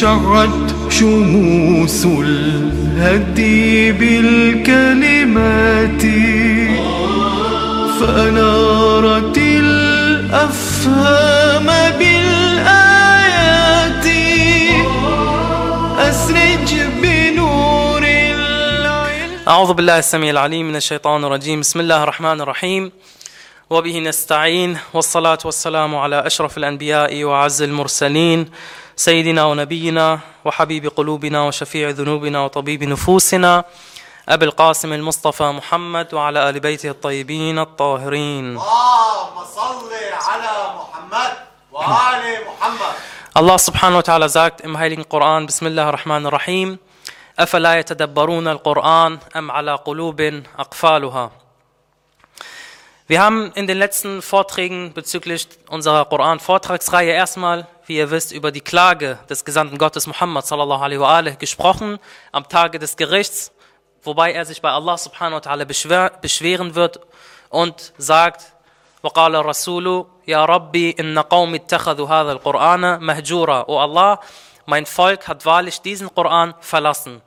شعت 0.00 0.48
شموس 0.88 2.06
الهدي 2.06 3.92
بالكلمات. 3.92 6.02
فأنارت 8.00 9.38
الأفهام 9.38 11.66
بالآيات. 11.98 14.06
أسرج 15.98 16.74
بنور 17.02 18.02
العلم. 18.02 19.30
أعوذ 19.48 19.72
بالله 19.72 19.98
السميع 19.98 20.30
العليم 20.30 20.68
من 20.68 20.76
الشيطان 20.76 21.24
الرجيم. 21.24 21.60
بسم 21.60 21.80
الله 21.80 22.02
الرحمن 22.02 22.40
الرحيم. 22.40 22.92
وبه 23.70 23.98
نستعين 23.98 24.78
والصلاة 24.94 25.38
والسلام 25.44 25.96
على 25.96 26.26
أشرف 26.26 26.58
الأنبياء 26.58 27.24
وعز 27.24 27.62
المرسلين. 27.62 28.46
سيدنا 29.00 29.44
ونبينا 29.44 30.20
وحبيب 30.44 30.86
قلوبنا 30.86 31.42
وشفيع 31.42 31.90
ذنوبنا 31.90 32.40
وطبيب 32.44 32.84
نفوسنا 32.84 33.64
أبي 34.28 34.44
القاسم 34.44 34.92
المصطفى 34.92 35.42
محمد 35.42 36.14
وعلى 36.14 36.48
آل 36.48 36.60
بيته 36.60 36.90
الطيبين 36.90 37.58
الطاهرين. 37.58 38.46
اللهم 38.60 39.44
صل 39.44 39.92
على 40.28 40.54
محمد 40.76 41.32
وآل 41.72 42.24
محمد. 42.48 42.94
Allah 43.34 43.58
subhanahu 43.58 43.96
wa 43.96 44.02
ta'ala 44.02 44.28
sagt 44.28 44.60
im 44.60 44.76
heiligen 44.76 45.08
Koran, 45.08 45.46
Bismillah 45.46 45.86
ar-Rahman 45.86 46.26
ar-Rahim, 46.26 46.78
أَفَلَا 47.38 47.80
يَتَدَبَّرُونَ 47.80 48.48
الْقُرْآنَ 48.48 49.18
أَمْ 49.36 49.50
عَلَى 49.50 49.74
قُلُوبٍ 49.76 50.44
أَقْفَالُهَا؟ 50.58 51.30
Wir 53.06 53.22
haben 53.22 53.50
in 53.54 53.66
den 53.66 53.78
letzten 53.78 54.20
Vorträgen 54.20 54.92
bezüglich 54.92 55.48
unserer 55.70 56.04
Koran-Vortragsreihe 56.04 57.12
erstmal, 57.12 57.66
wie 57.89 57.97
ihr 57.97 58.11
wisst, 58.11 58.31
über 58.31 58.51
die 58.51 58.61
Klage 58.61 59.19
des 59.29 59.45
Gesandten 59.45 59.77
Gottes 59.77 60.07
Muhammad 60.07 60.45
sallallahu 60.45 60.83
alaihi 60.83 60.99
wa 60.99 61.17
alaihi 61.17 61.37
gesprochen 61.37 61.99
am 62.31 62.47
Tage 62.47 62.79
des 62.79 62.97
Gerichts, 62.97 63.51
wobei 64.03 64.31
er 64.33 64.45
sich 64.45 64.61
bei 64.61 64.69
Allah 64.69 64.97
subhanahu 64.97 65.35
wa 65.35 65.39
ta'ala 65.39 65.65
beschwer, 65.65 66.11
beschweren 66.21 66.75
wird 66.75 66.99
und 67.49 67.93
sagt, 67.97 68.55
وقال 69.05 69.35
الرسول 69.35 70.07
يا 70.27 70.45
ربي 70.45 70.95
إن 70.99 71.19
قوم 71.19 71.55
اتخذوا 71.55 72.07
هذا 72.09 72.31
القرآن 72.31 72.99
مهجورا 73.03 73.65
O 73.67 73.77
Allah, 73.79 74.19
mein 74.65 74.87
Volk 74.87 75.27
hat 75.27 75.45
wahrlich 75.45 75.81
diesen 75.81 76.13
Koran 76.13 76.55
verlassen. 76.59 77.21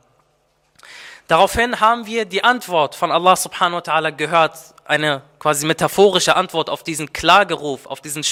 Daraufhin 1.28 1.78
haben 1.78 2.06
wir 2.06 2.24
die 2.24 2.42
Antwort 2.42 2.96
von 2.96 3.12
Allah 3.12 3.36
subhanahu 3.36 3.76
wa 3.76 3.80
ta'ala 3.80 4.10
gehört, 4.10 4.58
eine 4.86 5.22
quasi 5.38 5.66
metaphorische 5.66 6.34
Antwort 6.34 6.68
auf 6.68 6.82
diesen 6.82 7.12
Klageruf, 7.12 7.86
auf 7.86 8.00
diesen 8.00 8.24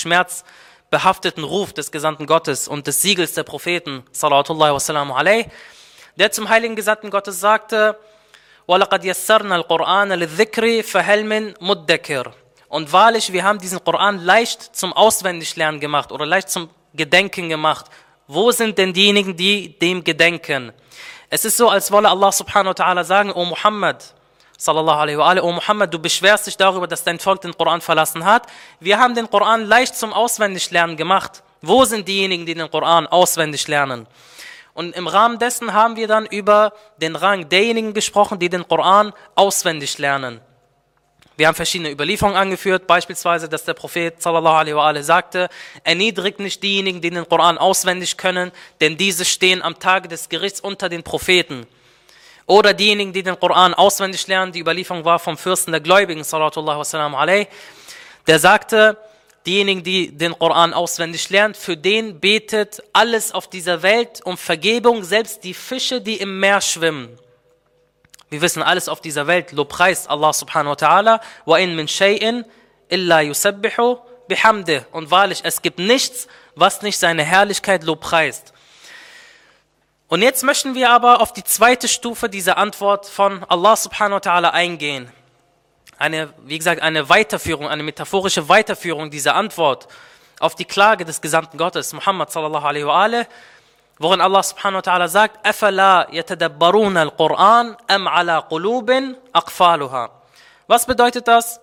schmerzbehafteten 0.96 1.44
Ruf 1.44 1.72
des 1.72 1.90
Gesandten 1.90 2.26
Gottes 2.26 2.68
und 2.68 2.86
des 2.86 3.02
Siegels 3.02 3.34
der 3.34 3.42
Propheten, 3.42 4.04
salawatullahi 4.12 4.72
wassalamu 4.72 5.14
alayh, 5.14 5.46
der 6.16 6.30
zum 6.30 6.48
heiligen 6.48 6.76
Gesandten 6.76 7.10
Gottes 7.10 7.40
sagte, 7.40 7.98
وَلَقَدْ 8.68 9.04
يَسَّرْنَا 9.04 9.56
الْقُرْآنَ 9.56 10.12
لِلذِّكْرِ 10.12 10.82
فَهَلْ 10.82 11.24
مِن 11.24 11.54
مُدَّكِرٍ 11.60 12.32
Und 12.68 12.92
wahrlich, 12.92 13.32
wir 13.32 13.44
haben 13.44 13.58
diesen 13.58 13.82
Koran 13.84 14.24
leicht 14.24 14.74
zum 14.74 14.92
Auswendiglernen 14.92 15.80
gemacht 15.80 16.10
oder 16.10 16.26
leicht 16.26 16.50
zum 16.50 16.68
Gedenken 16.94 17.48
gemacht. 17.48 17.86
Wo 18.26 18.50
sind 18.50 18.76
denn 18.78 18.92
diejenigen, 18.92 19.36
die 19.36 19.78
dem 19.78 20.02
gedenken? 20.02 20.72
Es 21.30 21.44
ist 21.44 21.56
so, 21.56 21.68
als 21.68 21.92
wolle 21.92 22.08
Allah 22.08 22.32
subhanahu 22.32 22.74
wa 22.76 22.84
ta'ala 22.84 23.04
sagen, 23.04 23.30
O 23.32 23.44
Muhammad, 23.44 24.14
sallallahu 24.61 24.99
alaihi 24.99 25.17
wa 25.17 25.27
alaihi, 25.27 25.43
O 25.43 25.51
Muhammad, 25.51 25.91
du 25.91 25.97
beschwerst 25.97 26.45
dich 26.45 26.55
darüber, 26.55 26.85
dass 26.87 27.03
dein 27.03 27.17
Volk 27.17 27.41
den 27.41 27.57
Koran 27.57 27.81
verlassen 27.81 28.25
hat. 28.25 28.45
Wir 28.79 28.99
haben 28.99 29.15
den 29.15 29.29
Koran 29.29 29.65
leicht 29.65 29.95
zum 29.95 30.13
Auswendiglernen 30.13 30.97
gemacht. 30.97 31.41
Wo 31.61 31.83
sind 31.85 32.07
diejenigen, 32.07 32.45
die 32.45 32.53
den 32.53 32.69
Koran 32.69 33.07
auswendig 33.07 33.67
lernen? 33.67 34.07
Und 34.73 34.95
im 34.95 35.07
Rahmen 35.07 35.39
dessen 35.39 35.73
haben 35.73 35.95
wir 35.95 36.07
dann 36.07 36.25
über 36.27 36.73
den 36.97 37.15
Rang 37.15 37.49
derjenigen 37.49 37.93
gesprochen, 37.93 38.39
die 38.39 38.49
den 38.49 38.67
Koran 38.67 39.13
auswendig 39.35 39.97
lernen. 39.97 40.39
Wir 41.37 41.47
haben 41.47 41.55
verschiedene 41.55 41.89
Überlieferungen 41.89 42.37
angeführt, 42.37 42.85
beispielsweise, 42.85 43.49
dass 43.49 43.65
der 43.65 43.73
Prophet 43.73 44.21
sallallahu 44.21 44.55
alaihi 44.55 44.75
wa 44.75 44.87
alaihi 44.87 45.03
sagte, 45.03 45.49
erniedrigt 45.83 46.39
nicht 46.39 46.61
diejenigen, 46.61 47.01
die 47.01 47.09
den 47.09 47.27
Koran 47.27 47.57
auswendig 47.57 48.15
können, 48.17 48.51
denn 48.79 48.95
diese 48.95 49.25
stehen 49.25 49.63
am 49.63 49.79
Tage 49.79 50.07
des 50.07 50.29
Gerichts 50.29 50.59
unter 50.59 50.87
den 50.87 51.01
Propheten. 51.01 51.65
Oder 52.51 52.73
diejenigen, 52.73 53.13
die 53.13 53.23
den 53.23 53.39
Koran 53.39 53.73
auswendig 53.73 54.27
lernen, 54.27 54.51
die 54.51 54.59
Überlieferung 54.59 55.05
war 55.05 55.19
vom 55.19 55.37
Fürsten 55.37 55.71
der 55.71 55.79
Gläubigen, 55.79 56.21
sallallahu 56.21 56.79
wasallam 56.79 57.15
alaihi, 57.15 57.47
der 58.27 58.39
sagte, 58.39 58.97
diejenigen, 59.45 59.83
die 59.83 60.11
den 60.11 60.37
Koran 60.37 60.73
auswendig 60.73 61.29
lernen, 61.29 61.53
für 61.53 61.77
den 61.77 62.19
betet 62.19 62.83
alles 62.91 63.31
auf 63.31 63.47
dieser 63.47 63.83
Welt 63.83 64.19
um 64.25 64.37
Vergebung, 64.37 65.05
selbst 65.05 65.45
die 65.45 65.53
Fische, 65.53 66.01
die 66.01 66.17
im 66.17 66.41
Meer 66.41 66.59
schwimmen. 66.59 67.17
Wir 68.29 68.41
wissen, 68.41 68.61
alles 68.61 68.89
auf 68.89 68.99
dieser 68.99 69.27
Welt 69.27 69.53
lobpreist 69.53 70.09
Allah 70.09 70.33
subhanahu 70.33 70.71
wa 70.71 70.85
ta'ala. 70.85 71.21
Wa 71.45 71.55
in 71.55 71.73
min 71.77 71.87
shay'in 71.87 72.43
illa 72.89 73.21
yusabbihu 73.21 73.99
bihamdih. 74.27 74.81
Und 74.91 75.09
wahrlich, 75.09 75.39
es 75.43 75.61
gibt 75.61 75.79
nichts, 75.79 76.27
was 76.55 76.81
nicht 76.81 76.97
seine 76.97 77.23
Herrlichkeit 77.23 77.85
lobpreist. 77.85 78.51
Und 80.10 80.22
jetzt 80.22 80.44
möchten 80.44 80.74
wir 80.74 80.90
aber 80.90 81.20
auf 81.20 81.32
die 81.32 81.42
zweite 81.42 81.88
Stufe 81.88 82.28
dieser 82.28 82.58
Antwort 82.58 83.06
von 83.06 83.42
Allah 83.48 83.74
subhanahu 83.74 84.20
wa 84.24 84.30
ta'ala 84.30 84.50
eingehen. 84.50 85.10
Eine, 85.98 86.32
wie 86.44 86.58
gesagt, 86.58 86.80
eine 86.80 87.08
Weiterführung, 87.08 87.66
eine 87.66 87.82
metaphorische 87.82 88.48
Weiterführung 88.48 89.10
dieser 89.10 89.34
Antwort 89.34 89.88
auf 90.38 90.54
die 90.54 90.64
Klage 90.64 91.04
des 91.04 91.20
Gesandten 91.20 91.58
Gottes, 91.58 91.92
Muhammad 91.92 92.30
sallallahu 92.30 92.64
alaihi 92.64 92.86
wa 92.86 93.02
alaihi, 93.02 93.26
worin 93.98 94.20
Allah 94.20 94.42
subhanahu 94.42 94.76
wa 94.76 94.82
ta'ala 94.82 95.08
sagt, 95.08 95.44
أَفَلَا 95.44 96.08
يَتَدَبَّرُونَ 96.12 96.96
الْقُرْآنَ 96.96 97.76
أَمْ 97.90 98.08
عَلَى 98.08 98.38
قُلُوبٍ 98.50 98.90
أَقْفَالُهَا 99.34 100.10
Was 100.68 100.86
bedeutet 100.86 101.26
das? 101.26 101.60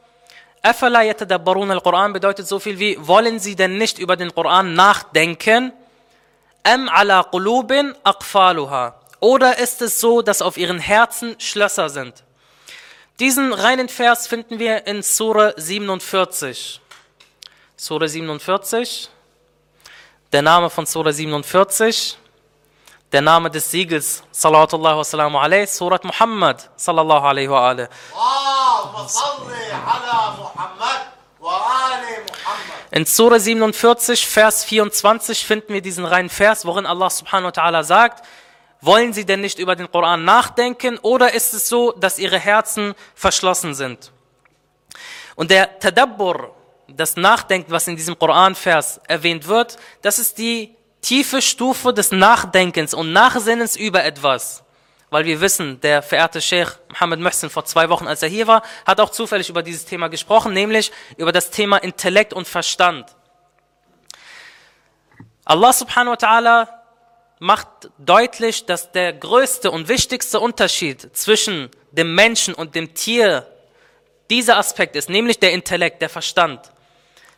أَفَلَا 0.66 1.04
يَتَدَبَّرُونَ 1.04 1.72
الْقُرْآنَ 1.72 2.14
bedeutet 2.14 2.48
so 2.48 2.59
viel 2.59 2.80
wie, 2.80 2.98
wollen 3.00 3.40
sie 3.40 3.56
denn 3.56 3.78
nicht 3.78 4.00
über 4.00 4.18
den 4.18 4.34
Koran 4.34 4.74
nachdenken? 4.74 5.72
Am 6.63 6.89
ala 6.89 7.25
qulubin 7.25 7.95
aqfaluha. 8.05 8.95
Oder 9.21 9.59
ist 9.59 9.83
es 9.83 10.01
so, 10.01 10.23
dass 10.23 10.43
auf 10.43 10.57
ihren 10.57 10.79
Herzen 10.79 11.39
Schlösser 11.41 11.89
sind? 11.89 12.23
Diesen 13.19 13.53
reinen 13.53 13.89
Vers 13.89 14.29
finden 14.29 14.59
wir 14.61 14.87
in 14.87 15.03
Surah 15.03 15.53
47. 15.57 16.81
Surah 17.77 18.07
47. 18.07 19.11
Der 20.33 20.43
Name 20.43 20.71
von 20.71 20.87
Surah 20.87 21.13
47. 21.13 22.17
Der 23.11 23.23
Name 23.23 23.51
des 23.51 23.71
Siegels. 23.71 24.23
Salatullah 24.31 24.97
wa 24.97 25.03
salamu 25.03 25.39
alayhi. 25.39 25.67
Surat 25.67 26.05
Muhammad. 26.05 26.63
Sallallahu 26.77 27.27
alayhi 27.27 27.49
wa 27.51 27.71
alayhi. 27.71 27.89
Allahumma 28.15 29.09
salli 29.09 29.67
ala 29.73 30.37
Muhammad 30.37 31.01
wa 31.41 31.57
alayhi 31.57 32.28
in 32.91 33.05
Surah 33.05 33.39
47, 33.39 34.27
Vers 34.27 34.65
24 34.65 35.47
finden 35.47 35.75
wir 35.75 35.83
diesen 35.83 36.05
reinen 36.05 36.31
Vers, 36.31 36.65
worin 36.65 36.87
Allah 36.87 37.11
subhanahu 37.11 37.49
wa 37.55 37.63
ta'ala 37.63 37.85
sagt, 37.85 38.25
wollen 38.81 39.13
sie 39.13 39.25
denn 39.25 39.41
nicht 39.41 39.59
über 39.59 39.77
den 39.77 39.91
Koran 39.91 40.25
nachdenken 40.25 40.99
oder 40.99 41.35
ist 41.35 41.53
es 41.53 41.69
so, 41.69 41.93
dass 41.93 42.19
ihre 42.19 42.39
Herzen 42.39 42.95
verschlossen 43.15 43.75
sind? 43.75 44.13
Und 45.35 45.51
der 45.51 45.79
Tadabbur, 45.79 46.55
das 46.89 47.17
Nachdenken, 47.17 47.71
was 47.71 47.87
in 47.87 47.97
diesem 47.97 48.19
Koran-Vers 48.19 49.01
erwähnt 49.07 49.47
wird, 49.47 49.77
das 50.03 50.19
ist 50.19 50.39
die 50.39 50.75
tiefe 51.01 51.43
Stufe 51.43 51.93
des 51.93 52.13
Nachdenkens 52.13 52.95
und 52.95 53.13
Nachsinnens 53.13 53.77
über 53.77 54.05
etwas. 54.05 54.65
Weil 55.11 55.25
wir 55.25 55.41
wissen, 55.41 55.81
der 55.81 56.03
verehrte 56.03 56.41
Sheikh 56.41 56.73
Mohammed 56.91 57.21
Mohsin 57.21 57.51
vor 57.51 57.65
zwei 57.65 57.89
Wochen, 57.89 58.07
als 58.07 58.23
er 58.23 58.29
hier 58.29 58.47
war, 58.47 58.63
hat 58.87 59.01
auch 59.01 59.11
zufällig 59.11 59.49
über 59.49 59.63
dieses 59.63 59.85
Thema 59.85 60.09
gesprochen, 60.09 60.53
nämlich 60.53 60.93
über 61.17 61.33
das 61.33 61.51
Thema 61.51 61.79
Intellekt 61.79 62.33
und 62.35 62.47
Verstand. 62.47 63.07
Allah 65.44 65.73
subhanahu 65.73 66.12
wa 66.12 66.17
ta'ala 66.17 66.69
macht 67.38 67.69
deutlich, 67.99 68.67
dass 68.67 68.93
der 68.93 69.15
größte 69.15 69.71
und 69.71 69.88
wichtigste 69.88 70.41
Unterschied 70.41 71.17
zwischen 71.17 71.71
dem 71.93 72.15
Menschen 72.15 72.53
und 72.53 72.75
dem 72.75 72.94
Tier 72.94 73.47
dieser 74.29 74.59
Aspekt 74.59 74.94
ist, 74.94 75.09
nämlich 75.09 75.38
der 75.38 75.53
Intellekt, 75.53 76.03
der 76.03 76.11
Verstand 76.11 76.71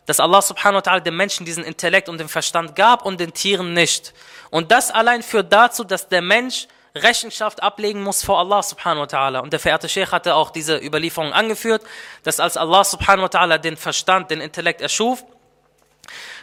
dass 0.05 0.19
Allah 0.19 0.41
subhanahu 0.41 0.83
wa 0.85 0.91
ta'ala 0.91 0.99
dem 0.99 1.15
Menschen 1.15 1.45
diesen 1.45 1.63
Intellekt 1.63 2.09
und 2.09 2.19
den 2.19 2.27
Verstand 2.29 2.75
gab 2.75 3.05
und 3.05 3.19
den 3.19 3.33
Tieren 3.33 3.73
nicht. 3.73 4.13
Und 4.49 4.71
das 4.71 4.91
allein 4.91 5.23
führt 5.23 5.53
dazu, 5.53 5.83
dass 5.83 6.09
der 6.09 6.21
Mensch 6.21 6.67
Rechenschaft 6.95 7.63
ablegen 7.63 8.03
muss 8.03 8.23
vor 8.23 8.39
Allah 8.39 8.61
subhanahu 8.61 9.03
wa 9.03 9.05
ta'ala. 9.05 9.39
Und 9.39 9.53
der 9.53 9.59
verehrte 9.59 9.87
Sheikh 9.87 10.11
hatte 10.11 10.35
auch 10.35 10.49
diese 10.49 10.77
Überlieferung 10.77 11.31
angeführt, 11.33 11.83
dass 12.23 12.39
als 12.39 12.57
Allah 12.57 12.83
subhanahu 12.83 13.23
wa 13.23 13.27
ta'ala 13.27 13.57
den 13.57 13.77
Verstand, 13.77 14.29
den 14.29 14.41
Intellekt 14.41 14.81
erschuf, 14.81 15.23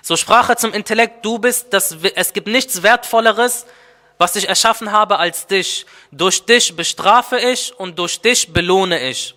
so 0.03 0.17
sprach 0.17 0.49
er 0.49 0.56
zum 0.56 0.73
Intellekt, 0.73 1.25
du 1.25 1.39
bist, 1.39 1.73
das, 1.73 1.97
es 2.15 2.33
gibt 2.33 2.47
nichts 2.47 2.83
Wertvolleres, 2.83 3.67
was 4.17 4.37
ich 4.37 4.49
erschaffen 4.49 4.91
habe 4.91 5.19
als 5.19 5.47
dich. 5.47 5.87
Durch 6.11 6.45
dich 6.45 6.75
bestrafe 6.75 7.39
ich 7.39 7.79
und 7.79 7.99
durch 7.99 8.21
dich 8.21 8.53
belohne 8.53 9.00
ich. 9.09 9.35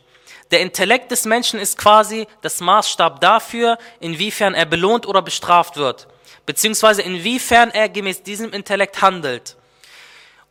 Der 0.52 0.60
Intellekt 0.60 1.12
des 1.12 1.26
Menschen 1.26 1.60
ist 1.60 1.78
quasi 1.78 2.28
das 2.42 2.60
Maßstab 2.60 3.22
dafür, 3.22 3.78
inwiefern 4.00 4.54
er 4.54 4.66
belohnt 4.66 5.08
oder 5.08 5.22
bestraft 5.22 5.78
wird, 5.78 6.08
beziehungsweise 6.46 7.02
inwiefern 7.02 7.72
er 7.72 7.88
gemäß 7.88 8.24
diesem 8.24 8.52
Intellekt 8.52 9.02
handelt. 9.02 9.56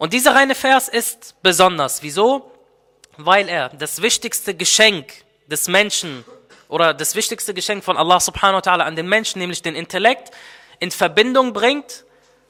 Und 0.01 0.15
dieser 0.15 0.35
reine 0.35 0.55
Vers 0.55 0.89
ist 0.89 1.35
besonders. 1.43 2.03
Wieso? 2.03 2.51
Weil 3.19 3.51
er 3.51 3.69
das 3.69 4.01
wichtigste 4.01 4.55
Geschenk 4.55 5.13
des 5.47 5.69
Menschen 5.69 6.25
oder 6.71 6.95
das 6.95 7.15
wichtigste 7.15 7.53
Geschenk 7.53 7.85
von 7.85 7.99
Allah 7.99 8.19
subhanahu 8.19 8.63
wa 8.65 8.73
ta'ala 8.73 8.85
an 8.85 8.97
den 8.97 9.07
Menschen, 9.07 9.41
nämlich 9.41 9.61
den 9.61 9.75
Intellekt, 9.75 10.31
in 10.79 10.91
Verbindung 10.91 11.53
bringt, 11.53 12.07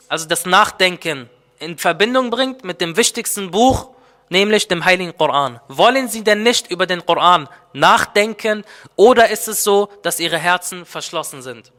also 0.07 0.29
das 0.29 0.47
Nachdenken 0.47 1.29
in 1.59 1.77
Verbindung 1.77 2.31
bringt 2.31 2.63
mit 2.63 2.81
dem 2.81 2.97
wichtigsten 2.97 3.51
Buch, 3.51 3.89
nämlich 4.29 4.69
dem 4.69 4.85
Heiligen 4.85 5.17
Koran. 5.17 5.59
Wollen 5.67 6.07
Sie 6.07 6.23
denn 6.23 6.45
nicht 6.45 6.71
über 6.71 6.87
den 6.87 7.05
Koran 7.05 7.49
nachdenken 7.73 8.63
oder 8.95 9.29
ist 9.29 9.49
es 9.49 9.65
so, 9.65 9.89
dass 10.05 10.21
Ihre 10.21 10.39
Herzen 10.39 10.87
verschlossen 10.87 11.43
sind? 11.43 11.73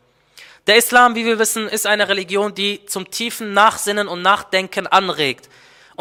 Der 0.67 0.75
Islam, 0.75 1.15
wie 1.15 1.25
wir 1.25 1.39
wissen, 1.39 1.67
ist 1.67 1.87
eine 1.87 2.07
Religion, 2.07 2.53
die 2.53 2.85
zum 2.85 3.09
tiefen 3.09 3.53
Nachsinnen 3.53 4.09
und 4.09 4.21
Nachdenken 4.21 4.85
anregt. 4.85 5.49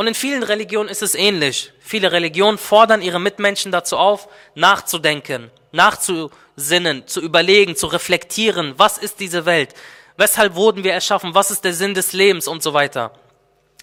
Und 0.01 0.07
in 0.07 0.15
vielen 0.15 0.43
Religionen 0.43 0.89
ist 0.89 1.03
es 1.03 1.15
ähnlich. 1.15 1.75
Viele 1.79 2.11
Religionen 2.11 2.57
fordern 2.57 3.03
ihre 3.03 3.21
Mitmenschen 3.21 3.71
dazu 3.71 3.99
auf, 3.99 4.29
nachzudenken, 4.55 5.51
nachzusinnen, 5.73 7.07
zu 7.07 7.21
überlegen, 7.21 7.77
zu 7.77 7.87
reflektieren, 7.87 8.73
was 8.79 8.97
ist 8.97 9.21
diese 9.21 9.45
Welt, 9.45 9.75
weshalb 10.17 10.55
wurden 10.55 10.85
wir 10.85 10.95
erschaffen, 10.95 11.35
was 11.35 11.51
ist 11.51 11.65
der 11.65 11.75
Sinn 11.75 11.93
des 11.93 12.15
Lebens 12.15 12.49
und 12.49 12.63
so 12.63 12.73
weiter. 12.73 13.13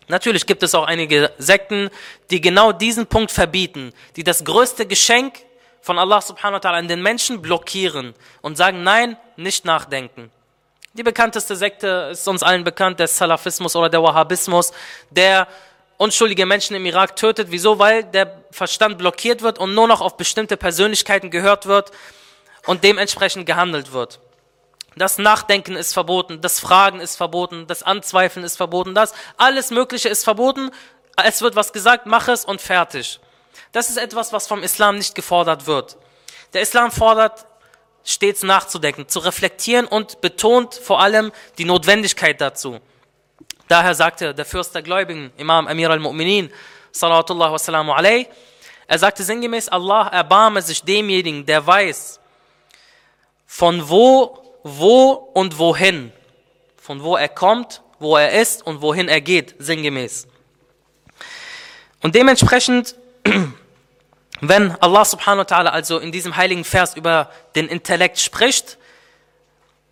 Natürlich 0.07 0.47
gibt 0.47 0.63
es 0.63 0.73
auch 0.73 0.85
einige 0.85 1.31
Sekten, 1.37 1.91
die 2.31 2.41
genau 2.41 2.71
diesen 2.71 3.05
Punkt 3.05 3.29
verbieten, 3.29 3.93
die 4.15 4.23
das 4.23 4.43
größte 4.43 4.87
Geschenk 4.87 5.35
von 5.81 5.99
Allah 5.99 6.19
subhanahu 6.19 6.63
wa 6.63 6.67
ta'ala 6.67 6.79
an 6.79 6.87
den 6.87 7.03
Menschen 7.03 7.43
blockieren 7.43 8.15
und 8.41 8.57
sagen, 8.57 8.81
nein, 8.81 9.17
nicht 9.35 9.65
nachdenken. 9.65 10.31
Die 10.93 11.03
bekannteste 11.03 11.55
Sekte 11.55 12.09
ist 12.13 12.27
uns 12.27 12.41
allen 12.41 12.63
bekannt, 12.63 12.99
der 12.99 13.07
Salafismus 13.07 13.75
oder 13.75 13.89
der 13.89 14.01
Wahhabismus, 14.01 14.73
der 15.11 15.47
unschuldige 15.97 16.45
Menschen 16.45 16.75
im 16.75 16.85
Irak 16.85 17.15
tötet. 17.15 17.47
Wieso? 17.51 17.79
Weil 17.79 18.03
der 18.03 18.43
Verstand 18.51 18.97
blockiert 18.97 19.41
wird 19.41 19.59
und 19.59 19.73
nur 19.73 19.87
noch 19.87 20.01
auf 20.01 20.17
bestimmte 20.17 20.57
Persönlichkeiten 20.57 21.29
gehört 21.29 21.65
wird 21.65 21.91
und 22.65 22.83
dementsprechend 22.83 23.45
gehandelt 23.45 23.91
wird. 23.91 24.19
Das 24.95 25.19
Nachdenken 25.19 25.75
ist 25.75 25.93
verboten, 25.93 26.41
das 26.41 26.59
Fragen 26.59 26.99
ist 26.99 27.17
verboten, 27.17 27.67
das 27.67 27.83
Anzweifeln 27.83 28.43
ist 28.43 28.57
verboten, 28.57 28.95
das 28.95 29.13
alles 29.37 29.69
Mögliche 29.69 30.09
ist 30.09 30.23
verboten. 30.23 30.71
Es 31.23 31.41
wird 31.41 31.55
was 31.55 31.71
gesagt, 31.71 32.07
mach 32.07 32.27
es 32.27 32.45
und 32.45 32.61
fertig. 32.61 33.19
Das 33.73 33.89
ist 33.89 33.97
etwas, 33.97 34.33
was 34.33 34.47
vom 34.47 34.63
Islam 34.63 34.97
nicht 34.97 35.13
gefordert 35.13 35.67
wird. 35.67 35.97
Der 36.53 36.61
Islam 36.61 36.91
fordert 36.91 37.45
stets 38.03 38.41
nachzudenken, 38.41 39.07
zu 39.07 39.19
reflektieren 39.19 39.85
und 39.85 40.21
betont 40.21 40.73
vor 40.73 41.01
allem 41.01 41.31
die 41.57 41.65
Notwendigkeit 41.65 42.39
dazu. 42.41 42.79
Daher 43.67 43.95
sagte 43.95 44.33
der 44.33 44.45
Fürst 44.45 44.73
der 44.75 44.81
Gläubigen, 44.81 45.31
Imam 45.37 45.67
Amir 45.67 45.89
al-Mu'minin, 45.89 46.49
salatullah 46.91 47.51
wa 47.51 47.59
salamu 47.59 47.91
alayh, 47.91 48.27
er 48.87 48.99
sagte 48.99 49.23
sinngemäß, 49.23 49.67
Allah 49.67 50.07
erbarme 50.07 50.61
sich 50.61 50.81
demjenigen, 50.81 51.45
der 51.45 51.65
weiß, 51.67 52.19
von 53.45 53.89
wo, 53.89 54.59
wo 54.63 55.11
und 55.33 55.59
wohin, 55.59 56.13
von 56.77 57.03
wo 57.03 57.17
er 57.17 57.27
kommt, 57.27 57.81
wo 57.99 58.15
er 58.15 58.31
ist 58.31 58.65
und 58.65 58.81
wohin 58.81 59.09
er 59.09 59.19
geht, 59.19 59.55
sinngemäß. 59.59 60.27
Und 62.01 62.15
dementsprechend, 62.15 62.95
wenn 64.41 64.71
Allah 64.79 65.03
subhanahu 65.03 65.39
wa 65.49 65.55
ta'ala 65.55 65.69
also 65.69 65.99
in 65.99 66.13
diesem 66.13 66.37
heiligen 66.37 66.63
Vers 66.63 66.95
über 66.95 67.29
den 67.55 67.67
Intellekt 67.67 68.19
spricht, 68.19 68.77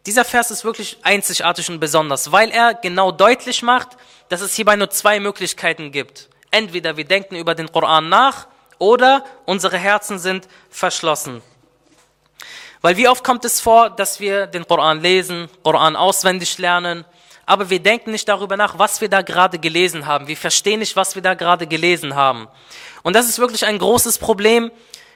dieser 0.05 0.25
Vers 0.25 0.51
ist 0.51 0.63
wirklich 0.63 0.97
einzigartig 1.01 1.69
und 1.69 1.79
besonders, 1.79 2.31
weil 2.31 2.51
er 2.51 2.73
genau 2.73 3.11
deutlich 3.11 3.61
macht, 3.61 3.89
dass 4.29 4.41
es 4.41 4.53
hierbei 4.53 4.75
nur 4.75 4.89
zwei 4.89 5.19
Möglichkeiten 5.19 5.91
gibt. 5.91 6.29
Entweder 6.51 6.97
wir 6.97 7.05
denken 7.05 7.35
über 7.35 7.55
den 7.55 7.71
Koran 7.71 8.09
nach 8.09 8.47
oder 8.77 9.25
unsere 9.45 9.77
Herzen 9.77 10.19
sind 10.19 10.47
verschlossen. 10.69 11.41
Weil 12.81 12.97
wie 12.97 13.07
oft 13.07 13.23
kommt 13.23 13.45
es 13.45 13.61
vor, 13.61 13.89
dass 13.89 14.19
wir 14.19 14.45
den 14.45 14.67
Koran 14.67 15.01
lesen, 15.01 15.49
Koran 15.63 15.95
auswendig 15.95 16.57
lernen, 16.59 17.03
aber 17.47 17.69
wir 17.69 17.79
denken 17.79 18.11
nicht 18.11 18.27
darüber 18.27 18.57
nach, 18.57 18.77
was 18.77 19.01
wir 19.01 19.09
da 19.09 19.21
gerade 19.21 19.59
gelesen 19.59 20.05
haben. 20.05 20.27
Wir 20.27 20.37
verstehen 20.37 20.79
nicht, 20.79 20.95
was 20.95 21.15
wir 21.15 21.21
da 21.21 21.33
gerade 21.35 21.67
gelesen 21.67 22.15
haben. 22.15 22.47
Und 23.03 23.15
das 23.15 23.29
ist 23.29 23.39
wirklich 23.39 23.65
ein 23.65 23.77
großes 23.77 24.17
Problem 24.17 24.71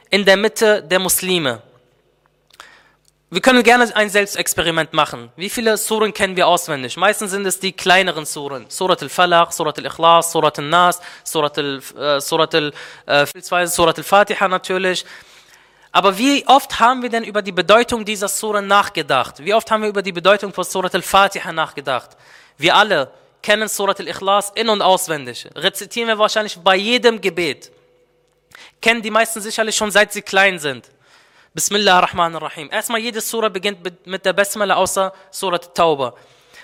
in 0.09 0.25
der 0.25 0.37
Mitte 0.37 0.83
der 0.83 0.99
Muslime. 0.99 1.61
Wir 3.31 3.41
können 3.41 3.61
gerne 3.61 3.95
ein 3.95 4.09
Selbstexperiment 4.09 4.93
machen. 4.93 5.31
Wie 5.35 5.51
viele 5.51 5.77
Suren 5.77 6.15
kennen 6.15 6.35
wir 6.35 6.47
auswendig? 6.47 6.97
Meistens 6.97 7.29
sind 7.29 7.45
es 7.45 7.59
die 7.59 7.73
kleineren 7.73 8.25
Suren. 8.25 8.65
Surat 8.69 9.03
al-Falaq, 9.03 9.53
Surat 9.53 9.77
al-Ikhlas, 9.77 10.31
Surat 10.31 10.57
al-Nas, 10.57 10.99
Surat 11.23 11.55
al-Fatiha 11.59 12.15
äh, 12.17 13.67
Surat 13.67 13.99
al 14.01 14.49
natürlich. 14.49 15.05
Aber 15.91 16.17
wie 16.17 16.43
oft 16.47 16.79
haben 16.79 17.03
wir 17.03 17.09
denn 17.09 17.23
über 17.23 17.43
die 17.43 17.51
Bedeutung 17.51 18.03
dieser 18.03 18.27
Suren 18.29 18.65
nachgedacht? 18.65 19.45
Wie 19.45 19.53
oft 19.53 19.69
haben 19.69 19.83
wir 19.83 19.89
über 19.89 20.01
die 20.01 20.11
Bedeutung 20.11 20.51
von 20.51 20.63
Surat 20.63 20.95
al-Fatiha 20.95 21.51
nachgedacht? 21.51 22.17
Wir 22.57 22.75
alle 22.75 23.11
kennen 23.43 23.67
Surat 23.67 23.99
al-Ikhlas 23.99 24.53
in- 24.55 24.69
und 24.69 24.81
auswendig. 24.81 25.47
Rezitieren 25.53 26.07
wir 26.07 26.17
wahrscheinlich 26.17 26.57
bei 26.57 26.75
jedem 26.75 27.21
Gebet. 27.21 27.71
Kennen 28.81 29.03
die 29.03 29.11
meisten 29.11 29.39
sicherlich 29.39 29.75
schon 29.75 29.91
seit 29.91 30.13
sie 30.13 30.23
klein 30.23 30.57
sind. 30.57 30.89
Bismillah 31.53 31.95
ar-Rahman 31.95 32.35
ar-Rahim. 32.35 32.69
Erstmal 32.71 32.99
jede 32.99 33.21
Surah 33.21 33.49
beginnt 33.49 33.79
mit 34.05 34.23
der 34.23 34.33
Basmala 34.33 34.75
außer 34.75 35.11
Surat 35.31 35.73
Tauba. 35.73 36.13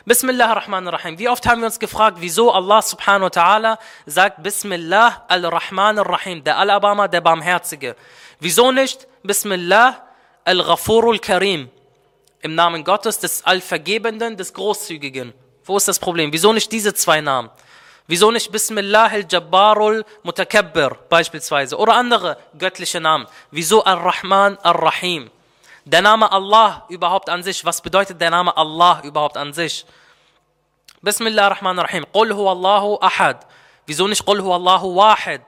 Bismillah 0.06 0.50
ar-Rahman 0.50 0.88
ar-Rahim. 0.88 1.18
Wie 1.18 1.28
oft 1.28 1.48
haben 1.48 1.62
wir 1.62 1.66
uns 1.66 1.80
gefragt, 1.80 2.18
wieso 2.20 2.52
Allah 2.52 2.84
subhanahu 2.84 3.24
wa 3.24 3.30
ta'ala 3.30 3.80
sagt 4.06 4.44
Bismillah 4.44 5.26
al-Rahman 5.28 5.98
ar-Rahim, 5.98 6.44
der 6.44 6.60
Al-Abama, 6.60 7.08
der 7.08 7.22
Barmherzige. 7.22 7.96
Wieso 8.40 8.72
nicht 8.72 9.08
Bismillah 9.24 10.04
al-Ghafur 10.44 11.12
al-Karim, 11.12 11.72
im 12.42 12.54
Namen 12.54 12.84
Gottes, 12.84 13.18
des 13.18 13.44
Allvergebenden, 13.44 14.38
des 14.38 14.54
Großzügigen. 14.54 15.34
Wo 15.64 15.78
ist 15.78 15.88
das 15.88 15.98
Problem? 15.98 16.32
Wieso 16.32 16.54
nicht 16.54 16.72
diese 16.72 16.94
zwei 16.94 17.22
Namen? 17.22 17.50
Wieso 18.08 18.30
nicht 18.30 18.52
Bismillah 18.52 19.12
al-Jabbarul 19.12 20.06
Mutakabbir 20.22 20.96
beispielsweise 21.10 21.76
oder 21.78 21.96
andere 21.96 22.38
göttliche 22.58 23.02
Namen? 23.02 23.26
Wieso 23.50 23.84
Ar-Rahman 23.84 24.58
Ar-Rahim? 24.60 25.32
Der 25.86 26.02
Name 26.02 26.32
Allah 26.32 26.86
überhaupt 26.90 27.30
an 27.30 27.42
sich, 27.42 27.66
was 27.66 27.82
bedeutet 27.82 28.22
der 28.22 28.30
Name 28.30 28.56
Allah 28.56 29.02
überhaupt 29.04 29.38
an 29.38 29.54
sich? 29.54 29.86
Bismillah 31.02 31.46
ar-Rahman 31.46 31.78
ar-Rahim. 31.80 32.06
Qul 32.12 32.32
Allahu 32.32 32.98
ahad. 33.02 33.46
Wieso 33.86 34.08
nicht 34.08 34.26
Qul 34.26 34.40
Allahu 34.42 34.96
wahid? 34.96 35.42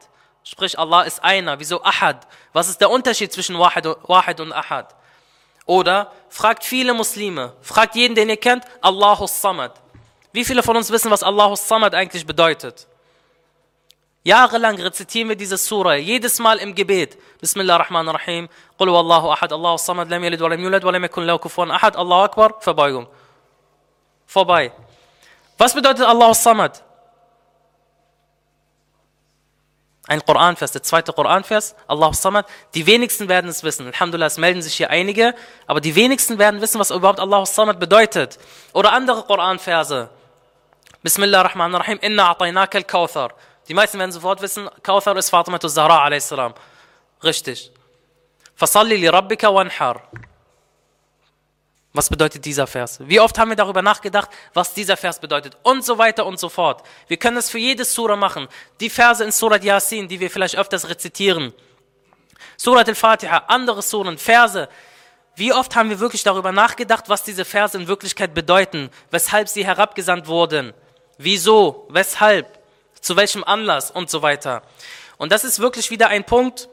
Sprich, 0.43 0.77
Allah 0.77 1.01
ist 1.01 1.23
einer. 1.23 1.59
Wieso 1.59 1.83
ahad? 1.83 2.27
Was 2.53 2.69
ist 2.69 2.79
der 2.79 2.89
Unterschied 2.89 3.33
zwischen 3.33 3.57
wahid 3.57 4.39
und 4.39 4.53
ahad? 4.53 4.95
Oder 5.65 6.11
fragt 6.29 6.63
viele 6.63 6.93
Muslime, 6.93 7.53
fragt 7.61 7.95
jeden, 7.95 8.15
den 8.15 8.29
ihr 8.29 8.37
kennt, 8.37 8.63
Allahu 8.81 9.27
Samad. 9.27 9.73
Wie 10.31 10.45
viele 10.45 10.63
von 10.63 10.77
uns 10.77 10.91
wissen, 10.91 11.09
was 11.11 11.23
Allahu 11.23 11.55
Samad 11.55 11.93
eigentlich 11.93 12.25
bedeutet? 12.25 12.87
Jahrelang 14.23 14.75
rezitieren 14.75 15.29
wir 15.29 15.37
diese 15.37 15.57
Surah, 15.57 15.95
jedes 15.95 16.37
Mal 16.39 16.57
im 16.57 16.75
Gebet. 16.75 17.17
Bismillah 17.39 17.75
ar-Rahman 17.75 18.09
ar-Rahim. 18.09 18.49
Qul 18.77 18.89
Allahu 18.89 19.29
ahad, 19.31 19.53
Allahu 19.53 19.77
Samad, 19.77 20.09
lam 20.09 20.21
yalid 20.21 20.41
wa 20.41 20.49
lam 20.49 20.61
yulad 20.61 20.83
wa 20.83 20.91
lam 20.91 21.03
yakun 21.03 21.23
lahu 21.23 21.39
kufuwan 21.39 21.71
ahad. 21.71 21.95
Allahu 21.95 22.23
Akbar, 22.23 22.59
Verbeugung. 22.59 23.07
Vorbei. 24.25 24.73
Was 25.57 25.73
bedeutet 25.73 26.05
Allahu 26.05 26.33
Samad? 26.33 26.83
Ein 30.07 30.23
Koranvers, 30.25 30.73
der 30.73 30.83
zweite 30.83 31.13
Koranvers, 31.13 31.73
Allahu 31.87 32.13
Samad. 32.13 32.47
Die 32.73 32.85
wenigsten 32.85 33.29
werden 33.29 33.49
es 33.49 33.63
wissen. 33.63 33.87
Alhamdulillah, 33.87 34.27
es 34.27 34.37
melden 34.37 34.61
sich 34.61 34.75
hier 34.75 34.89
einige, 34.89 35.35
aber 35.67 35.79
die 35.79 35.95
wenigsten 35.95 36.37
werden 36.37 36.59
wissen, 36.59 36.79
was 36.79 36.91
überhaupt 36.91 37.21
Allahu 37.21 37.45
Samad 37.45 37.79
bedeutet. 37.79 38.39
Oder 38.73 38.91
andere 38.91 39.23
Koranverse. 39.23 40.09
Bismillah 41.07 41.39
ar-Rahman 41.39 41.73
ar-Rahim, 41.73 41.99
inna 42.01 42.33
a'tainaka 42.33 42.79
al-Kawthar. 42.79 43.29
Die 43.69 43.73
meisten 43.73 43.97
werden 43.97 44.11
sofort 44.11 44.41
wissen, 44.41 44.69
Kawthar 44.83 45.15
ist 45.15 45.29
Fatima 45.29 45.57
Zahra 45.57 46.03
a.s. 46.03 46.33
Richtig. 47.23 47.71
Fasalli 48.53 48.97
li 48.97 49.07
rabbika 49.07 49.47
wanhar. 49.55 50.01
Was 51.93 52.09
bedeutet 52.09 52.43
dieser 52.43 52.67
Vers? 52.67 52.99
Wie 52.99 53.21
oft 53.21 53.39
haben 53.39 53.47
wir 53.51 53.55
darüber 53.55 53.81
nachgedacht, 53.81 54.29
was 54.53 54.73
dieser 54.73 54.97
Vers 54.97 55.17
bedeutet? 55.17 55.55
Und 55.63 55.85
so 55.85 55.97
weiter 55.97 56.25
und 56.25 56.41
so 56.41 56.49
fort. 56.49 56.83
Wir 57.07 57.15
können 57.15 57.37
das 57.37 57.49
für 57.49 57.57
jede 57.57 57.85
Sura 57.85 58.17
machen. 58.17 58.49
Die 58.81 58.89
Verse 58.89 59.23
in 59.23 59.31
Surat 59.31 59.63
Yasin, 59.63 60.09
die 60.09 60.19
wir 60.19 60.29
vielleicht 60.29 60.57
öfters 60.57 60.89
rezitieren. 60.89 61.53
Surat 62.57 62.89
al-Fatiha, 62.89 63.45
andere 63.47 63.81
Suren, 63.81 64.17
Verse. 64.17 64.67
Wie 65.37 65.53
oft 65.53 65.73
haben 65.73 65.89
wir 65.89 66.01
wirklich 66.01 66.23
darüber 66.23 66.51
nachgedacht, 66.51 67.07
was 67.07 67.23
diese 67.23 67.45
Verse 67.45 67.77
in 67.77 67.87
Wirklichkeit 67.87 68.33
bedeuten? 68.33 68.89
Weshalb 69.09 69.47
sie 69.47 69.65
herabgesandt 69.65 70.27
wurden? 70.27 70.73
Wieso? 71.17 71.87
Weshalb? 71.89 72.59
Zu 73.01 73.15
welchem 73.15 73.43
Anlass? 73.43 73.91
Und 73.91 74.09
so 74.09 74.21
weiter. 74.21 74.63
Und 75.17 75.31
das 75.31 75.43
ist 75.43 75.59
wirklich 75.59 75.89
wieder 75.89 76.09
ein 76.09 76.23
Punkt, 76.23 76.69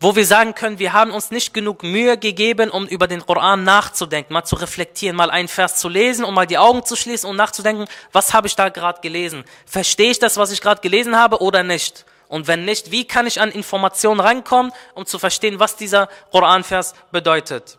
wo 0.00 0.14
wir 0.14 0.26
sagen 0.26 0.54
können, 0.54 0.78
wir 0.78 0.92
haben 0.92 1.10
uns 1.10 1.30
nicht 1.30 1.52
genug 1.52 1.82
Mühe 1.82 2.18
gegeben, 2.18 2.70
um 2.70 2.86
über 2.86 3.08
den 3.08 3.24
Koran 3.26 3.64
nachzudenken, 3.64 4.32
mal 4.32 4.44
zu 4.44 4.56
reflektieren, 4.56 5.16
mal 5.16 5.30
einen 5.30 5.48
Vers 5.48 5.76
zu 5.76 5.88
lesen 5.88 6.24
und 6.24 6.34
mal 6.34 6.46
die 6.46 6.58
Augen 6.58 6.84
zu 6.84 6.94
schließen 6.94 7.28
und 7.28 7.36
nachzudenken, 7.36 7.86
was 8.12 8.32
habe 8.32 8.46
ich 8.46 8.54
da 8.54 8.68
gerade 8.68 9.00
gelesen? 9.00 9.44
Verstehe 9.66 10.12
ich 10.12 10.18
das, 10.20 10.36
was 10.36 10.52
ich 10.52 10.60
gerade 10.60 10.80
gelesen 10.80 11.16
habe 11.16 11.40
oder 11.40 11.64
nicht? 11.64 12.04
Und 12.28 12.46
wenn 12.46 12.64
nicht, 12.64 12.90
wie 12.90 13.06
kann 13.06 13.26
ich 13.26 13.40
an 13.40 13.50
Informationen 13.50 14.20
rankommen, 14.20 14.72
um 14.94 15.06
zu 15.06 15.18
verstehen, 15.18 15.58
was 15.58 15.76
dieser 15.76 16.08
Koranvers 16.30 16.94
bedeutet? 17.10 17.78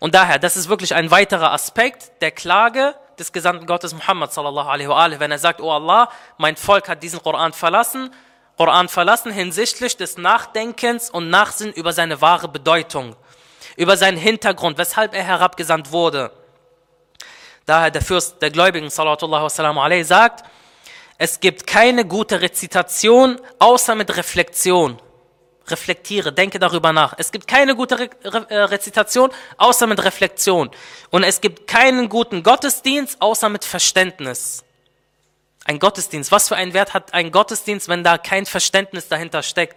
Und 0.00 0.14
daher, 0.14 0.38
das 0.38 0.56
ist 0.56 0.68
wirklich 0.68 0.94
ein 0.94 1.10
weiterer 1.10 1.52
Aspekt 1.52 2.10
der 2.22 2.30
Klage 2.30 2.94
des 3.18 3.32
Gesandten 3.32 3.66
Gottes 3.66 3.94
Muhammad 3.94 4.32
sallallahu 4.32 4.68
alaihi 4.68 4.88
wa 4.88 5.20
wenn 5.20 5.30
er 5.30 5.38
sagt, 5.38 5.60
oh 5.60 5.70
Allah, 5.70 6.08
mein 6.36 6.56
Volk 6.56 6.88
hat 6.88 7.02
diesen 7.02 7.22
Koran 7.22 7.52
verlassen, 7.52 8.10
Koran 8.56 8.88
verlassen 8.88 9.30
hinsichtlich 9.32 9.96
des 9.96 10.18
Nachdenkens 10.18 11.10
und 11.10 11.30
Nachsinn 11.30 11.72
über 11.72 11.92
seine 11.92 12.20
wahre 12.20 12.48
Bedeutung, 12.48 13.14
über 13.76 13.96
seinen 13.96 14.16
Hintergrund, 14.18 14.78
weshalb 14.78 15.14
er 15.14 15.22
herabgesandt 15.22 15.92
wurde. 15.92 16.32
Daher 17.66 17.90
der 17.90 18.02
Fürst 18.02 18.40
der 18.42 18.50
Gläubigen 18.50 18.90
sallallahu 18.90 19.48
alaihi 19.80 20.02
sagt, 20.02 20.44
es 21.18 21.40
gibt 21.40 21.66
keine 21.66 22.04
gute 22.04 22.40
Rezitation 22.40 23.40
außer 23.58 23.94
mit 23.94 24.16
Reflexion. 24.16 25.00
Reflektiere, 25.70 26.32
denke 26.32 26.58
darüber 26.58 26.92
nach. 26.92 27.14
Es 27.16 27.32
gibt 27.32 27.46
keine 27.46 27.74
gute 27.74 27.98
Re 27.98 28.10
Re 28.24 28.46
äh, 28.48 28.58
Rezitation 28.58 29.30
außer 29.56 29.86
mit 29.86 30.02
Reflexion. 30.04 30.70
Und 31.10 31.22
es 31.22 31.40
gibt 31.40 31.66
keinen 31.66 32.08
guten 32.08 32.42
Gottesdienst 32.42 33.20
außer 33.20 33.48
mit 33.48 33.64
Verständnis. 33.64 34.64
Ein 35.64 35.78
Gottesdienst. 35.78 36.32
Was 36.32 36.48
für 36.48 36.56
einen 36.56 36.72
Wert 36.72 36.94
hat 36.94 37.12
ein 37.12 37.30
Gottesdienst, 37.30 37.88
wenn 37.88 38.02
da 38.02 38.16
kein 38.16 38.46
Verständnis 38.46 39.08
dahinter 39.08 39.42
steckt? 39.42 39.76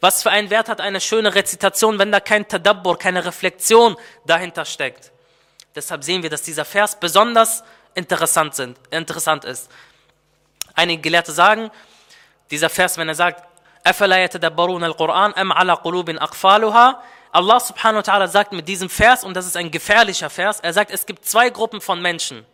Was 0.00 0.22
für 0.22 0.30
einen 0.30 0.50
Wert 0.50 0.68
hat 0.68 0.80
eine 0.80 1.00
schöne 1.00 1.34
Rezitation, 1.34 1.98
wenn 1.98 2.12
da 2.12 2.20
kein 2.20 2.46
Tadabbur, 2.46 2.98
keine 2.98 3.24
Reflexion 3.24 3.96
dahinter 4.26 4.64
steckt? 4.64 5.12
Deshalb 5.74 6.04
sehen 6.04 6.22
wir, 6.22 6.30
dass 6.30 6.42
dieser 6.42 6.64
Vers 6.64 6.98
besonders 6.98 7.62
interessant, 7.94 8.54
sind, 8.54 8.78
interessant 8.90 9.44
ist. 9.44 9.70
Einige 10.74 11.02
Gelehrte 11.02 11.32
sagen, 11.32 11.70
dieser 12.50 12.70
Vers, 12.70 12.98
wenn 12.98 13.08
er 13.08 13.14
sagt, 13.14 13.44
أَفَلَا 13.85 14.23
يَتَدَبَّرُونَ 14.23 14.83
الْقُرْآنَ 14.83 15.33
أَمْ 15.33 15.53
عَلَى 15.53 15.73
قُلُوبٍ 15.73 16.09
أَقْفَالُهَا 16.09 16.95
Allah 17.35 17.59
subhanahu 17.59 17.97
wa 17.97 18.01
ta'ala 18.01 18.27
sagt 18.29 18.53
mit 18.53 18.65
diesem 18.65 18.89
Vers, 18.89 19.25
und 19.25 19.33
das 19.33 19.45
ist 19.45 19.57
ein 19.57 19.69
gefährlicher 19.69 20.29
Vers, 20.29 20.61
er 20.61 20.71
sagt, 20.71 20.89
es 20.89 21.05
gibt 21.05 21.25
zwei 21.25 21.49
Gruppen 21.49 21.81
von 21.81 22.01
Menschen. 22.01 22.45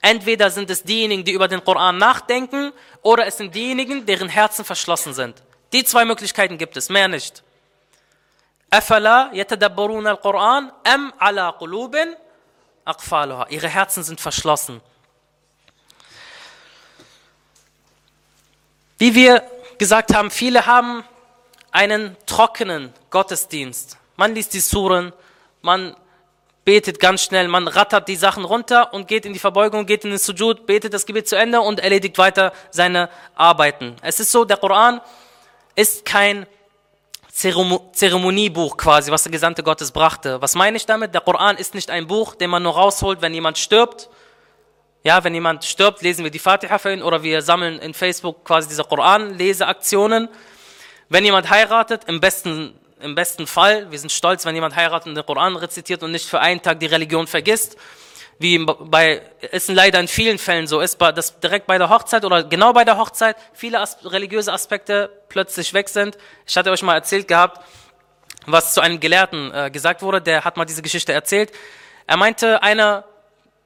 Entweder 0.00 0.50
sind 0.50 0.70
es 0.70 0.84
diejenigen, 0.84 1.24
die 1.24 1.32
über 1.32 1.48
den 1.48 1.64
Koran 1.64 1.98
nachdenken, 1.98 2.72
oder 3.02 3.26
es 3.26 3.38
sind 3.38 3.56
diejenigen, 3.56 4.06
deren 4.06 4.28
Herzen 4.28 4.64
verschlossen 4.64 5.14
sind. 5.14 5.42
Die 5.72 5.82
zwei 5.82 6.04
Möglichkeiten 6.04 6.58
gibt 6.58 6.76
es, 6.76 6.88
mehr 6.88 7.08
nicht. 7.08 7.42
أَفَلَا 8.70 9.32
يَتَدَبَّرُونَ 9.32 10.06
الْقُرْآنَ 10.06 10.70
أَمْ 10.86 11.12
عَلَى 11.18 11.52
قُلُوبٍ 11.58 11.96
أَقْفَالُهَا 12.86 13.48
Ihre 13.50 13.68
Herzen 13.68 14.04
sind 14.04 14.20
verschlossen. 14.20 14.80
Wie 18.98 19.14
wir 19.16 19.42
gesagt 19.83 20.15
haben, 20.15 20.31
viele 20.31 20.65
haben 20.65 21.03
einen 21.71 22.15
trockenen 22.25 22.93
Gottesdienst. 23.09 23.97
Man 24.15 24.33
liest 24.33 24.53
die 24.53 24.61
Suren, 24.61 25.11
man 25.61 25.93
betet 26.63 27.01
ganz 27.01 27.21
schnell, 27.21 27.49
man 27.49 27.67
rattert 27.67 28.07
die 28.07 28.15
Sachen 28.15 28.45
runter 28.45 28.93
und 28.93 29.09
geht 29.09 29.25
in 29.25 29.33
die 29.33 29.39
Verbeugung, 29.39 29.85
geht 29.85 30.05
in 30.05 30.11
den 30.11 30.19
Sujud, 30.19 30.65
betet 30.65 30.93
das 30.93 31.05
Gebet 31.05 31.27
zu 31.27 31.35
Ende 31.35 31.59
und 31.59 31.81
erledigt 31.81 32.17
weiter 32.17 32.53
seine 32.71 33.09
Arbeiten. 33.35 33.97
Es 34.01 34.21
ist 34.21 34.31
so, 34.31 34.45
der 34.45 34.55
Koran 34.55 35.01
ist 35.75 36.05
kein 36.05 36.45
Zeremo 37.29 37.89
Zeremoniebuch 37.91 38.77
quasi, 38.77 39.11
was 39.11 39.23
der 39.23 39.33
Gesandte 39.33 39.63
Gottes 39.63 39.91
brachte. 39.91 40.41
Was 40.41 40.55
meine 40.55 40.77
ich 40.77 40.85
damit? 40.85 41.13
Der 41.13 41.19
Koran 41.19 41.57
ist 41.57 41.75
nicht 41.75 41.89
ein 41.89 42.07
Buch, 42.07 42.35
den 42.35 42.49
man 42.49 42.63
nur 42.63 42.73
rausholt, 42.73 43.21
wenn 43.21 43.33
jemand 43.33 43.57
stirbt. 43.57 44.07
Ja, 45.03 45.23
wenn 45.23 45.33
jemand 45.33 45.65
stirbt, 45.65 46.01
lesen 46.01 46.23
wir 46.23 46.31
die 46.31 46.39
Fatiha 46.39 46.77
für 46.77 46.93
ihn 46.93 47.03
oder 47.03 47.23
wir 47.23 47.41
sammeln 47.41 47.79
in 47.79 47.93
Facebook 47.93 48.45
quasi 48.45 48.69
diese 48.69 48.83
Koran-Leseaktionen. 48.83 50.29
Wenn 51.09 51.25
jemand 51.25 51.49
heiratet, 51.49 52.05
im 52.07 52.19
besten 52.19 52.73
im 53.03 53.15
besten 53.15 53.45
Fall, 53.47 53.91
wir 53.91 53.99
sind 53.99 54.11
stolz, 54.11 54.45
wenn 54.45 54.55
jemand 54.55 54.75
heiratet 54.75 55.07
und 55.09 55.15
den 55.15 55.25
Koran 55.25 55.57
rezitiert 55.57 56.03
und 56.03 56.11
nicht 56.11 56.25
für 56.25 56.39
einen 56.39 56.61
Tag 56.61 56.79
die 56.79 56.85
Religion 56.85 57.27
vergisst, 57.27 57.77
wie 58.39 58.57
bei, 58.65 59.21
ist 59.51 59.69
leider 59.69 59.99
in 59.99 60.07
vielen 60.07 60.37
Fällen 60.37 60.67
so 60.67 60.79
ist, 60.79 60.99
dass 60.99 61.39
direkt 61.39 61.67
bei 61.67 61.77
der 61.77 61.89
Hochzeit 61.89 62.25
oder 62.25 62.43
genau 62.43 62.73
bei 62.73 62.85
der 62.85 62.97
Hochzeit 62.97 63.35
viele 63.53 63.79
as 63.79 63.97
religiöse 64.05 64.51
Aspekte 64.51 65.11
plötzlich 65.29 65.73
weg 65.73 65.89
sind. 65.89 66.17
Ich 66.47 66.55
hatte 66.57 66.71
euch 66.71 66.81
mal 66.81 66.95
erzählt 66.95 67.27
gehabt, 67.27 67.61
was 68.45 68.73
zu 68.73 68.81
einem 68.81 68.99
Gelehrten 68.99 69.53
äh, 69.53 69.69
gesagt 69.69 70.01
wurde, 70.01 70.21
der 70.21 70.45
hat 70.45 70.57
mal 70.57 70.65
diese 70.65 70.81
Geschichte 70.81 71.13
erzählt. 71.13 71.51
Er 72.07 72.17
meinte, 72.17 72.63
einer 72.63 73.05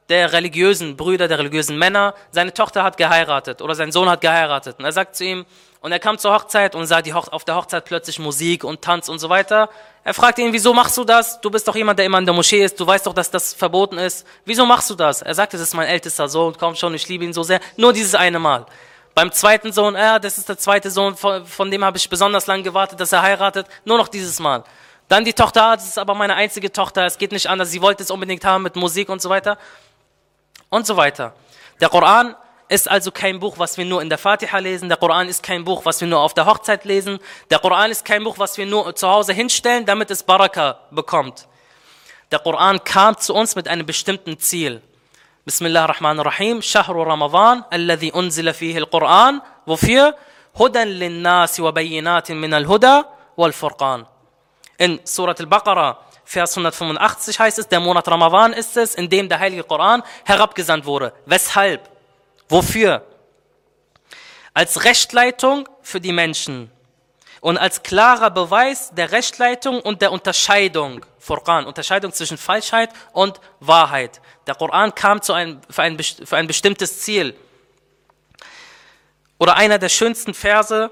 der 0.09 0.31
religiösen 0.31 0.95
Brüder, 0.95 1.27
der 1.27 1.39
religiösen 1.39 1.77
Männer, 1.77 2.13
seine 2.31 2.53
Tochter 2.53 2.83
hat 2.83 2.97
geheiratet 2.97 3.61
oder 3.61 3.75
sein 3.75 3.91
Sohn 3.91 4.09
hat 4.09 4.21
geheiratet. 4.21 4.77
Und 4.79 4.85
er 4.85 4.91
sagt 4.91 5.15
zu 5.15 5.25
ihm, 5.25 5.45
und 5.81 5.91
er 5.91 5.99
kam 5.99 6.17
zur 6.17 6.33
Hochzeit 6.33 6.75
und 6.75 6.85
sah 6.85 7.01
die 7.01 7.13
Hoch 7.13 7.27
auf 7.29 7.45
der 7.45 7.55
Hochzeit 7.55 7.85
plötzlich 7.85 8.17
Musik 8.19 8.63
und 8.63 8.81
Tanz 8.81 9.09
und 9.09 9.19
so 9.19 9.29
weiter. 9.29 9.69
Er 10.03 10.13
fragte 10.13 10.41
ihn, 10.41 10.51
wieso 10.51 10.73
machst 10.73 10.97
du 10.97 11.03
das? 11.03 11.39
Du 11.41 11.51
bist 11.51 11.67
doch 11.67 11.75
jemand, 11.75 11.99
der 11.99 12.05
immer 12.05 12.17
in 12.17 12.25
der 12.25 12.33
Moschee 12.33 12.63
ist. 12.63 12.79
Du 12.79 12.87
weißt 12.87 13.05
doch, 13.05 13.13
dass 13.13 13.29
das 13.29 13.53
verboten 13.53 13.97
ist. 13.97 14.25
Wieso 14.45 14.65
machst 14.65 14.89
du 14.89 14.95
das? 14.95 15.21
Er 15.21 15.35
sagte, 15.35 15.57
das 15.57 15.67
ist 15.67 15.73
mein 15.75 15.87
ältester 15.87 16.27
Sohn. 16.27 16.55
Komm 16.57 16.75
schon, 16.75 16.93
ich 16.95 17.07
liebe 17.07 17.25
ihn 17.25 17.33
so 17.33 17.43
sehr. 17.43 17.59
Nur 17.75 17.93
dieses 17.93 18.15
eine 18.15 18.39
Mal. 18.39 18.65
Beim 19.13 19.31
zweiten 19.31 19.71
Sohn, 19.71 19.95
ja, 19.95 20.19
das 20.19 20.37
ist 20.37 20.47
der 20.47 20.57
zweite 20.57 20.91
Sohn, 20.91 21.15
von, 21.15 21.45
von 21.45 21.71
dem 21.71 21.83
habe 21.83 21.97
ich 21.97 22.09
besonders 22.09 22.47
lange 22.47 22.63
gewartet, 22.63 22.99
dass 22.99 23.11
er 23.11 23.21
heiratet. 23.21 23.67
Nur 23.83 23.97
noch 23.97 24.07
dieses 24.07 24.39
Mal. 24.39 24.63
Dann 25.07 25.23
die 25.23 25.33
Tochter, 25.33 25.63
ah, 25.63 25.75
das 25.75 25.87
ist 25.87 25.97
aber 25.97 26.15
meine 26.15 26.35
einzige 26.35 26.71
Tochter. 26.71 27.05
Es 27.05 27.17
geht 27.17 27.31
nicht 27.31 27.47
anders. 27.47 27.71
Sie 27.71 27.81
wollte 27.81 28.03
es 28.03 28.11
unbedingt 28.11 28.43
haben 28.43 28.63
mit 28.63 28.75
Musik 28.75 29.09
und 29.09 29.21
so 29.21 29.29
weiter. 29.29 29.57
Und 30.69 30.85
so 30.85 30.97
weiter. 30.97 31.33
Der 31.79 31.89
Koran 31.89 32.35
ist 32.69 32.89
also 32.89 33.11
kein 33.11 33.39
Buch, 33.39 33.57
was 33.57 33.77
wir 33.77 33.85
nur 33.85 34.01
in 34.01 34.09
der 34.09 34.17
Fatiha 34.17 34.57
lesen. 34.59 34.89
Der 34.89 34.97
Koran 34.97 35.29
ist 35.29 35.41
kein 35.41 35.63
Buch, 35.63 35.85
was 35.85 36.01
wir 36.01 36.07
nur 36.07 36.19
auf 36.19 36.33
der 36.33 36.45
Hochzeit 36.45 36.83
lesen. 36.83 37.19
Der 37.49 37.59
Koran 37.59 37.91
ist 37.91 38.03
kein 38.03 38.23
Buch, 38.23 38.37
was 38.37 38.57
wir 38.57 38.65
nur 38.65 38.93
zu 38.95 39.07
Hause 39.07 39.33
hinstellen, 39.33 39.85
damit 39.85 40.11
es 40.11 40.23
Baraka 40.23 40.79
bekommt. 40.91 41.47
Der 42.31 42.39
Koran 42.39 42.83
kam 42.83 43.17
zu 43.17 43.33
uns 43.33 43.55
mit 43.55 43.69
einem 43.69 43.85
bestimmten 43.85 44.37
Ziel. 44.37 44.81
Bismillah 45.45 45.83
ar-Rahman 45.83 46.19
ar-Rahim. 46.19 46.61
Shahru 46.61 47.03
Ramadan, 47.03 47.63
alladhi 47.69 48.11
unzila 48.11 48.53
fihi 48.53 48.77
al-Quran. 48.77 49.41
Wofür? 49.65 50.13
Hudan 50.59 50.89
lin-Nasi 50.89 51.63
wa 51.63 51.71
bayyinatin 51.71 52.35
min 52.35 52.53
al-Huda 52.53 53.05
wal-Furqan. 53.37 54.05
In 54.77 54.99
Surat 55.05 55.39
al-Baqarah, 55.39 55.95
Vers 56.29 56.57
185 56.57 57.39
heißt 57.39 57.57
es, 57.57 57.69
der 57.69 57.79
Monat 57.79 58.05
Ramadan 58.05 58.51
ist 58.51 58.75
es, 58.75 58.95
in 58.95 59.09
dem 59.09 59.29
der 59.29 59.39
Heilige 59.39 59.63
Koran 59.63 60.03
herabgesandt 60.25 60.85
wurde. 60.85 61.13
Weshalb? 61.25 61.89
Wofür? 62.49 63.01
Als 64.53 64.83
Rechtleitung 64.83 65.69
für 65.81 66.01
die 66.01 66.11
Menschen 66.11 66.69
und 67.39 67.57
als 67.57 67.81
klarer 67.81 68.29
Beweis 68.29 68.91
der 68.93 69.13
Rechtleitung 69.13 69.79
und 69.79 70.01
der 70.01 70.11
Unterscheidung. 70.11 71.05
Furqan, 71.17 71.65
Unterscheidung 71.65 72.11
zwischen 72.11 72.37
Falschheit 72.37 72.89
und 73.13 73.39
Wahrheit. 73.61 74.19
Der 74.47 74.55
Koran 74.55 74.93
kam 74.93 75.21
zu 75.21 75.31
einem, 75.31 75.61
für, 75.69 75.83
ein, 75.83 75.97
für 75.97 76.35
ein 76.35 76.47
bestimmtes 76.47 77.03
Ziel. 77.03 77.37
Oder 79.37 79.55
einer 79.55 79.77
der 79.77 79.87
schönsten 79.87 80.33
Verse, 80.33 80.91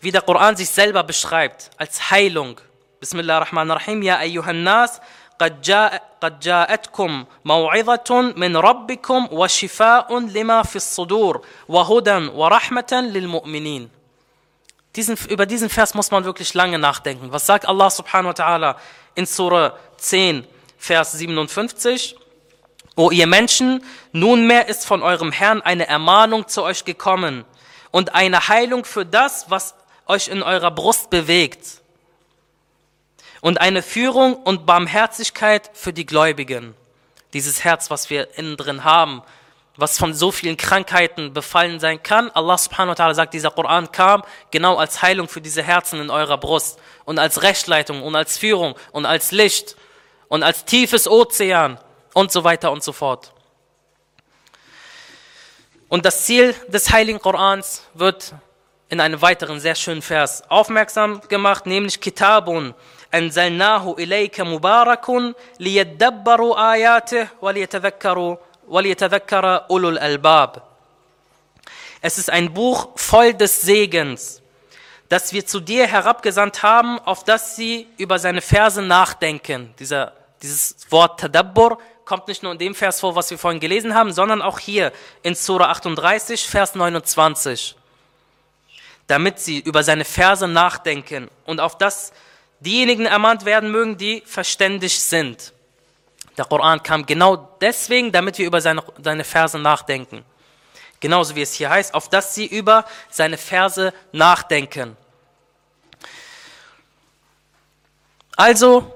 wie 0.00 0.12
der 0.12 0.22
Koran 0.22 0.56
sich 0.56 0.70
selber 0.70 1.02
beschreibt, 1.02 1.68
als 1.76 2.10
Heilung. 2.10 2.58
Bismillah 3.01 3.35
ar-Rahman 3.35 3.71
ar-Rahim, 3.71 4.01
Ya 4.01 4.17
ayyuhan 4.17 4.63
nas, 4.63 4.99
قد 5.39 5.61
جاء 5.61 6.17
قد 6.21 6.39
جاءتكم 6.39 7.25
موعظة 7.45 8.33
من 8.37 8.57
ربكم 8.57 9.27
وشفاء 9.31 10.19
لما 10.19 10.63
في 10.63 10.75
الصدور 10.75 11.45
وهدى 11.69 12.17
ورحمة 12.33 12.91
للمؤمنين 13.13 13.89
diesen, 14.95 15.15
über 15.29 15.45
diesen 15.45 15.69
Vers 15.69 15.93
muss 15.93 16.09
man 16.09 16.25
wirklich 16.25 16.55
lange 16.55 16.79
nachdenken. 16.79 17.31
Was 17.31 17.45
sagt 17.45 17.67
Allah 17.67 17.91
subhanahu 17.91 18.29
wa 18.29 18.33
ta'ala 18.33 18.77
in 19.13 19.27
Surah 19.27 19.77
10, 19.97 20.43
Vers 20.79 21.11
57? 21.11 22.15
O 22.95 23.11
ihr 23.11 23.27
Menschen, 23.27 23.83
nunmehr 24.11 24.67
ist 24.67 24.87
von 24.87 25.03
eurem 25.03 25.31
Herrn 25.31 25.61
eine 25.61 25.87
Ermahnung 25.87 26.47
zu 26.47 26.63
euch 26.63 26.83
gekommen 26.83 27.45
und 27.91 28.15
eine 28.15 28.47
Heilung 28.47 28.85
für 28.85 29.05
das, 29.05 29.51
was 29.51 29.75
euch 30.07 30.29
in 30.29 30.41
eurer 30.41 30.71
Brust 30.71 31.11
bewegt 31.11 31.80
und 33.42 33.60
eine 33.60 33.82
Führung 33.82 34.36
und 34.36 34.64
Barmherzigkeit 34.66 35.68
für 35.74 35.92
die 35.92 36.06
Gläubigen. 36.06 36.74
Dieses 37.34 37.64
Herz, 37.64 37.90
was 37.90 38.08
wir 38.08 38.38
innen 38.38 38.56
drin 38.56 38.84
haben, 38.84 39.22
was 39.76 39.98
von 39.98 40.14
so 40.14 40.30
vielen 40.30 40.56
Krankheiten 40.56 41.32
befallen 41.32 41.80
sein 41.80 42.02
kann. 42.02 42.30
Allah 42.30 42.56
subhanahu 42.56 42.96
wa 42.96 43.04
ta'ala 43.04 43.14
sagt, 43.14 43.34
dieser 43.34 43.50
Koran 43.50 43.90
kam 43.90 44.22
genau 44.52 44.76
als 44.76 45.02
Heilung 45.02 45.28
für 45.28 45.40
diese 45.40 45.62
Herzen 45.62 46.00
in 46.00 46.10
eurer 46.10 46.38
Brust 46.38 46.78
und 47.04 47.18
als 47.18 47.42
Rechtleitung 47.42 48.02
und 48.02 48.14
als 48.14 48.38
Führung 48.38 48.76
und 48.92 49.06
als 49.06 49.32
Licht 49.32 49.76
und 50.28 50.44
als 50.44 50.64
tiefes 50.64 51.08
Ozean 51.08 51.78
und 52.14 52.30
so 52.30 52.44
weiter 52.44 52.70
und 52.70 52.84
so 52.84 52.92
fort. 52.92 53.32
Und 55.88 56.06
das 56.06 56.26
Ziel 56.26 56.54
des 56.68 56.92
Heiligen 56.92 57.18
Korans 57.18 57.82
wird 57.94 58.34
in 58.88 59.00
einem 59.00 59.20
weiteren 59.20 59.58
sehr 59.58 59.74
schönen 59.74 60.02
Vers 60.02 60.44
aufmerksam 60.48 61.22
gemacht, 61.28 61.66
nämlich 61.66 62.00
Kitabun 62.00 62.74
anzalnahu 63.12 63.96
ilayka 63.98 64.44
mubarakun 64.44 65.34
liyadabbaru 65.58 66.56
ayatih 66.56 67.28
waliyatadhakkaru 67.40 68.38
waliyatadhakkara 68.68 69.66
ulul 69.68 69.98
albab. 69.98 70.68
Es 72.00 72.18
ist 72.18 72.30
ein 72.30 72.52
Buch 72.52 72.88
voll 72.96 73.32
des 73.34 73.60
Segens, 73.60 74.42
das 75.08 75.32
wir 75.32 75.46
zu 75.46 75.60
dir 75.60 75.86
herabgesandt 75.86 76.62
haben, 76.62 76.98
auf 77.00 77.22
das 77.22 77.54
sie 77.54 77.86
über 77.98 78.18
seine 78.18 78.40
Verse 78.40 78.82
nachdenken. 78.82 79.72
Dieser, 79.78 80.12
dieses 80.42 80.90
Wort 80.90 81.20
Tadabbur 81.20 81.78
kommt 82.04 82.28
nicht 82.28 82.42
nur 82.42 82.52
in 82.52 82.58
dem 82.58 82.74
Vers 82.74 83.00
vor, 83.00 83.14
was 83.14 83.30
wir 83.30 83.38
vorhin 83.38 83.60
gelesen 83.60 83.94
haben, 83.94 84.12
sondern 84.12 84.42
auch 84.42 84.58
hier 84.58 84.92
in 85.22 85.34
Surah 85.34 85.70
38, 85.70 86.48
Vers 86.48 86.74
29. 86.74 87.76
Damit 89.06 89.38
sie 89.38 89.60
über 89.60 89.84
seine 89.84 90.04
Verse 90.04 90.48
nachdenken 90.48 91.28
und 91.44 91.60
auf 91.60 91.78
das 91.78 92.12
diejenigen 92.62 93.06
ermahnt 93.06 93.44
werden 93.44 93.70
mögen, 93.70 93.96
die 93.96 94.22
verständig 94.26 94.98
sind. 95.00 95.52
Der 96.36 96.44
Koran 96.44 96.82
kam 96.82 97.04
genau 97.04 97.36
deswegen, 97.60 98.10
damit 98.10 98.38
wir 98.38 98.46
über 98.46 98.60
seine, 98.60 98.82
seine 99.02 99.24
Verse 99.24 99.58
nachdenken. 99.58 100.24
Genauso 101.00 101.34
wie 101.34 101.42
es 101.42 101.52
hier 101.52 101.68
heißt, 101.68 101.94
auf 101.94 102.08
dass 102.08 102.34
sie 102.34 102.46
über 102.46 102.84
seine 103.10 103.36
Verse 103.36 103.92
nachdenken. 104.12 104.96
Also, 108.36 108.94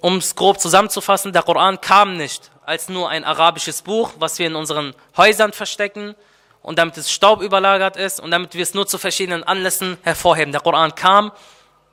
um 0.00 0.16
es 0.16 0.34
grob 0.34 0.60
zusammenzufassen, 0.60 1.32
der 1.32 1.42
Koran 1.42 1.80
kam 1.80 2.16
nicht 2.16 2.50
als 2.64 2.88
nur 2.88 3.10
ein 3.10 3.24
arabisches 3.24 3.82
Buch, 3.82 4.12
was 4.18 4.38
wir 4.38 4.46
in 4.46 4.54
unseren 4.54 4.94
Häusern 5.16 5.52
verstecken 5.52 6.14
und 6.62 6.78
damit 6.78 6.96
es 6.96 7.12
Staub 7.12 7.42
überlagert 7.42 7.96
ist 7.96 8.20
und 8.20 8.30
damit 8.30 8.54
wir 8.54 8.62
es 8.62 8.72
nur 8.72 8.86
zu 8.86 8.96
verschiedenen 8.96 9.44
Anlässen 9.44 9.98
hervorheben. 10.02 10.50
Der 10.52 10.62
Koran 10.62 10.94
kam, 10.94 11.30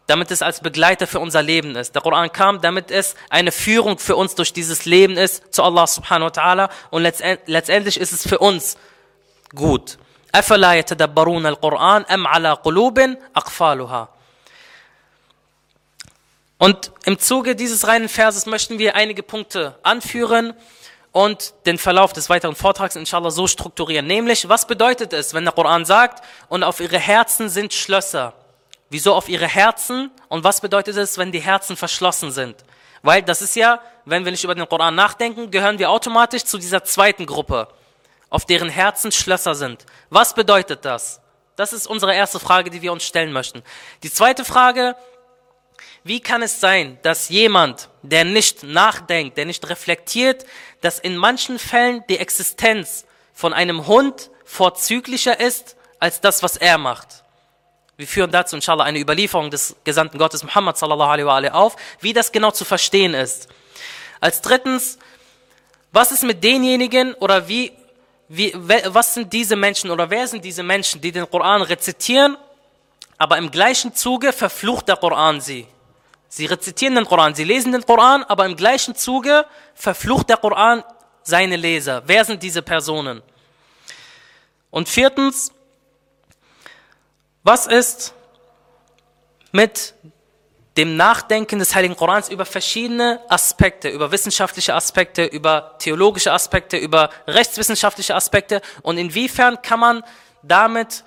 damit 0.06 0.30
es 0.30 0.42
als 0.42 0.60
Begleiter 0.60 1.06
für 1.06 1.18
unser 1.18 1.42
Leben 1.42 1.74
ist. 1.74 1.94
Der 1.94 2.02
Koran 2.02 2.30
kam, 2.32 2.60
damit 2.60 2.90
es 2.90 3.16
eine 3.28 3.50
Führung 3.52 3.98
für 3.98 4.16
uns 4.16 4.34
durch 4.34 4.52
dieses 4.52 4.84
Leben 4.84 5.16
ist 5.16 5.52
zu 5.52 5.62
Allah 5.62 5.86
subhanahu 5.86 6.28
wa 6.28 6.40
ta'ala 6.40 6.70
und 6.90 7.02
letztendlich 7.02 7.98
ist 7.98 8.12
es 8.12 8.26
für 8.26 8.38
uns 8.38 8.76
gut. 9.54 9.98
أفلا 10.34 10.74
يتدبرون 10.74 11.46
القرآن 11.46 12.04
أم 12.04 12.26
على 12.26 12.52
قلوب 12.52 12.98
أقفالها 13.36 14.08
und 16.58 16.92
im 17.04 17.18
Zuge 17.18 17.54
dieses 17.54 17.86
reinen 17.86 18.08
Verses 18.08 18.46
möchten 18.46 18.78
wir 18.78 18.96
einige 18.96 19.22
Punkte 19.22 19.78
anführen 19.82 20.54
und 21.12 21.52
den 21.66 21.78
Verlauf 21.78 22.12
des 22.12 22.30
weiteren 22.30 22.54
Vortrags 22.54 22.96
inshallah 22.96 23.30
so 23.30 23.46
strukturieren. 23.46 24.06
Nämlich, 24.06 24.48
was 24.48 24.66
bedeutet 24.66 25.12
es, 25.12 25.34
wenn 25.34 25.44
der 25.44 25.52
Koran 25.52 25.84
sagt, 25.84 26.24
und 26.48 26.62
auf 26.62 26.80
ihre 26.80 26.98
Herzen 26.98 27.48
sind 27.48 27.74
Schlösser? 27.74 28.32
Wieso 28.91 29.15
auf 29.15 29.29
ihre 29.29 29.47
Herzen? 29.47 30.11
Und 30.27 30.43
was 30.43 30.59
bedeutet 30.59 30.97
es, 30.97 31.17
wenn 31.17 31.31
die 31.31 31.39
Herzen 31.39 31.77
verschlossen 31.77 32.29
sind? 32.29 32.57
Weil 33.01 33.23
das 33.23 33.41
ist 33.41 33.55
ja, 33.55 33.81
wenn 34.03 34.25
wir 34.25 34.33
nicht 34.33 34.43
über 34.43 34.53
den 34.53 34.67
Koran 34.67 34.95
nachdenken, 34.95 35.49
gehören 35.49 35.79
wir 35.79 35.89
automatisch 35.89 36.43
zu 36.43 36.57
dieser 36.57 36.83
zweiten 36.83 37.25
Gruppe, 37.25 37.69
auf 38.29 38.43
deren 38.43 38.67
Herzen 38.67 39.13
Schlösser 39.13 39.55
sind. 39.55 39.85
Was 40.09 40.33
bedeutet 40.33 40.83
das? 40.83 41.21
Das 41.55 41.71
ist 41.71 41.87
unsere 41.87 42.13
erste 42.13 42.41
Frage, 42.41 42.69
die 42.69 42.81
wir 42.81 42.91
uns 42.91 43.05
stellen 43.05 43.31
möchten. 43.31 43.63
Die 44.03 44.11
zweite 44.11 44.43
Frage, 44.43 44.97
wie 46.03 46.19
kann 46.19 46.41
es 46.41 46.59
sein, 46.59 46.99
dass 47.01 47.29
jemand, 47.29 47.87
der 48.01 48.25
nicht 48.25 48.61
nachdenkt, 48.63 49.37
der 49.37 49.45
nicht 49.45 49.69
reflektiert, 49.69 50.45
dass 50.81 50.99
in 50.99 51.15
manchen 51.15 51.59
Fällen 51.59 52.03
die 52.09 52.17
Existenz 52.17 53.05
von 53.31 53.53
einem 53.53 53.87
Hund 53.87 54.31
vorzüglicher 54.43 55.39
ist 55.39 55.77
als 55.97 56.19
das, 56.19 56.43
was 56.43 56.57
er 56.57 56.77
macht? 56.77 57.23
Wir 58.01 58.07
führen 58.07 58.31
dazu 58.31 58.55
inshallah 58.55 58.83
eine 58.83 58.99
Überlieferung 58.99 59.51
des 59.51 59.75
Gesandten 59.83 60.17
Gottes 60.17 60.43
Muhammad 60.43 60.75
sallallahu 60.75 61.07
alaihi 61.07 61.27
wa 61.27 61.35
alaihi 61.35 61.51
auf, 61.51 61.75
wie 61.99 62.13
das 62.13 62.31
genau 62.31 62.49
zu 62.49 62.65
verstehen 62.65 63.13
ist. 63.13 63.47
Als 64.19 64.41
drittens, 64.41 64.97
was 65.91 66.11
ist 66.11 66.23
mit 66.23 66.43
denjenigen 66.43 67.13
oder 67.13 67.47
wie, 67.47 67.71
wie, 68.27 68.55
was 68.55 69.13
sind 69.13 69.31
diese 69.31 69.55
Menschen 69.55 69.91
oder 69.91 70.09
wer 70.09 70.27
sind 70.27 70.43
diese 70.43 70.63
Menschen, 70.63 70.99
die 70.99 71.11
den 71.11 71.29
Koran 71.29 71.61
rezitieren, 71.61 72.37
aber 73.19 73.37
im 73.37 73.51
gleichen 73.51 73.93
Zuge 73.93 74.33
verflucht 74.33 74.87
der 74.87 74.97
Koran 74.97 75.39
sie? 75.39 75.67
Sie 76.27 76.47
rezitieren 76.47 76.95
den 76.95 77.05
Koran, 77.05 77.35
sie 77.35 77.43
lesen 77.43 77.71
den 77.71 77.85
Koran, 77.85 78.23
aber 78.23 78.47
im 78.47 78.55
gleichen 78.55 78.95
Zuge 78.95 79.45
verflucht 79.75 80.27
der 80.27 80.37
Koran 80.37 80.83
seine 81.21 81.55
Leser. 81.55 82.01
Wer 82.07 82.25
sind 82.25 82.41
diese 82.41 82.63
Personen? 82.63 83.21
Und 84.71 84.89
viertens, 84.89 85.51
was 87.43 87.67
ist 87.67 88.13
mit 89.51 89.93
dem 90.77 90.95
Nachdenken 90.95 91.59
des 91.59 91.75
Heiligen 91.75 91.95
Korans 91.95 92.29
über 92.29 92.45
verschiedene 92.45 93.19
Aspekte, 93.27 93.89
über 93.89 94.11
wissenschaftliche 94.11 94.73
Aspekte, 94.73 95.25
über 95.25 95.75
theologische 95.79 96.31
Aspekte, 96.31 96.77
über 96.77 97.09
rechtswissenschaftliche 97.27 98.15
Aspekte 98.15 98.61
und 98.81 98.97
inwiefern 98.97 99.61
kann 99.61 99.79
man 99.79 100.03
damit 100.43 101.03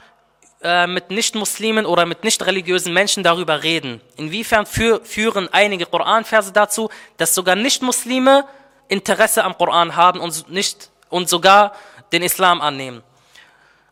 äh, 0.62 0.86
mit 0.86 1.10
Nicht-Muslimen 1.10 1.86
oder 1.86 2.04
mit 2.04 2.24
nicht-religiösen 2.24 2.92
Menschen 2.92 3.22
darüber 3.22 3.62
reden. 3.62 4.02
Inwiefern 4.16 4.66
für, 4.66 5.02
führen 5.04 5.48
einige 5.52 5.86
Koranverse 5.86 6.52
dazu, 6.52 6.90
dass 7.16 7.34
sogar 7.34 7.56
Nicht-Muslime 7.56 8.44
Interesse 8.88 9.44
am 9.44 9.56
Koran 9.56 9.96
haben 9.96 10.20
und, 10.20 10.50
nicht, 10.50 10.90
und 11.08 11.28
sogar 11.28 11.72
den 12.12 12.22
Islam 12.22 12.60
annehmen. 12.60 13.02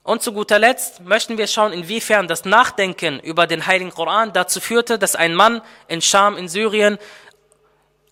Und 0.05 0.21
zu 0.21 0.33
guter 0.33 0.59
Letzt 0.59 1.01
möchten 1.01 1.39
wir 1.39 1.47
schauen, 1.47 1.73
inwiefern 1.73 2.27
das 2.27 2.45
Nachdenken 2.45 3.21
über 3.21 3.47
den 3.47 3.67
Heiligen 3.67 3.93
Koran 3.93 4.33
dazu 4.33 4.61
führte, 4.61 4.99
dass 4.99 5.15
ein 5.15 5.33
Mann 5.35 5.63
in 5.87 6.03
Scham 6.03 6.37
in 6.37 6.49
Syrien 6.49 6.99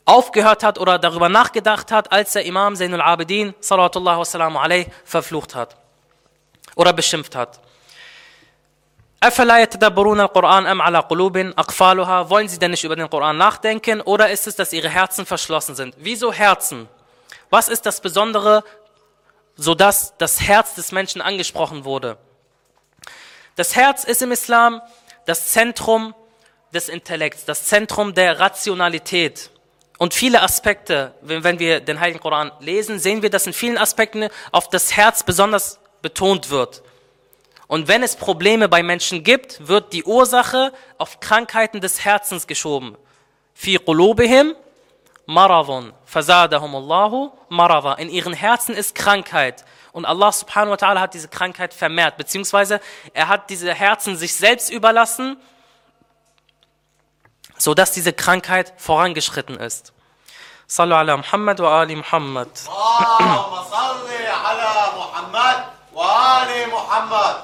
aufgehört 0.05 0.62
hat 0.62 0.79
oder 0.79 1.00
darüber 1.00 1.29
nachgedacht 1.29 1.90
hat, 1.90 2.12
als 2.12 2.33
der 2.33 2.44
Imam 2.44 2.76
Zainul 2.76 3.00
Abidin 3.00 3.55
sallallahu 3.61 4.59
alaihi 4.59 4.87
verflucht 5.05 5.57
hat 5.57 5.76
oder 6.76 6.92
beschimpft 6.92 7.35
hat. 7.35 7.61
Wollen 9.22 9.68
sie 12.48 12.59
denn 12.59 12.70
nicht 12.70 12.85
über 12.85 12.96
den 12.96 13.11
Koran 13.11 13.37
nachdenken 13.37 14.00
oder 14.00 14.31
ist 14.31 14.46
es, 14.46 14.57
dass 14.57 14.72
ihre 14.72 14.88
Herzen 14.88 15.26
verschlossen 15.26 15.74
sind? 15.74 15.94
Wieso 15.98 16.33
Herzen? 16.33 16.88
Was 17.50 17.68
ist 17.68 17.85
das 17.85 18.00
Besondere, 18.00 18.64
sodass 19.61 20.14
das 20.16 20.40
Herz 20.40 20.75
des 20.75 20.90
Menschen 20.90 21.20
angesprochen 21.20 21.85
wurde? 21.85 22.16
Das 23.57 23.77
Herz 23.77 24.05
ist 24.05 24.23
im 24.23 24.33
Islam 24.33 24.81
das 25.27 25.49
Zentrum 25.51 26.14
des 26.73 26.88
Intellekts, 26.88 27.44
das 27.44 27.64
Zentrum 27.66 28.14
der 28.14 28.40
Rationalität. 28.40 29.51
Und 29.99 30.14
viele 30.14 30.40
Aspekte, 30.40 31.14
wenn 31.20 31.59
wir 31.59 31.81
den 31.81 32.01
Heiligen 32.01 32.20
Koran 32.20 32.53
lesen, 32.61 32.99
sehen 32.99 33.20
wir, 33.20 33.29
dass 33.29 33.46
in 33.46 33.53
vielen 33.53 33.77
Aspekten 33.77 34.29
auf 34.51 34.70
das 34.70 34.96
Herz 34.96 35.25
besonders 35.25 35.79
betont 36.01 36.49
wird. 36.49 36.83
Und 37.66 37.87
wenn 37.87 38.03
es 38.03 38.16
Probleme 38.16 38.66
bei 38.66 38.83
Menschen 38.83 39.25
gibt, 39.25 39.68
wird 39.68 39.92
die 39.92 40.05
Ursache 40.05 40.73
auf 40.96 41.20
Krankheiten 41.20 41.83
des 41.83 42.03
Herzens 42.03 42.46
geschoben. 42.46 42.96
Fi 43.53 43.77
qulubihim 43.77 44.55
Maradun. 45.31 45.93
Fasadahumullahu 46.05 47.31
Marada. 47.49 47.95
In 47.95 48.11
ihren 48.11 48.33
Herzen 48.33 48.75
ist 48.75 48.95
Krankheit. 48.95 49.64
Und 49.93 50.05
Allah 50.05 50.33
subhanahu 50.33 50.73
wa 50.73 50.77
ta'ala 50.77 51.01
hat 51.01 51.14
diese 51.14 51.29
Krankheit 51.29 51.73
vermehrt, 51.73 52.16
beziehungsweise 52.16 52.81
er 53.12 53.29
hat 53.29 53.49
diese 53.51 53.73
Herzen 53.73 54.16
sich 54.16 54.35
selbst 54.35 54.71
überlassen, 54.71 55.37
sodass 57.57 57.93
diese 57.93 58.12
Krankheit 58.12 58.73
vorangeschritten 58.77 59.57
ist. 59.57 59.93
Sallu 60.66 60.95
ala 60.95 61.16
Muhammad 61.16 61.59
wa 61.61 61.81
ali 61.81 61.97
Muhammad. 61.97 62.49
Allahumma 62.69 63.64
salli 63.64 64.27
ala 64.27 64.93
Muhammad 64.97 65.59
wa 65.93 66.38
ali 66.38 66.66
Muhammad. 66.71 67.37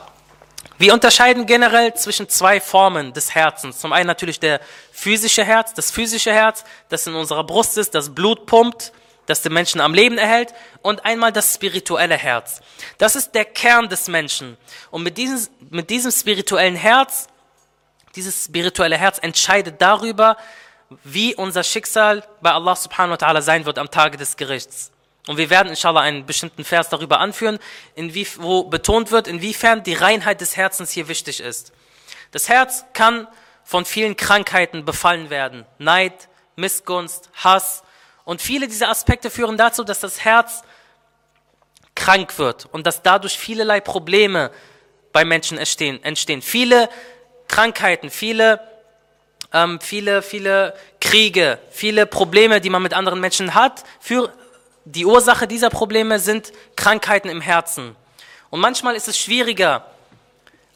Wir 0.78 0.92
unterscheiden 0.92 1.46
generell 1.46 1.94
zwischen 1.94 2.28
zwei 2.28 2.60
Formen 2.60 3.14
des 3.14 3.34
Herzens. 3.34 3.78
Zum 3.78 3.92
einen 3.92 4.06
natürlich 4.06 4.40
der 4.40 4.60
physische 4.92 5.44
Herz, 5.44 5.72
das 5.72 5.90
physische 5.90 6.32
Herz, 6.32 6.64
das 6.90 7.06
in 7.06 7.14
unserer 7.14 7.44
Brust 7.44 7.78
ist, 7.78 7.94
das 7.94 8.14
Blut 8.14 8.46
pumpt, 8.46 8.92
das 9.24 9.42
den 9.42 9.54
Menschen 9.54 9.80
am 9.80 9.94
Leben 9.94 10.18
erhält 10.18 10.54
und 10.82 11.04
einmal 11.04 11.32
das 11.32 11.54
spirituelle 11.54 12.16
Herz. 12.16 12.60
Das 12.98 13.16
ist 13.16 13.34
der 13.34 13.44
Kern 13.44 13.88
des 13.88 14.08
Menschen. 14.08 14.56
Und 14.90 15.02
mit 15.02 15.16
diesem, 15.16 15.48
mit 15.70 15.88
diesem 15.88 16.12
spirituellen 16.12 16.76
Herz, 16.76 17.26
dieses 18.14 18.44
spirituelle 18.44 18.98
Herz 18.98 19.18
entscheidet 19.20 19.80
darüber, 19.80 20.36
wie 21.02 21.34
unser 21.34 21.64
Schicksal 21.64 22.22
bei 22.40 22.52
Allah 22.52 22.76
subhanahu 22.76 23.18
wa 23.20 23.26
ta'ala 23.26 23.42
sein 23.42 23.64
wird 23.64 23.78
am 23.78 23.90
Tage 23.90 24.16
des 24.16 24.36
Gerichts. 24.36 24.92
Und 25.26 25.38
wir 25.38 25.50
werden 25.50 25.68
inshallah 25.68 26.00
einen 26.00 26.24
bestimmten 26.24 26.64
Vers 26.64 26.88
darüber 26.88 27.18
anführen, 27.18 27.58
inwie, 27.94 28.26
wo 28.38 28.64
betont 28.64 29.10
wird, 29.10 29.26
inwiefern 29.26 29.82
die 29.82 29.94
Reinheit 29.94 30.40
des 30.40 30.56
Herzens 30.56 30.92
hier 30.92 31.08
wichtig 31.08 31.40
ist. 31.40 31.72
Das 32.30 32.48
Herz 32.48 32.84
kann 32.92 33.26
von 33.64 33.84
vielen 33.84 34.16
Krankheiten 34.16 34.84
befallen 34.84 35.28
werden. 35.28 35.66
Neid, 35.78 36.28
Missgunst, 36.54 37.30
Hass. 37.34 37.82
Und 38.24 38.40
viele 38.40 38.68
dieser 38.68 38.88
Aspekte 38.88 39.30
führen 39.30 39.56
dazu, 39.56 39.82
dass 39.82 40.00
das 40.00 40.24
Herz 40.24 40.62
krank 41.96 42.38
wird 42.38 42.66
und 42.70 42.86
dass 42.86 43.02
dadurch 43.02 43.36
vielerlei 43.36 43.80
Probleme 43.80 44.52
bei 45.12 45.24
Menschen 45.24 45.58
entstehen. 45.58 46.02
entstehen. 46.04 46.42
Viele 46.42 46.88
Krankheiten, 47.48 48.10
viele, 48.10 48.60
ähm, 49.52 49.80
viele, 49.80 50.22
viele 50.22 50.74
Kriege, 51.00 51.58
viele 51.70 52.06
Probleme, 52.06 52.60
die 52.60 52.70
man 52.70 52.82
mit 52.82 52.94
anderen 52.94 53.20
Menschen 53.20 53.54
hat, 53.54 53.82
für 53.98 54.32
die 54.86 55.04
Ursache 55.04 55.48
dieser 55.48 55.68
Probleme 55.68 56.20
sind 56.20 56.52
Krankheiten 56.76 57.28
im 57.28 57.40
Herzen. 57.40 57.96
Und 58.50 58.60
manchmal 58.60 58.94
ist 58.94 59.08
es 59.08 59.18
schwieriger, 59.18 59.84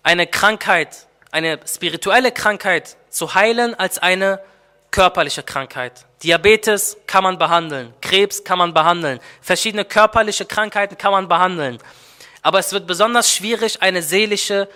eine 0.02 0.26
Krankheit, 0.26 1.06
eine 1.30 1.60
spirituelle 1.64 2.32
Krankheit 2.32 2.96
zu 3.08 3.34
heilen, 3.34 3.74
als 3.76 3.98
eine 3.98 4.40
körperliche 4.90 5.44
Krankheit. 5.44 6.04
Diabetes 6.24 6.96
kann 7.06 7.22
man 7.22 7.38
behandeln, 7.38 7.94
Krebs 8.00 8.42
kann 8.42 8.58
man 8.58 8.74
behandeln, 8.74 9.20
verschiedene 9.40 9.84
körperliche 9.84 10.44
Krankheiten 10.44 10.98
kann 10.98 11.12
man 11.12 11.28
behandeln. 11.28 11.78
Aber 12.42 12.58
es 12.58 12.72
wird 12.72 12.88
besonders 12.88 13.32
schwierig, 13.32 13.80
eine 13.80 14.02
seelische 14.02 14.68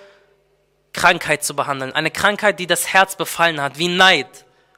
Krankheit 0.92 1.42
zu 1.42 1.56
behandeln. 1.56 1.92
Eine 1.92 2.12
Krankheit, 2.12 2.60
die 2.60 2.68
das 2.68 2.92
Herz 2.92 3.16
befallen 3.16 3.60
hat, 3.60 3.78
wie 3.78 3.88
Neid 3.88 4.28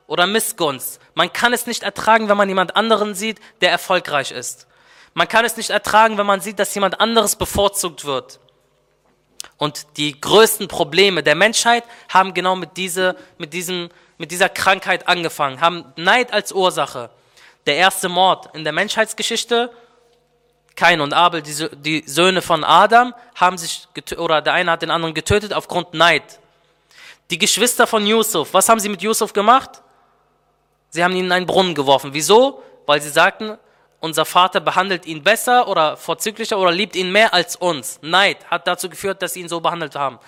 oder 0.06 0.26
Missgunst. 0.26 1.00
Man 1.14 1.32
kann 1.32 1.52
es 1.52 1.66
nicht 1.66 1.82
ertragen, 1.82 2.28
wenn 2.28 2.36
man 2.36 2.48
jemand 2.48 2.76
anderen 2.76 3.14
sieht, 3.14 3.40
der 3.60 3.70
erfolgreich 3.70 4.30
ist. 4.30 4.66
Man 5.14 5.28
kann 5.28 5.44
es 5.44 5.56
nicht 5.56 5.70
ertragen, 5.70 6.18
wenn 6.18 6.26
man 6.26 6.40
sieht, 6.40 6.58
dass 6.58 6.74
jemand 6.74 7.00
anderes 7.00 7.36
bevorzugt 7.36 8.04
wird. 8.04 8.38
Und 9.58 9.96
die 9.96 10.20
größten 10.20 10.68
Probleme 10.68 11.22
der 11.22 11.34
Menschheit 11.34 11.84
haben 12.08 12.34
genau 12.34 12.56
mit, 12.56 12.76
diese, 12.76 13.16
mit, 13.38 13.52
diesem, 13.52 13.88
mit 14.18 14.30
dieser 14.30 14.48
Krankheit 14.48 15.08
angefangen, 15.08 15.60
haben 15.60 15.84
Neid 15.96 16.32
als 16.32 16.52
Ursache. 16.52 17.10
Der 17.64 17.76
erste 17.76 18.08
Mord 18.08 18.54
in 18.54 18.64
der 18.64 18.72
Menschheitsgeschichte, 18.72 19.72
Kain 20.76 21.00
und 21.00 21.14
Abel, 21.14 21.40
die, 21.40 21.68
die 21.76 22.04
Söhne 22.06 22.42
von 22.42 22.62
Adam, 22.62 23.14
haben 23.34 23.56
sich, 23.56 23.88
oder 24.18 24.42
der 24.42 24.52
eine 24.52 24.70
hat 24.72 24.82
den 24.82 24.90
anderen 24.90 25.14
getötet 25.14 25.54
aufgrund 25.54 25.94
Neid. 25.94 26.38
Die 27.30 27.38
Geschwister 27.38 27.86
von 27.86 28.06
Yusuf, 28.06 28.52
was 28.52 28.68
haben 28.68 28.78
sie 28.78 28.90
mit 28.90 29.02
Yusuf 29.02 29.32
gemacht? 29.32 29.82
Sie 30.96 31.04
haben 31.04 31.14
ihn 31.14 31.26
in 31.26 31.32
einen 31.32 31.46
Brunnen 31.46 31.74
geworfen. 31.74 32.14
Wieso? 32.14 32.62
Weil 32.86 33.02
sie 33.02 33.10
sagten, 33.10 33.58
unser 34.00 34.24
Vater 34.24 34.60
behandelt 34.60 35.04
ihn 35.04 35.22
besser 35.22 35.68
oder 35.68 35.96
vorzüglicher 35.98 36.58
oder 36.58 36.72
liebt 36.72 36.96
ihn 36.96 37.12
mehr 37.12 37.34
als 37.34 37.54
uns. 37.54 37.98
Neid 38.00 38.38
hat 38.50 38.66
dazu 38.66 38.88
geführt, 38.88 39.20
dass 39.20 39.34
sie 39.34 39.40
ihn 39.40 39.48
so 39.48 39.60
behandelt 39.60 39.94
haben. 39.94 40.18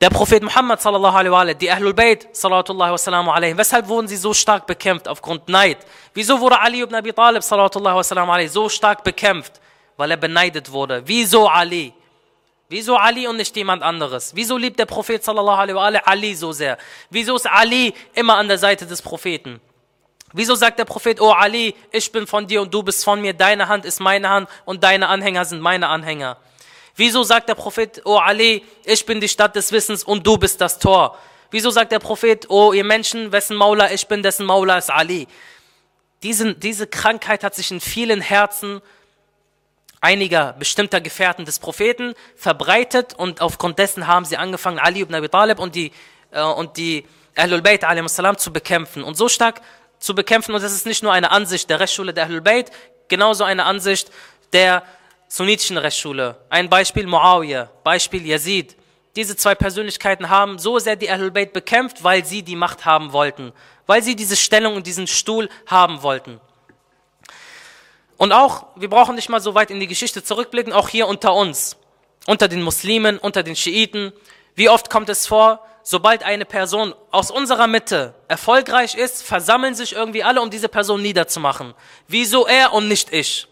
Der 0.00 0.10
Prophet 0.10 0.42
Muhammad 0.42 0.82
sallallahu 0.82 1.16
alaihi 1.16 1.32
wa 1.32 1.54
die 1.54 1.70
Ahlul 1.70 1.94
Bayt 1.94 2.28
sallallahu 2.32 2.92
wasallam 2.92 3.30
alaihi, 3.30 3.56
weshalb 3.56 3.88
wurden 3.88 4.06
sie 4.06 4.16
so 4.16 4.34
stark 4.34 4.66
bekämpft 4.66 5.08
aufgrund 5.08 5.48
Neid? 5.48 5.78
Wieso 6.12 6.38
wurde 6.38 6.60
Ali 6.60 6.82
ibn 6.82 6.94
Abi 6.94 7.12
Talib 7.14 7.42
sallallahu 7.42 8.30
alaihi 8.30 8.48
so 8.48 8.68
stark 8.68 9.02
bekämpft? 9.02 9.60
Weil 9.96 10.10
er 10.10 10.18
beneidet 10.18 10.70
wurde. 10.70 11.02
Wieso 11.06 11.48
Ali? 11.48 11.94
Wieso 12.68 12.96
Ali 12.96 13.26
und 13.26 13.38
nicht 13.38 13.56
jemand 13.56 13.82
anderes? 13.82 14.32
Wieso 14.34 14.58
liebt 14.58 14.78
der 14.78 14.86
Prophet 14.86 15.24
sallallahu 15.24 15.58
alaihi 15.58 15.74
wa 15.74 16.00
Ali 16.04 16.34
so 16.34 16.52
sehr? 16.52 16.76
Wieso 17.08 17.36
ist 17.36 17.46
Ali 17.46 17.94
immer 18.12 18.36
an 18.36 18.48
der 18.48 18.58
Seite 18.58 18.86
des 18.86 19.00
Propheten? 19.00 19.60
Wieso 20.32 20.54
sagt 20.54 20.78
der 20.78 20.84
Prophet, 20.84 21.20
oh 21.20 21.30
Ali, 21.30 21.74
ich 21.90 22.12
bin 22.12 22.26
von 22.26 22.46
dir 22.46 22.60
und 22.60 22.72
du 22.72 22.82
bist 22.82 23.04
von 23.04 23.20
mir, 23.20 23.32
deine 23.32 23.68
Hand 23.68 23.84
ist 23.84 24.00
meine 24.00 24.28
Hand 24.28 24.48
und 24.64 24.84
deine 24.84 25.08
Anhänger 25.08 25.44
sind 25.44 25.60
meine 25.60 25.88
Anhänger? 25.88 26.36
Wieso 26.96 27.22
sagt 27.22 27.48
der 27.48 27.54
Prophet, 27.54 28.02
oh 28.04 28.18
Ali, 28.18 28.64
ich 28.84 29.06
bin 29.06 29.20
die 29.20 29.28
Stadt 29.28 29.56
des 29.56 29.72
Wissens 29.72 30.04
und 30.04 30.26
du 30.26 30.36
bist 30.36 30.60
das 30.60 30.78
Tor? 30.78 31.16
Wieso 31.50 31.70
sagt 31.70 31.92
der 31.92 31.98
Prophet, 31.98 32.46
oh 32.50 32.72
ihr 32.72 32.84
Menschen, 32.84 33.32
wessen 33.32 33.56
Maula 33.56 33.90
ich 33.90 34.06
bin, 34.06 34.22
dessen 34.22 34.44
Maula 34.44 34.76
ist 34.76 34.90
Ali? 34.90 35.28
Diese, 36.22 36.54
diese 36.54 36.86
Krankheit 36.86 37.44
hat 37.44 37.54
sich 37.54 37.70
in 37.70 37.80
vielen 37.80 38.20
Herzen 38.20 38.82
einiger 40.00 40.52
bestimmter 40.54 41.00
Gefährten 41.00 41.44
des 41.44 41.58
Propheten 41.58 42.14
verbreitet 42.36 43.14
und 43.14 43.40
aufgrund 43.40 43.78
dessen 43.78 44.06
haben 44.06 44.24
sie 44.24 44.36
angefangen, 44.36 44.78
Ali 44.78 45.00
ibn 45.00 45.14
Abi 45.14 45.28
Talib 45.28 45.58
und 45.58 45.74
die, 45.74 45.92
äh, 46.32 46.42
und 46.42 46.76
die 46.76 47.06
Ahlul 47.36 47.62
Bayt 47.62 47.84
zu 48.38 48.52
bekämpfen. 48.52 49.04
Und 49.04 49.16
so 49.16 49.28
stark 49.28 49.60
zu 49.98 50.14
bekämpfen. 50.14 50.54
Und 50.54 50.62
das 50.62 50.72
ist 50.72 50.86
nicht 50.86 51.02
nur 51.02 51.12
eine 51.12 51.30
Ansicht 51.30 51.68
der 51.70 51.80
Rechtsschule 51.80 52.14
der 52.14 52.24
Ahlul 52.24 52.40
Bayt, 52.40 52.70
genauso 53.08 53.44
eine 53.44 53.64
Ansicht 53.64 54.10
der 54.52 54.82
sunnitischen 55.28 55.76
Rechtsschule. 55.76 56.36
Ein 56.48 56.68
Beispiel 56.68 57.06
Muawiyah, 57.06 57.70
Beispiel 57.84 58.26
Yazid. 58.26 58.76
Diese 59.16 59.36
zwei 59.36 59.54
Persönlichkeiten 59.54 60.28
haben 60.28 60.58
so 60.58 60.78
sehr 60.78 60.96
die 60.96 61.10
Ahlul 61.10 61.30
Bayt 61.30 61.52
bekämpft, 61.52 62.04
weil 62.04 62.24
sie 62.24 62.42
die 62.42 62.56
Macht 62.56 62.84
haben 62.84 63.12
wollten, 63.12 63.52
weil 63.86 64.02
sie 64.02 64.16
diese 64.16 64.36
Stellung 64.36 64.76
und 64.76 64.86
diesen 64.86 65.06
Stuhl 65.06 65.48
haben 65.66 66.02
wollten. 66.02 66.40
Und 68.16 68.32
auch, 68.32 68.66
wir 68.76 68.90
brauchen 68.90 69.14
nicht 69.14 69.28
mal 69.28 69.40
so 69.40 69.54
weit 69.54 69.70
in 69.70 69.80
die 69.80 69.86
Geschichte 69.86 70.22
zurückblicken, 70.24 70.72
auch 70.72 70.88
hier 70.88 71.06
unter 71.06 71.34
uns, 71.34 71.76
unter 72.26 72.48
den 72.48 72.62
Muslimen, 72.62 73.18
unter 73.18 73.42
den 73.42 73.56
Schiiten. 73.56 74.12
Wie 74.54 74.68
oft 74.68 74.90
kommt 74.90 75.08
es 75.08 75.26
vor, 75.26 75.64
sobald 75.82 76.22
eine 76.22 76.44
Person 76.44 76.94
aus 77.10 77.30
unserer 77.30 77.66
Mitte 77.66 78.14
erfolgreich 78.28 78.94
ist, 78.94 79.22
versammeln 79.22 79.74
sich 79.74 79.94
irgendwie 79.94 80.22
alle, 80.22 80.40
um 80.40 80.50
diese 80.50 80.68
Person 80.68 81.02
niederzumachen. 81.02 81.74
Wieso 82.06 82.46
er 82.46 82.72
und 82.72 82.88
nicht 82.88 83.12
ich? 83.12 83.48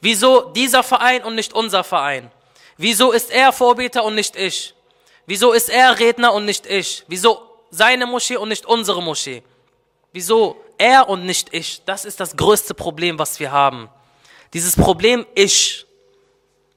Wieso 0.00 0.50
dieser 0.52 0.82
Verein 0.82 1.24
und 1.24 1.34
nicht 1.34 1.52
unser 1.52 1.82
Verein? 1.84 2.30
Wieso 2.76 3.12
ist 3.12 3.30
er 3.30 3.52
Vorbeter 3.52 4.04
und 4.04 4.14
nicht 4.14 4.36
ich? 4.36 4.74
Wieso 5.26 5.52
ist 5.52 5.68
er 5.68 5.98
Redner 5.98 6.32
und 6.32 6.44
nicht 6.44 6.66
ich? 6.66 7.04
Wieso 7.08 7.42
seine 7.70 8.06
Moschee 8.06 8.36
und 8.36 8.48
nicht 8.48 8.66
unsere 8.66 9.02
Moschee? 9.02 9.42
Wieso 10.12 10.56
er 10.78 11.08
und 11.08 11.26
nicht 11.26 11.52
ich? 11.52 11.82
Das 11.84 12.04
ist 12.04 12.20
das 12.20 12.36
größte 12.36 12.74
Problem, 12.74 13.18
was 13.18 13.40
wir 13.40 13.50
haben. 13.50 13.88
Dieses 14.52 14.76
Problem 14.76 15.26
ich. 15.34 15.86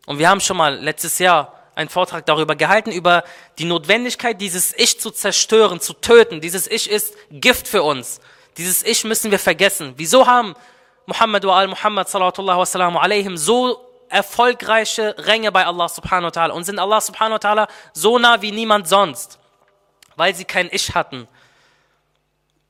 Und 0.05 0.17
wir 0.17 0.29
haben 0.29 0.41
schon 0.41 0.57
mal 0.57 0.75
letztes 0.75 1.19
Jahr 1.19 1.58
einen 1.79 1.89
Vortrag 1.89 2.25
darüber 2.25 2.55
gehalten, 2.55 2.91
über 2.91 3.23
die 3.57 3.63
Notwendigkeit, 3.63 4.39
dieses 4.41 4.73
Ich 4.77 4.99
zu 4.99 5.11
zerstören, 5.11 5.79
zu 5.79 5.93
töten. 5.93 6.41
Dieses 6.41 6.67
Ich 6.67 6.89
ist 6.89 7.13
Gift 7.31 7.67
für 7.67 7.83
uns. 7.83 8.19
Dieses 8.57 8.83
Ich 8.83 9.05
müssen 9.05 9.31
wir 9.31 9.39
vergessen. 9.39 9.93
Wieso 9.95 10.27
haben 10.27 10.55
Muhammad 11.05 11.45
wa 11.45 11.57
al-Muhammad 11.57 12.09
sallallahu 12.09 12.97
alaihim 12.97 13.37
so 13.37 13.79
erfolgreiche 14.09 15.15
Ränge 15.19 15.51
bei 15.51 15.65
Allah 15.65 15.87
subhanahu 15.87 16.25
wa 16.25 16.41
ta'ala 16.41 16.51
und 16.51 16.65
sind 16.65 16.79
Allah 16.79 16.99
subhanahu 16.99 17.35
wa 17.41 17.49
ta'ala 17.49 17.67
so 17.93 18.19
nah 18.19 18.41
wie 18.41 18.51
niemand 18.51 18.89
sonst? 18.89 19.39
Weil 20.17 20.35
sie 20.35 20.43
kein 20.43 20.67
Ich 20.71 20.93
hatten. 20.93 21.29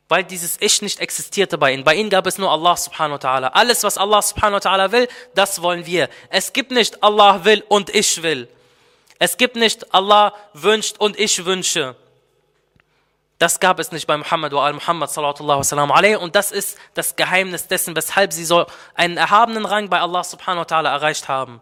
Weil 0.08 0.24
dieses 0.24 0.58
Ich 0.60 0.84
nicht 0.84 1.00
existierte 1.00 1.58
bei 1.58 1.74
ihnen. 1.74 1.84
Bei 1.84 1.95
ihnen 1.95 2.12
gab 2.12 2.28
es 2.28 2.38
nur 2.38 2.52
Allah 2.52 2.78
subhanahu 2.78 3.13
wa 3.13 3.28
ta'ala. 3.28 3.48
Alles, 3.48 3.84
was 3.84 3.98
Allah 3.98 4.22
subhanahu 4.22 4.63
wa 4.63 4.69
ta'ala 4.69 4.91
will, 4.91 5.08
das 5.34 5.63
wollen 5.63 5.88
wir. 5.88 6.10
Es 6.30 6.54
gibt 6.54 6.69
nicht 6.69 7.02
Allah 7.02 7.43
will 7.43 7.63
und 7.69 7.89
ich 7.89 8.22
will. 8.22 8.48
Es 9.19 9.38
gibt 9.38 9.58
nicht 9.58 9.93
Allah 9.93 10.34
wünscht 10.53 10.97
und 10.97 11.19
ich 11.19 11.45
wünsche. 11.45 11.95
Das 13.38 13.60
gab 13.60 13.79
es 13.79 13.91
nicht 13.91 14.08
bei 14.08 14.17
Muhammad 14.17 14.51
wa 14.51 14.65
al-Muhammad 14.65 15.10
sallallahu 15.12 15.93
alaihi 15.93 16.15
und 16.17 16.36
das 16.36 16.51
ist 16.51 16.77
das 16.93 17.15
Geheimnis 17.15 17.67
dessen, 17.67 17.95
weshalb 17.95 18.34
sie 18.34 18.43
so 18.43 18.65
einen 18.95 19.17
erhabenen 19.17 19.65
Rang 19.65 19.89
bei 19.89 19.99
Allah 19.99 20.23
subhanahu 20.23 20.62
wa 20.62 20.75
ta'ala 20.75 20.89
erreicht 20.89 21.29
haben. 21.29 21.62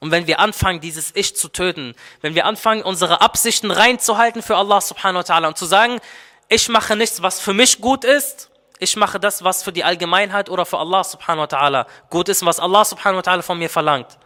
Und 0.00 0.10
wenn 0.10 0.26
wir 0.26 0.40
anfangen, 0.40 0.80
dieses 0.80 1.14
Ich 1.14 1.36
zu 1.36 1.48
töten, 1.48 1.94
wenn 2.22 2.34
wir 2.34 2.44
anfangen, 2.44 2.82
unsere 2.82 3.20
Absichten 3.20 3.70
reinzuhalten 3.70 4.42
für 4.42 4.56
Allah 4.56 4.80
subhanahu 4.80 5.26
wa 5.26 5.34
ta'ala 5.34 5.46
und 5.46 5.58
zu 5.58 5.66
sagen, 5.66 6.00
ich 6.48 6.68
mache 6.68 6.96
nichts, 6.96 7.22
was 7.22 7.40
für 7.40 7.52
mich 7.52 7.80
gut 7.80 8.04
ist, 8.04 8.50
ich 8.78 8.96
mache 8.96 9.18
das, 9.18 9.42
was 9.42 9.62
für 9.62 9.72
die 9.72 9.84
Allgemeinheit 9.84 10.50
oder 10.50 10.66
für 10.66 10.78
Allah 10.78 11.02
subhanahu 11.02 11.42
wa 11.50 11.56
ta'ala 11.58 11.86
gut 12.10 12.28
ist, 12.28 12.44
was 12.44 12.60
Allah 12.60 12.84
subhanahu 12.84 13.24
wa 13.24 13.32
ta'ala 13.32 13.42
von 13.42 13.58
mir 13.58 13.70
verlangt. 13.70 14.18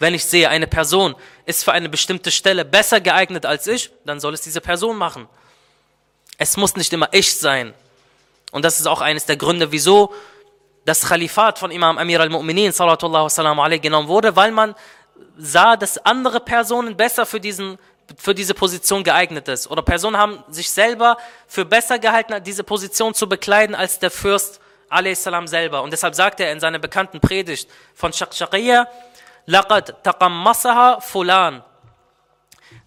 Wenn 0.00 0.14
ich 0.14 0.24
sehe, 0.24 0.48
eine 0.48 0.66
Person 0.66 1.14
ist 1.44 1.62
für 1.62 1.72
eine 1.72 1.90
bestimmte 1.90 2.30
Stelle 2.30 2.64
besser 2.64 3.00
geeignet 3.02 3.44
als 3.44 3.66
ich, 3.66 3.90
dann 4.06 4.18
soll 4.18 4.32
es 4.32 4.40
diese 4.40 4.62
Person 4.62 4.96
machen. 4.96 5.28
Es 6.38 6.56
muss 6.56 6.74
nicht 6.74 6.90
immer 6.94 7.08
ich 7.12 7.36
sein. 7.36 7.74
Und 8.50 8.64
das 8.64 8.80
ist 8.80 8.86
auch 8.86 9.02
eines 9.02 9.26
der 9.26 9.36
Gründe, 9.36 9.70
wieso 9.72 10.12
das 10.86 11.02
Khalifat 11.06 11.58
von 11.58 11.70
Imam 11.70 11.98
Amir 11.98 12.18
al-Mu'minin 12.18 12.72
genommen 13.82 14.08
wurde, 14.08 14.34
weil 14.34 14.50
man 14.52 14.74
sah, 15.36 15.76
dass 15.76 15.98
andere 15.98 16.40
Personen 16.40 16.96
besser 16.96 17.26
für, 17.26 17.38
diesen, 17.38 17.78
für 18.16 18.34
diese 18.34 18.54
Position 18.54 19.04
geeignet 19.04 19.48
ist. 19.48 19.70
Oder 19.70 19.82
Personen 19.82 20.16
haben 20.16 20.42
sich 20.48 20.70
selber 20.70 21.18
für 21.46 21.66
besser 21.66 21.98
gehalten, 21.98 22.42
diese 22.42 22.64
Position 22.64 23.12
zu 23.12 23.28
bekleiden, 23.28 23.74
als 23.74 23.98
der 23.98 24.10
Fürst 24.10 24.60
salam 25.14 25.46
selber. 25.46 25.82
Und 25.82 25.92
deshalb 25.92 26.14
sagt 26.14 26.40
er 26.40 26.50
in 26.52 26.58
seiner 26.58 26.78
bekannten 26.78 27.20
Predigt 27.20 27.68
von 27.94 28.12
Shaqshaqiyya, 28.12 28.88
لقد 29.49 30.01
تقمصها 30.03 30.99
فلان. 30.99 31.61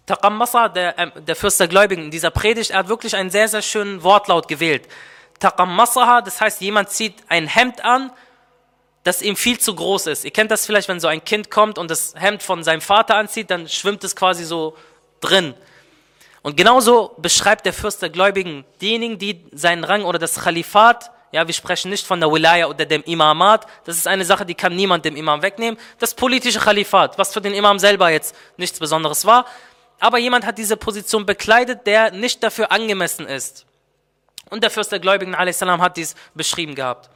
Taqammasa, 0.09 0.69
der, 0.69 0.97
äh, 0.97 1.21
der 1.21 1.35
Fürst 1.35 1.59
der 1.59 1.67
Gläubigen, 1.67 2.05
in 2.05 2.11
dieser 2.11 2.31
Predigt, 2.31 2.71
er 2.71 2.79
hat 2.79 2.89
wirklich 2.89 3.15
einen 3.15 3.29
sehr, 3.29 3.47
sehr 3.47 3.61
schönen 3.61 4.01
Wortlaut 4.01 4.47
gewählt. 4.47 4.87
Taqammasaha, 5.39 6.21
das 6.21 6.41
heißt, 6.41 6.61
jemand 6.61 6.89
zieht 6.89 7.13
ein 7.29 7.47
Hemd 7.47 7.85
an, 7.85 8.11
das 9.03 9.21
ihm 9.21 9.35
viel 9.35 9.59
zu 9.59 9.75
groß 9.75 10.07
ist. 10.07 10.25
Ihr 10.25 10.31
kennt 10.31 10.49
das 10.49 10.65
vielleicht, 10.65 10.89
wenn 10.89 10.99
so 10.99 11.07
ein 11.07 11.23
Kind 11.23 11.51
kommt 11.51 11.77
und 11.77 11.91
das 11.91 12.15
Hemd 12.17 12.41
von 12.41 12.63
seinem 12.63 12.81
Vater 12.81 13.15
anzieht, 13.15 13.51
dann 13.51 13.69
schwimmt 13.69 14.03
es 14.03 14.15
quasi 14.15 14.43
so 14.45 14.75
drin. 15.21 15.53
Und 16.41 16.57
genauso 16.57 17.15
beschreibt 17.17 17.65
der 17.65 17.73
Fürst 17.73 18.01
der 18.01 18.09
Gläubigen 18.09 18.65
diejenigen, 18.81 19.19
die 19.19 19.45
seinen 19.51 19.83
Rang 19.83 20.05
oder 20.05 20.17
das 20.19 20.41
Khalifat 20.41 21.11
ja, 21.34 21.48
wir 21.48 21.52
sprechen 21.52 21.90
nicht 21.90 22.06
von 22.06 22.20
der 22.20 22.30
Wilaya 22.30 22.68
oder 22.68 22.86
dem 22.86 23.02
Imamat. 23.02 23.66
Das 23.82 23.96
ist 23.96 24.06
eine 24.06 24.24
Sache, 24.24 24.46
die 24.46 24.54
kann 24.54 24.76
niemand 24.76 25.04
dem 25.04 25.16
Imam 25.16 25.42
wegnehmen. 25.42 25.80
Das 25.98 26.14
politische 26.14 26.60
Khalifat, 26.60 27.18
was 27.18 27.32
für 27.32 27.40
den 27.40 27.54
Imam 27.54 27.80
selber 27.80 28.08
jetzt 28.08 28.36
nichts 28.56 28.78
Besonderes 28.78 29.24
war. 29.24 29.44
Aber 29.98 30.18
jemand 30.18 30.46
hat 30.46 30.58
diese 30.58 30.76
Position 30.76 31.26
bekleidet, 31.26 31.88
der 31.88 32.12
nicht 32.12 32.40
dafür 32.44 32.70
angemessen 32.70 33.26
ist. 33.26 33.66
Und 34.48 34.62
der 34.62 34.70
Fürst 34.70 34.92
der 34.92 35.00
Gläubigen 35.00 35.34
a.s. 35.34 35.60
hat 35.60 35.96
dies 35.96 36.14
beschrieben 36.34 36.76
gehabt. 36.76 37.10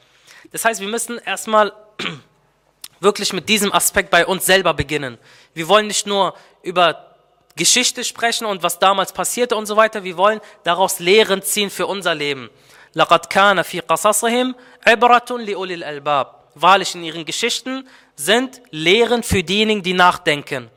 Das 0.51 0.65
heißt, 0.65 0.81
wir 0.81 0.89
müssen 0.89 1.19
erstmal 1.19 1.73
wirklich 2.99 3.33
mit 3.33 3.49
diesem 3.49 3.73
Aspekt 3.73 4.11
bei 4.11 4.27
uns 4.27 4.45
selber 4.45 4.75
beginnen. 4.75 5.17
Wir 5.55 5.69
wollen 5.69 5.87
nicht 5.87 6.09
nur 6.09 6.35
über 6.65 7.15
Geschichte 7.55 8.03
sprechen 8.03 8.47
und 8.47 8.65
was 8.65 8.81
damals 8.81 9.13
passierte 9.13 9.55
und 9.55 9.67
so 9.67 9.77
weiter. 9.77 10.03
Wir 10.03 10.17
wollen 10.17 10.41
daraus 10.65 10.99
Lehren 10.99 11.41
ziehen 11.41 11.71
für 11.71 11.87
unser 11.87 12.17
Leben. 12.17 12.51
لَقَدْ 12.98 13.26
كَانَ 13.26 13.62
فِي 13.64 13.80
قَصَصِهِمْ 13.80 14.56
عِبْرَةٌ 14.88 15.38
لِأُولِي 15.38 15.74
الْأَلْبَابِ 15.74 16.28
Wahrlich 16.56 16.94
in 16.94 17.04
ihren 17.04 17.26
Geschichten 17.26 17.88
sind 18.16 18.62
Lehren 18.70 19.24
für 19.24 19.44
diejenigen, 19.44 19.82
die 19.82 19.94
nachdenken. 19.94 20.70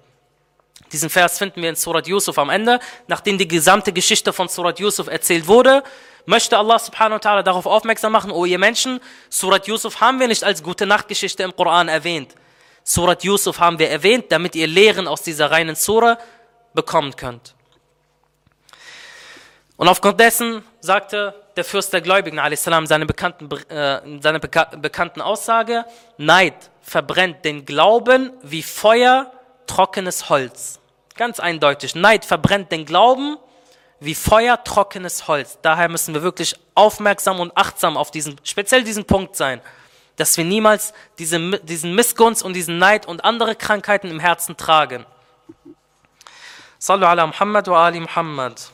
Diesen 0.92 1.11
Vers 1.11 1.38
finden 1.38 1.61
wir 1.61 1.68
in 1.68 1.74
Surat 1.74 2.06
Yusuf 2.06 2.38
am 2.38 2.48
Ende. 2.48 2.80
Nachdem 3.09 3.37
die 3.37 3.48
gesamte 3.48 3.92
Geschichte 3.92 4.32
von 4.32 4.48
Surat 4.48 4.78
Yusuf 4.78 5.09
erzählt 5.09 5.46
wurde, 5.46 5.82
möchte 6.24 6.56
Allah 6.56 6.78
subhanahu 6.78 7.20
wa 7.22 7.30
ta'ala 7.30 7.42
darauf 7.42 7.66
aufmerksam 7.66 8.12
machen, 8.12 8.30
oh 8.30 8.44
ihr 8.44 8.59
Menschen, 8.59 9.00
Surat 9.28 9.66
Yusuf 9.66 10.00
haben 10.00 10.20
wir 10.20 10.28
nicht 10.28 10.44
als 10.44 10.62
gute 10.62 10.87
Nachtgeschichte 10.87 11.42
im 11.42 11.54
Koran 11.54 11.88
erwähnt. 11.88 12.35
Surat 12.85 13.24
Yusuf 13.24 13.59
haben 13.59 13.78
wir 13.78 13.90
erwähnt, 13.90 14.26
damit 14.30 14.54
ihr 14.54 14.66
Lehren 14.66 15.09
aus 15.09 15.22
dieser 15.22 15.50
reinen 15.50 15.74
Surah 15.74 16.18
bekommen 16.72 17.14
könnt. 17.16 17.54
Und 19.76 19.88
aufgrund 19.88 20.20
dessen 20.20 20.64
sagte 20.80 21.35
der 21.55 21.65
Fürst 21.65 21.93
der 21.93 22.01
Gläubigen, 22.01 22.39
a.s. 22.39 22.63
seine, 22.63 23.05
bekannten, 23.05 23.49
äh, 23.69 24.01
seine 24.21 24.39
beka 24.39 24.65
bekannten 24.75 25.21
Aussage, 25.21 25.85
Neid 26.17 26.71
verbrennt 26.81 27.43
den 27.45 27.65
Glauben 27.65 28.31
wie 28.41 28.63
Feuer 28.63 29.31
trockenes 29.67 30.29
Holz. 30.29 30.79
Ganz 31.15 31.39
eindeutig, 31.39 31.95
Neid 31.95 32.25
verbrennt 32.25 32.71
den 32.71 32.85
Glauben 32.85 33.37
wie 33.99 34.15
Feuer 34.15 34.63
trockenes 34.63 35.27
Holz. 35.27 35.59
Daher 35.61 35.87
müssen 35.87 36.13
wir 36.13 36.23
wirklich 36.23 36.55
aufmerksam 36.73 37.39
und 37.39 37.55
achtsam 37.55 37.97
auf 37.97 38.11
diesen, 38.11 38.39
speziell 38.43 38.83
diesen 38.83 39.05
Punkt 39.05 39.35
sein, 39.35 39.61
dass 40.15 40.35
wir 40.37 40.43
niemals 40.43 40.93
diese, 41.19 41.39
diesen 41.59 41.95
Missgunst 41.95 42.43
und 42.43 42.53
diesen 42.53 42.77
Neid 42.79 43.07
und 43.07 43.23
andere 43.23 43.55
Krankheiten 43.55 44.09
im 44.09 44.19
Herzen 44.19 44.57
tragen. 44.57 45.05
Sallu 46.79 47.05
ala 47.05 47.27
Muhammad 47.27 47.67
wa 47.67 47.85
ali 47.85 47.99
Muhammad. 47.99 48.71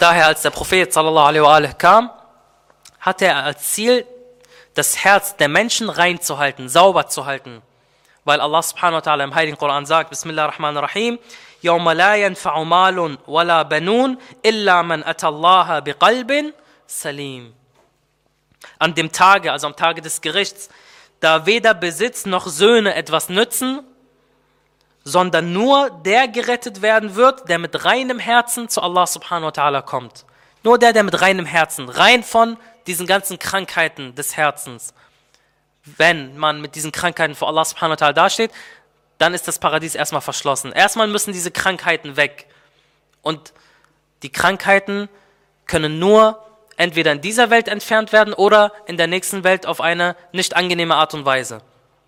Daher, 0.00 0.26
als 0.26 0.42
der 0.42 0.50
Prophet 0.50 0.92
sallallahu 0.92 1.26
alaihi 1.26 1.42
wa 1.42 1.54
alaihi 1.54 1.74
kam, 1.74 2.10
hatte 3.00 3.26
er 3.26 3.44
als 3.44 3.72
Ziel, 3.72 4.06
das 4.74 5.04
Herz 5.04 5.36
der 5.36 5.48
Menschen 5.48 5.88
reinzuhalten, 5.88 6.68
sauber 6.68 7.06
zu 7.06 7.24
halten. 7.24 7.62
Weil 8.24 8.40
Allah 8.40 8.62
subhanahu 8.62 8.96
wa 8.96 9.00
ta'ala 9.00 9.24
im 9.24 9.34
Heiligen 9.34 9.56
Koran 9.56 9.86
sagt, 9.86 10.10
Bismillah 10.10 10.44
ar-Rahman 10.44 10.76
ar-Rahim, 10.76 11.18
يوم 11.62 11.90
لا 11.90 12.16
ينفع 12.16 12.62
مال 12.62 13.18
ولا 13.26 13.62
بنون 13.62 14.18
إلا 14.44 14.82
من 14.82 15.04
أتى 15.04 15.28
الله 15.28 15.78
بقلب 15.78 16.52
سليم. 16.86 17.52
An 18.78 18.94
dem 18.94 19.10
Tage, 19.10 19.52
also 19.52 19.66
am 19.66 19.76
Tage 19.76 20.02
des 20.02 20.20
Gerichts, 20.20 20.68
da 21.20 21.46
weder 21.46 21.74
Besitz 21.74 22.26
noch 22.26 22.46
Söhne 22.46 22.94
etwas 22.94 23.28
nützen, 23.28 23.80
sondern 25.03 25.53
nur 25.53 25.89
der 25.89 26.27
gerettet 26.27 26.81
werden 26.81 27.15
wird, 27.15 27.49
der 27.49 27.59
mit 27.59 27.85
reinem 27.85 28.19
Herzen 28.19 28.69
zu 28.69 28.81
Allah 28.81 29.07
subhanahu 29.07 29.47
wa 29.47 29.49
ta'ala 29.49 29.81
kommt. 29.81 30.25
Nur 30.63 30.77
der, 30.77 30.93
der 30.93 31.03
mit 31.03 31.19
reinem 31.21 31.45
Herzen, 31.45 31.89
rein 31.89 32.23
von 32.23 32.57
diesen 32.87 33.07
ganzen 33.07 33.39
Krankheiten 33.39 34.15
des 34.15 34.37
Herzens. 34.37 34.93
Wenn 35.83 36.37
man 36.37 36.61
mit 36.61 36.75
diesen 36.75 36.91
Krankheiten 36.91 37.33
vor 37.33 37.47
Allah 37.47 37.65
subhanahu 37.65 37.99
wa 37.99 38.05
ta'ala 38.05 38.13
dasteht, 38.13 38.51
dann 39.17 39.33
ist 39.33 39.47
das 39.47 39.59
Paradies 39.59 39.95
erstmal 39.95 40.21
verschlossen. 40.21 40.71
Erstmal 40.71 41.07
müssen 41.07 41.33
diese 41.33 41.51
Krankheiten 41.51 42.15
weg. 42.17 42.47
Und 43.21 43.53
die 44.23 44.31
Krankheiten 44.31 45.09
können 45.65 45.99
nur 45.99 46.43
entweder 46.77 47.11
in 47.11 47.21
dieser 47.21 47.49
Welt 47.49 47.67
entfernt 47.67 48.11
werden 48.11 48.33
oder 48.33 48.71
in 48.85 48.97
der 48.97 49.07
nächsten 49.07 49.43
Welt 49.43 49.65
auf 49.65 49.81
eine 49.81 50.15
nicht 50.31 50.55
angenehme 50.55 50.95
Art 50.95 51.13
und 51.13 51.25
Weise. 51.25 51.61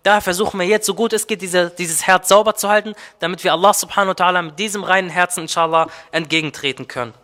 Da 0.04 0.20
versuchen 0.20 0.60
wir 0.60 0.66
jetzt, 0.66 0.84
so 0.86 0.94
gut 0.94 1.14
es 1.14 1.26
geht, 1.26 1.40
diese, 1.40 1.70
dieses 1.70 2.06
Herz 2.06 2.28
sauber 2.28 2.54
zu 2.54 2.68
halten, 2.68 2.94
damit 3.20 3.42
wir 3.42 3.54
Allah 3.54 3.72
subhanahu 3.72 4.10
wa 4.10 4.24
ta'ala 4.24 4.42
mit 4.42 4.58
diesem 4.58 4.84
reinen 4.84 5.08
Herzen, 5.08 5.40
inshallah, 5.40 5.88
entgegentreten 6.12 6.86
können. 6.86 7.14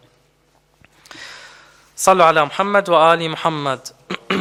Sallu 1.94 2.24
ala 2.24 2.46
Muhammad 2.46 2.88
wa 2.88 3.10
ali 3.10 3.28
Muhammad. 3.28 3.94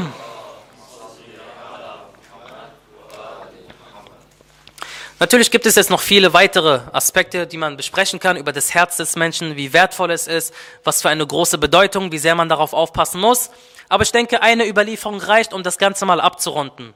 Natürlich 5.20 5.52
gibt 5.52 5.66
es 5.66 5.76
jetzt 5.76 5.90
noch 5.90 6.00
viele 6.00 6.34
weitere 6.34 6.80
Aspekte, 6.94 7.46
die 7.46 7.58
man 7.58 7.76
besprechen 7.76 8.22
kann 8.22 8.38
über 8.38 8.54
das 8.54 8.74
Herz 8.74 8.96
des 8.96 9.18
Menschen, 9.18 9.58
wie 9.58 9.74
wertvoll 9.74 10.12
es 10.12 10.28
ist, 10.28 10.54
was 10.86 11.02
für 11.02 11.10
eine 11.10 11.28
große 11.28 11.58
Bedeutung, 11.58 12.14
wie 12.14 12.20
sehr 12.20 12.36
man 12.36 12.48
darauf 12.48 12.72
aufpassen 12.72 13.20
muss. 13.20 13.50
Aber 13.90 14.04
ich 14.04 14.14
denke, 14.14 14.42
eine 14.42 14.66
Überlieferung 14.66 15.20
reicht, 15.20 15.52
um 15.52 15.62
das 15.62 15.78
Ganze 15.78 16.06
mal 16.06 16.22
abzurunden. 16.22 16.94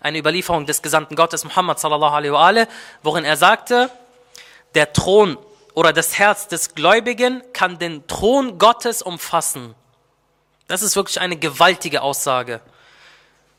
Eine 0.00 0.18
Überlieferung 0.18 0.66
des 0.66 0.82
Gesandten 0.82 1.14
Gottes 1.14 1.44
Muhammad 1.44 1.78
sallallahu 1.78 2.14
alaihi 2.14 2.32
wa 2.32 2.46
alaihi, 2.46 2.66
worin 3.02 3.24
er 3.24 3.36
sagte, 3.36 3.90
der 4.74 4.92
Thron 4.92 5.36
oder 5.74 5.92
das 5.92 6.18
Herz 6.18 6.48
des 6.48 6.74
Gläubigen 6.74 7.42
kann 7.52 7.78
den 7.78 8.06
Thron 8.06 8.58
Gottes 8.58 9.02
umfassen. 9.02 9.74
Das 10.68 10.82
ist 10.82 10.96
wirklich 10.96 11.20
eine 11.20 11.36
gewaltige 11.36 12.02
Aussage. 12.02 12.60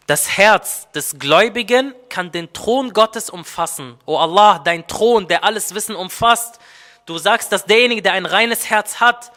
Das 0.07 0.37
Herz 0.37 0.89
des 0.91 1.19
Gläubigen 1.19 1.93
kann 2.09 2.31
den 2.31 2.51
Thron 2.53 2.91
Gottes 2.91 3.29
umfassen. 3.29 3.97
O 4.05 4.17
Allah, 4.17 4.59
dein 4.59 4.87
Thron, 4.87 5.27
der 5.27 5.43
alles 5.43 5.75
Wissen 5.75 5.95
umfasst. 5.95 6.59
Du 7.05 7.17
sagst, 7.17 7.51
dass 7.51 7.65
derjenige, 7.65 8.01
der 8.01 8.13
ein 8.13 8.25
reines 8.25 8.69
Herz 8.69 8.99
hat, 8.99 9.31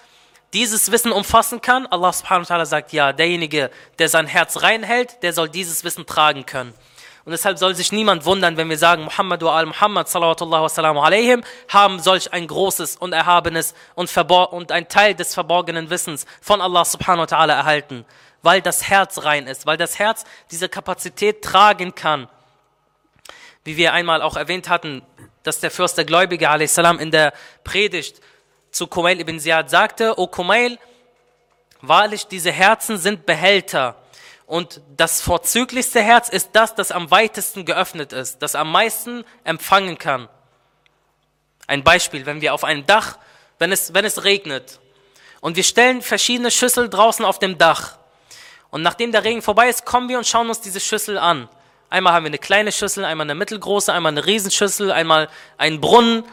dieses 0.52 0.90
Wissen 0.90 1.12
umfassen 1.12 1.60
kann. 1.60 1.86
Allah 1.86 2.12
subhanahu 2.12 2.48
wa 2.48 2.54
ta'ala 2.54 2.66
sagt, 2.66 2.92
ja, 2.92 3.12
derjenige, 3.12 3.70
der 3.98 4.08
sein 4.08 4.26
Herz 4.26 4.62
reinhält, 4.62 5.22
der 5.22 5.32
soll 5.32 5.48
dieses 5.48 5.84
Wissen 5.84 6.06
tragen 6.06 6.46
können. 6.46 6.72
Und 7.24 7.32
deshalb 7.32 7.58
soll 7.58 7.74
sich 7.74 7.90
niemand 7.90 8.26
wundern, 8.26 8.56
wenn 8.56 8.68
wir 8.68 8.76
sagen, 8.76 9.04
Muhammad 9.04 9.42
wa 9.42 9.56
al-Muhammad 9.56 10.08
sallallahu 10.08 10.50
wa 10.50 10.68
sallam 10.68 10.98
alaihim, 10.98 11.42
haben 11.68 11.98
solch 11.98 12.32
ein 12.32 12.46
großes 12.46 12.96
und 12.96 13.14
erhabenes 13.14 13.74
und, 13.94 14.14
und 14.30 14.72
ein 14.72 14.88
Teil 14.88 15.14
des 15.14 15.32
verborgenen 15.32 15.88
Wissens 15.88 16.26
von 16.42 16.60
Allah 16.60 16.84
subhanahu 16.84 17.22
wa 17.22 17.36
ta'ala 17.36 17.52
erhalten 17.52 18.04
weil 18.44 18.60
das 18.60 18.88
Herz 18.88 19.24
rein 19.24 19.46
ist, 19.46 19.64
weil 19.64 19.78
das 19.78 19.98
Herz 19.98 20.24
diese 20.50 20.68
Kapazität 20.68 21.42
tragen 21.42 21.94
kann. 21.94 22.28
Wie 23.64 23.78
wir 23.78 23.94
einmal 23.94 24.20
auch 24.20 24.36
erwähnt 24.36 24.68
hatten, 24.68 25.02
dass 25.42 25.60
der 25.60 25.70
Fürst 25.70 25.96
der 25.96 26.04
Gläubige 26.04 26.50
a.s. 26.50 26.76
in 26.76 27.10
der 27.10 27.32
Predigt 27.64 28.20
zu 28.70 28.86
Kumail 28.86 29.18
ibn 29.18 29.40
Ziyad 29.40 29.70
sagte, 29.70 30.18
O 30.18 30.26
Kumail, 30.26 30.78
wahrlich 31.80 32.26
diese 32.26 32.52
Herzen 32.52 32.98
sind 32.98 33.24
Behälter 33.24 33.96
und 34.46 34.80
das 34.96 35.20
vorzüglichste 35.20 36.02
Herz 36.02 36.28
ist 36.28 36.50
das, 36.52 36.74
das 36.74 36.92
am 36.92 37.10
weitesten 37.10 37.64
geöffnet 37.64 38.12
ist, 38.12 38.38
das 38.40 38.54
am 38.54 38.70
meisten 38.70 39.24
empfangen 39.44 39.98
kann. 39.98 40.28
Ein 41.66 41.82
Beispiel, 41.82 42.26
wenn 42.26 42.40
wir 42.40 42.52
auf 42.52 42.64
einem 42.64 42.84
Dach, 42.86 43.18
wenn 43.58 43.72
es, 43.72 43.94
wenn 43.94 44.04
es 44.04 44.24
regnet 44.24 44.80
und 45.40 45.56
wir 45.56 45.64
stellen 45.64 46.02
verschiedene 46.02 46.50
Schüsseln 46.50 46.90
draußen 46.90 47.24
auf 47.24 47.38
dem 47.38 47.56
Dach 47.56 47.98
und 48.70 48.82
nachdem 48.82 49.12
der 49.12 49.24
Regen 49.24 49.40
vorbei 49.40 49.68
ist, 49.68 49.86
kommen 49.86 50.08
wir 50.08 50.18
und 50.18 50.26
schauen 50.26 50.48
uns 50.48 50.60
diese 50.60 50.80
Schüssel 50.80 51.16
an. 51.16 51.48
Einmal 51.90 52.12
haben 52.12 52.24
wir 52.24 52.30
eine 52.30 52.38
kleine 52.38 52.72
Schüssel, 52.72 53.04
einmal 53.04 53.26
eine 53.26 53.36
mittelgroße, 53.36 53.92
einmal 53.92 54.10
eine 54.10 54.26
Riesenschüssel, 54.26 54.90
einmal 54.90 55.28
einen 55.58 55.80
Brunnen. 55.80 56.24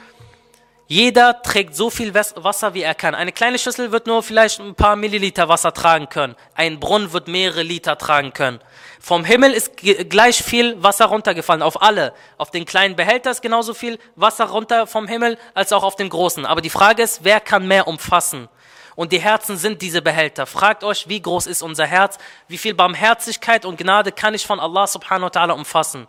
Jeder 0.92 1.42
trägt 1.42 1.74
so 1.74 1.90
viel 1.90 2.14
Wasser, 2.14 2.74
wie 2.74 2.82
er 2.82 2.94
kann. 2.94 3.16
Eine 3.16 3.32
kleine 3.32 3.58
Schüssel 3.58 3.94
wird 3.94 4.08
nur 4.08 4.22
vielleicht 4.22 4.60
ein 4.60 4.76
paar 4.76 4.98
Milliliter 4.98 5.48
Wasser 5.48 5.74
tragen 5.74 6.10
können. 6.10 6.36
Ein 6.54 6.82
Brunnen 6.82 7.14
wird 7.14 7.30
mehrere 7.30 7.64
Liter 7.64 7.98
tragen 7.98 8.34
können. 8.34 8.60
Vom 9.00 9.24
Himmel 9.24 9.54
ist 9.54 9.78
gleich 9.78 10.44
viel 10.44 10.84
Wasser 10.84 11.06
runtergefallen, 11.06 11.62
auf 11.62 11.82
alle. 11.82 12.14
Auf 12.38 12.52
den 12.52 12.66
kleinen 12.66 12.98
Behälter 12.98 13.32
ist 13.32 13.42
genauso 13.42 13.74
viel 13.74 14.00
Wasser 14.18 14.50
runter 14.50 14.86
vom 14.86 15.08
Himmel, 15.08 15.38
als 15.54 15.72
auch 15.72 15.84
auf 15.84 15.96
den 15.96 16.10
großen. 16.10 16.46
Aber 16.46 16.60
die 16.60 16.70
Frage 16.70 17.04
ist, 17.04 17.24
wer 17.24 17.40
kann 17.40 17.70
mehr 17.70 17.88
umfassen? 17.88 18.50
Und 18.96 19.14
die 19.14 19.22
Herzen 19.22 19.56
sind 19.56 19.82
diese 19.82 20.02
Behälter. 20.02 20.46
Fragt 20.46 20.84
euch, 20.84 21.08
wie 21.08 21.22
groß 21.22 21.48
ist 21.48 21.62
unser 21.62 21.86
Herz? 21.86 22.18
Wie 22.50 22.58
viel 22.58 22.74
Barmherzigkeit 22.74 23.64
und 23.64 23.78
Gnade 23.78 24.12
kann 24.12 24.34
ich 24.34 24.46
von 24.46 24.60
Allah 24.60 24.88
subhanahu 24.88 25.34
wa 25.34 25.40
ta'ala 25.40 25.54
umfassen? 25.54 26.06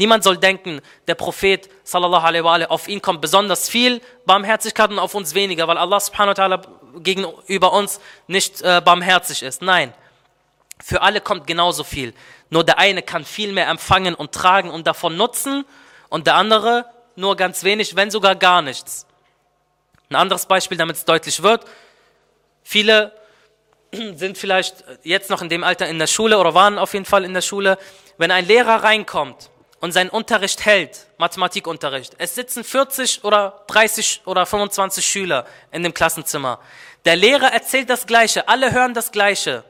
Niemand 0.00 0.24
soll 0.24 0.38
denken, 0.38 0.80
der 1.08 1.14
Prophet 1.14 1.68
sallallahu 1.84 2.24
alaihi 2.26 2.42
wa 2.42 2.64
auf 2.70 2.88
ihn 2.88 3.02
kommt 3.02 3.20
besonders 3.20 3.68
viel 3.68 4.00
Barmherzigkeit 4.24 4.88
und 4.88 4.98
auf 4.98 5.14
uns 5.14 5.34
weniger, 5.34 5.68
weil 5.68 5.76
Allah 5.76 6.00
subhanahu 6.00 6.34
wa 6.38 6.42
ta'ala 6.42 7.02
gegenüber 7.02 7.74
uns 7.74 8.00
nicht 8.26 8.62
äh, 8.62 8.80
barmherzig 8.82 9.42
ist. 9.42 9.60
Nein, 9.60 9.92
für 10.82 11.02
alle 11.02 11.20
kommt 11.20 11.46
genauso 11.46 11.84
viel. 11.84 12.14
Nur 12.48 12.64
der 12.64 12.78
eine 12.78 13.02
kann 13.02 13.26
viel 13.26 13.52
mehr 13.52 13.68
empfangen 13.68 14.14
und 14.14 14.32
tragen 14.32 14.70
und 14.70 14.86
davon 14.86 15.18
nutzen 15.18 15.66
und 16.08 16.26
der 16.26 16.36
andere 16.36 16.86
nur 17.14 17.36
ganz 17.36 17.62
wenig, 17.62 17.94
wenn 17.94 18.10
sogar 18.10 18.36
gar 18.36 18.62
nichts. 18.62 19.06
Ein 20.08 20.16
anderes 20.16 20.46
Beispiel, 20.46 20.78
damit 20.78 20.96
es 20.96 21.04
deutlich 21.04 21.42
wird. 21.42 21.66
Viele 22.62 23.12
sind 23.92 24.38
vielleicht 24.38 24.82
jetzt 25.02 25.28
noch 25.28 25.42
in 25.42 25.50
dem 25.50 25.62
Alter 25.62 25.88
in 25.88 25.98
der 25.98 26.06
Schule 26.06 26.38
oder 26.38 26.54
waren 26.54 26.78
auf 26.78 26.94
jeden 26.94 27.04
Fall 27.04 27.22
in 27.22 27.34
der 27.34 27.42
Schule. 27.42 27.76
Wenn 28.16 28.30
ein 28.30 28.46
Lehrer 28.46 28.82
reinkommt 28.82 29.50
und 29.80 29.92
seinen 29.92 30.10
Unterricht 30.10 30.64
hält, 30.64 31.06
Mathematikunterricht, 31.18 32.14
es 32.18 32.34
sitzen 32.34 32.64
40 32.64 33.24
oder 33.24 33.64
30 33.66 34.22
oder 34.26 34.46
25 34.46 35.04
Schüler 35.04 35.46
in 35.72 35.82
dem 35.82 35.94
Klassenzimmer. 35.94 36.60
Der 37.04 37.16
Lehrer 37.16 37.52
erzählt 37.52 37.88
das 37.88 38.06
Gleiche, 38.06 38.46
alle 38.48 38.72
hören 38.72 38.94
das 38.94 39.10
Gleiche. 39.10 39.64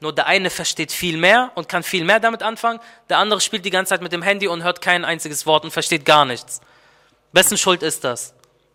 Nur 0.00 0.12
der 0.12 0.26
eine 0.26 0.50
versteht 0.50 0.92
viel 0.92 1.16
mehr 1.16 1.52
und 1.54 1.68
kann 1.68 1.82
viel 1.82 2.04
mehr 2.04 2.20
damit 2.20 2.42
anfangen, 2.42 2.80
der 3.08 3.18
andere 3.18 3.40
spielt 3.40 3.64
die 3.64 3.70
ganze 3.70 3.90
Zeit 3.90 4.02
mit 4.02 4.12
dem 4.12 4.22
Handy 4.22 4.48
und 4.48 4.62
hört 4.62 4.82
kein 4.82 5.04
einziges 5.04 5.46
Wort 5.46 5.64
und 5.64 5.70
versteht 5.70 6.04
gar 6.04 6.24
nichts. 6.24 6.60
Wessen 7.32 7.56
Schuld 7.56 7.82
ist 7.82 8.04
das? 8.04 8.34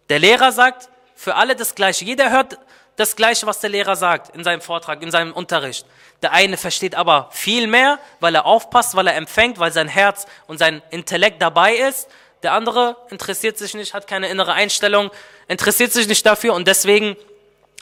Der 0.10 0.20
Lehrer 0.20 0.52
sagt 0.52 0.90
für 1.16 1.36
alle 1.36 1.56
das 1.56 1.76
Gleiche. 1.76 2.06
Jeder 2.06 2.32
hört 2.32 2.58
das 2.96 3.16
Gleiche, 3.16 3.48
was 3.48 3.60
der 3.60 3.70
Lehrer 3.70 3.96
sagt 3.96 4.36
in 4.36 4.44
seinem 4.44 4.62
Vortrag, 4.62 5.02
in 5.02 5.12
seinem 5.12 5.34
Unterricht. 5.34 5.86
Der 6.22 6.34
eine 6.34 6.58
versteht 6.58 6.96
aber 6.96 7.30
viel 7.32 7.68
mehr, 7.68 8.00
weil 8.20 8.36
er 8.36 8.46
aufpasst, 8.46 8.96
weil 8.96 9.08
er 9.08 9.16
empfängt, 9.16 9.60
weil 9.60 9.72
sein 9.72 9.88
Herz 9.88 10.28
und 10.48 10.58
sein 10.58 10.82
Intellekt 10.92 11.42
dabei 11.42 11.74
ist. 11.76 12.10
Der 12.44 12.54
andere 12.54 12.98
interessiert 13.10 13.58
sich 13.58 13.74
nicht, 13.74 13.94
hat 13.94 14.08
keine 14.08 14.28
innere 14.28 14.54
Einstellung, 14.54 15.12
interessiert 15.48 15.94
sich 15.94 16.08
nicht 16.08 16.26
dafür 16.26 16.54
und 16.54 16.68
deswegen 16.68 17.16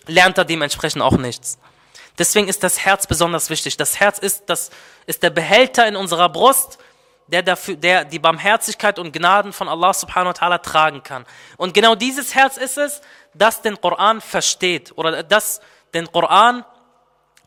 lernt 0.05 0.37
er 0.37 0.45
dementsprechend 0.45 1.01
auch 1.01 1.17
nichts. 1.17 1.57
Deswegen 2.17 2.47
ist 2.49 2.63
das 2.63 2.79
Herz 2.79 3.07
besonders 3.07 3.49
wichtig. 3.49 3.77
Das 3.77 3.99
Herz 3.99 4.19
ist, 4.19 4.43
das, 4.47 4.71
ist 5.09 5.23
der 5.23 5.31
Behälter 5.31 5.87
in 5.87 5.95
unserer 5.95 6.29
Brust, 6.29 6.77
der, 7.27 7.41
dafür, 7.41 7.75
der 7.75 8.05
die 8.05 8.19
Barmherzigkeit 8.19 8.99
und 8.99 9.11
Gnaden 9.11 9.53
von 9.53 9.67
Allah 9.67 9.93
subhanahu 9.93 10.33
wa 10.35 10.45
ta'ala 10.45 10.61
tragen 10.61 11.01
kann. 11.01 11.25
Und 11.57 11.73
genau 11.73 11.95
dieses 11.95 12.35
Herz 12.35 12.57
ist 12.57 12.77
es, 12.77 13.01
das 13.33 13.61
den 13.61 13.79
Koran 13.79 14.21
versteht 14.21 14.91
oder 14.97 15.23
das 15.23 15.61
den 15.93 16.11
Koran, 16.11 16.65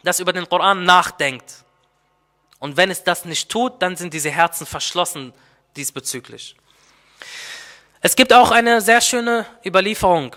das 0.03 0.21
über 0.21 0.33
den 0.33 0.49
Koran 0.49 0.85
nachdenkt. 0.85 1.65
Und 2.59 2.77
wenn 2.77 2.91
es 2.91 3.03
das 3.03 3.25
nicht 3.25 3.49
tut, 3.51 3.81
dann 3.83 3.97
sind 3.97 4.15
diese 4.15 4.31
Herzen 4.31 4.67
verschlossen 4.67 5.33
diesbezüglich. 5.77 6.57
Es 8.01 8.17
gibt 8.17 8.33
auch 8.33 8.51
eine 8.51 8.81
sehr 8.81 9.01
schöne 9.01 9.47
Überlieferung 9.65 10.35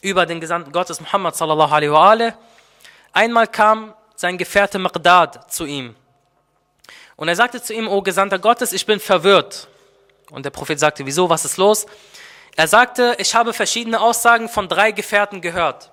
über 0.00 0.26
den 0.26 0.40
Gesandten 0.40 0.72
Gottes 0.72 1.00
Muhammad 1.00 1.36
sallallahu 1.36 1.74
alaihi 1.74 1.92
wa. 1.92 2.32
Einmal 3.12 3.46
kam 3.46 3.94
sein 4.14 4.38
Gefährte 4.38 4.78
Miqdad 4.78 5.52
zu 5.52 5.64
ihm 5.64 5.94
und 7.16 7.28
er 7.28 7.36
sagte 7.36 7.62
zu 7.62 7.72
ihm, 7.72 7.88
O 7.88 8.02
Gesandter 8.02 8.38
Gottes, 8.38 8.72
ich 8.72 8.84
bin 8.84 8.98
verwirrt. 8.98 9.68
Und 10.30 10.44
der 10.44 10.50
Prophet 10.50 10.78
sagte, 10.78 11.04
wieso, 11.04 11.28
was 11.28 11.44
ist 11.44 11.56
los? 11.56 11.86
Er 12.56 12.68
sagte, 12.68 13.16
ich 13.18 13.34
habe 13.34 13.52
verschiedene 13.52 14.00
Aussagen 14.00 14.48
von 14.48 14.68
drei 14.68 14.92
Gefährten 14.92 15.40
gehört. 15.40 15.90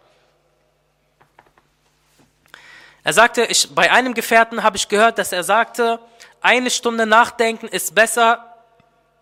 Er 3.03 3.13
sagte, 3.13 3.45
ich, 3.45 3.73
bei 3.73 3.91
einem 3.91 4.13
Gefährten 4.13 4.61
habe 4.61 4.77
ich 4.77 4.87
gehört, 4.87 5.17
dass 5.17 5.31
er 5.31 5.43
sagte, 5.43 5.99
eine 6.41 6.69
Stunde 6.69 7.05
Nachdenken 7.05 7.67
ist 7.67 7.95
besser 7.95 8.45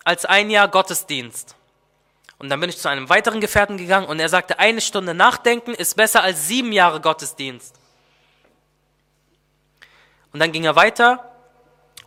als 0.04 0.26
ein 0.26 0.50
Jahr 0.50 0.68
Gottesdienst. 0.68 1.56
Und 2.40 2.50
dann 2.50 2.60
bin 2.60 2.70
ich 2.70 2.78
zu 2.78 2.88
einem 2.90 3.10
weiteren 3.10 3.42
Gefährten 3.42 3.78
gegangen 3.78 4.08
und 4.08 4.20
er 4.20 4.30
sagte, 4.30 4.60
eine 4.60 4.82
Stunde 4.82 5.14
Nachdenken 5.14 5.74
ist 5.74 5.96
besser 5.96 6.22
als 6.24 6.48
sieben 6.48 6.72
Jahre 6.72 7.02
Gottesdienst. 7.02 7.76
Und 10.34 10.40
dann 10.40 10.52
ging 10.52 10.66
er 10.66 10.76
weiter 10.76 11.37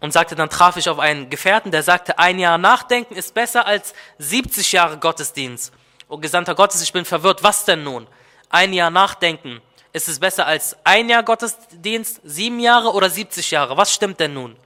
und 0.00 0.12
sagte, 0.12 0.34
dann 0.34 0.50
traf 0.50 0.76
ich 0.76 0.88
auf 0.88 0.98
einen 0.98 1.30
Gefährten, 1.30 1.70
der 1.70 1.82
sagte, 1.82 2.18
ein 2.18 2.38
Jahr 2.38 2.58
Nachdenken 2.58 3.14
ist 3.14 3.34
besser 3.34 3.66
als 3.66 3.94
70 4.18 4.72
Jahre 4.72 4.98
Gottesdienst. 4.98 5.72
O 6.08 6.18
Gesandter 6.18 6.54
Gottes, 6.54 6.82
ich 6.82 6.92
bin 6.92 7.04
verwirrt, 7.04 7.42
was 7.42 7.64
denn 7.64 7.84
nun? 7.84 8.06
Ein 8.48 8.72
Jahr 8.72 8.90
Nachdenken, 8.90 9.60
ist 9.92 10.08
es 10.08 10.18
besser 10.18 10.46
als 10.46 10.76
ein 10.84 11.08
Jahr 11.08 11.22
Gottesdienst, 11.22 12.20
sieben 12.24 12.60
Jahre 12.60 12.92
oder 12.92 13.10
70 13.10 13.50
Jahre? 13.50 13.76
Was 13.76 13.92
stimmt 13.92 14.20
denn 14.20 14.34
nun? 14.34 14.56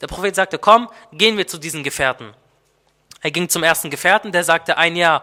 Der 0.00 0.06
Prophet 0.06 0.34
sagte, 0.34 0.58
komm, 0.58 0.88
gehen 1.12 1.36
wir 1.36 1.46
zu 1.46 1.58
diesen 1.58 1.82
Gefährten. 1.82 2.34
Er 3.20 3.30
ging 3.30 3.48
zum 3.48 3.62
ersten 3.62 3.90
Gefährten, 3.90 4.32
der 4.32 4.44
sagte, 4.44 4.76
ein 4.78 4.96
Jahr 4.96 5.22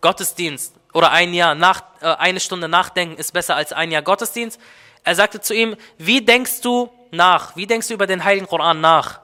Gottesdienst 0.00 0.74
oder 0.92 1.10
ein 1.10 1.32
Jahr 1.32 1.54
nach, 1.54 1.82
äh, 2.00 2.06
eine 2.06 2.40
Stunde 2.40 2.68
Nachdenken 2.68 3.16
ist 3.16 3.32
besser 3.32 3.56
als 3.56 3.72
ein 3.72 3.90
Jahr 3.90 4.02
Gottesdienst. 4.02 4.60
Er 5.04 5.14
sagte 5.14 5.40
zu 5.40 5.54
ihm, 5.54 5.76
wie 5.98 6.24
denkst 6.24 6.60
du 6.62 6.90
nach? 7.15 7.55
Wie 7.55 7.67
denkst 7.67 7.87
du 7.87 7.93
über 7.93 8.07
den 8.07 8.23
Heiligen 8.23 8.47
Koran 8.47 8.81
nach? 8.81 9.19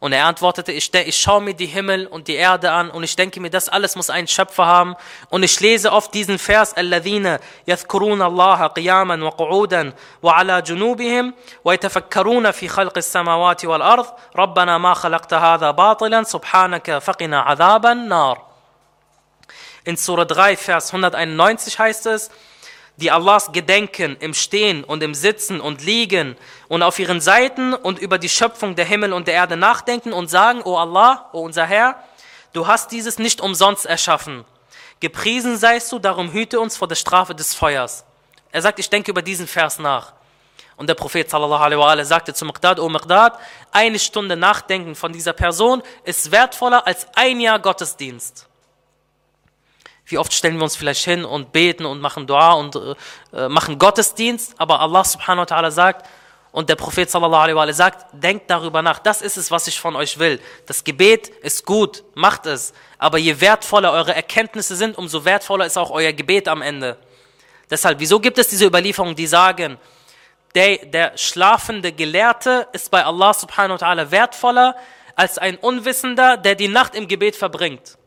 Und 0.00 0.14
er 0.14 0.24
antwortete, 0.24 0.72
ich, 0.72 0.94
ich 0.94 1.16
schaue 1.20 1.42
mir 1.42 1.52
die 1.52 1.66
Himmel 1.66 2.06
und 2.06 2.26
die 2.26 2.34
Erde 2.34 2.72
an 2.72 2.90
und 2.90 3.02
ich 3.02 3.16
denke 3.16 3.38
mir, 3.38 3.50
das 3.50 3.68
alles 3.68 3.96
muss 3.96 4.08
einen 4.08 4.26
Schöpfer 4.26 4.64
haben. 4.64 4.96
Und 5.28 5.42
ich 5.42 5.60
lese 5.60 5.92
oft 5.92 6.14
diesen 6.14 6.38
Vers, 6.38 6.74
الَّذِينَ 6.74 7.38
يَذْكُرُونَ 7.66 8.22
اللَّهَ 8.22 8.66
قِيَامًا 8.66 9.22
وَقُعُودًا 9.22 9.92
وَعَلَى 10.22 10.62
جُنُوبِهِمْ 10.62 11.34
وَيَتَفَكَّرُونَ 11.64 12.50
فِي 12.50 12.68
خَلْقِ 12.68 12.96
السَّمَاوَاتِ 12.96 13.64
وَالْأَرْضِ 13.64 14.06
رَبَّنَا 14.36 14.78
مَا 14.78 14.94
خَلَقْتَ 14.94 15.34
هَذَا 15.34 15.70
بَاطِلًا 15.70 16.22
سُبْحَانَكَ 16.22 16.98
فَقِنَا 16.98 17.40
عَذَابَ 17.40 17.86
النَّارِ 17.86 18.50
In 19.84 19.96
Surah 19.96 20.24
3, 20.24 20.56
Vers 20.56 20.92
191 20.92 21.78
heißt 21.78 22.06
es, 22.06 22.30
die 22.97 23.11
Allahs 23.11 23.51
gedenken 23.51 24.15
im 24.19 24.33
Stehen 24.33 24.83
und 24.83 25.03
im 25.03 25.13
Sitzen 25.13 25.59
und 25.59 25.83
Liegen 25.83 26.37
und 26.67 26.81
auf 26.81 26.97
ihren 26.99 27.19
Seiten 27.19 27.73
und 27.73 27.99
über 27.99 28.17
die 28.17 28.29
Schöpfung 28.29 28.75
der 28.75 28.85
Himmel 28.85 29.13
und 29.13 29.27
der 29.27 29.33
Erde 29.33 29.57
nachdenken 29.57 30.13
und 30.13 30.29
sagen, 30.29 30.61
O 30.63 30.77
Allah, 30.77 31.29
O 31.33 31.41
unser 31.41 31.65
Herr, 31.65 32.01
du 32.53 32.67
hast 32.67 32.91
dieses 32.91 33.19
nicht 33.19 33.41
umsonst 33.41 33.85
erschaffen. 33.85 34.45
Gepriesen 35.01 35.57
seist 35.57 35.91
du, 35.91 35.99
darum 35.99 36.31
hüte 36.31 36.59
uns 36.59 36.77
vor 36.77 36.87
der 36.87 36.95
Strafe 36.95 37.35
des 37.35 37.53
Feuers. 37.53 38.05
Er 38.51 38.61
sagt, 38.61 38.79
ich 38.79 38.89
denke 38.89 39.11
über 39.11 39.21
diesen 39.21 39.47
Vers 39.47 39.79
nach. 39.79 40.13
Und 40.77 40.87
der 40.87 40.95
Prophet 40.95 41.29
sallallahu 41.29 41.63
alaihi 41.63 41.79
wa 41.79 42.05
sagte 42.05 42.33
zu 42.33 42.45
Miqdad, 42.45 42.79
O 42.79 42.89
Miqdad, 42.89 43.37
eine 43.71 43.99
Stunde 43.99 44.35
Nachdenken 44.35 44.95
von 44.95 45.11
dieser 45.11 45.33
Person 45.33 45.83
ist 46.03 46.31
wertvoller 46.31 46.85
als 46.87 47.07
ein 47.15 47.39
Jahr 47.39 47.59
Gottesdienst. 47.59 48.47
Wie 50.05 50.17
oft 50.17 50.33
stellen 50.33 50.57
wir 50.57 50.63
uns 50.63 50.75
vielleicht 50.75 51.03
hin 51.03 51.25
und 51.25 51.51
beten 51.51 51.85
und 51.85 51.99
machen 51.99 52.27
Dua 52.27 52.53
und 52.53 52.75
äh, 53.33 53.49
machen 53.49 53.79
Gottesdienst, 53.79 54.53
aber 54.57 54.79
Allah 54.79 55.03
subhanahu 55.03 55.49
wa 55.49 55.55
ta'ala 55.55 55.71
sagt, 55.71 56.05
und 56.51 56.69
der 56.69 56.75
Prophet 56.75 57.09
sallallahu 57.09 57.41
alaihi 57.41 57.55
wa 57.57 57.73
sagt, 57.73 58.05
denkt 58.13 58.49
darüber 58.49 58.81
nach, 58.81 58.99
das 58.99 59.21
ist 59.21 59.35
es, 59.35 59.51
was 59.51 59.67
ich 59.67 59.77
von 59.77 59.95
euch 59.97 60.19
will. 60.19 60.39
Das 60.67 60.85
Gebet 60.85 61.27
ist 61.27 61.65
gut, 61.65 62.03
macht 62.13 62.45
es, 62.45 62.73
aber 62.97 63.17
je 63.17 63.41
wertvoller 63.41 63.91
eure 63.91 64.15
Erkenntnisse 64.15 64.77
sind, 64.77 64.97
umso 64.97 65.25
wertvoller 65.25 65.65
ist 65.65 65.77
auch 65.77 65.91
euer 65.91 66.13
Gebet 66.13 66.47
am 66.47 66.61
Ende. 66.61 66.97
Deshalb, 67.69 67.99
wieso 67.99 68.21
gibt 68.21 68.37
es 68.37 68.47
diese 68.47 68.65
Überlieferungen, 68.65 69.15
die 69.15 69.27
sagen, 69.27 69.77
der, 70.53 70.77
der 70.77 71.17
schlafende 71.17 71.91
Gelehrte 71.91 72.67
ist 72.71 72.89
bei 72.89 73.03
Allah 73.03 73.33
subhanahu 73.33 73.81
wa 73.81 73.87
ta'ala 73.87 74.11
wertvoller 74.11 74.77
als 75.15 75.37
ein 75.37 75.57
Unwissender, 75.57 76.37
der 76.37 76.55
die 76.55 76.69
Nacht 76.69 76.95
im 76.95 77.09
Gebet 77.09 77.35
verbringt. 77.35 77.97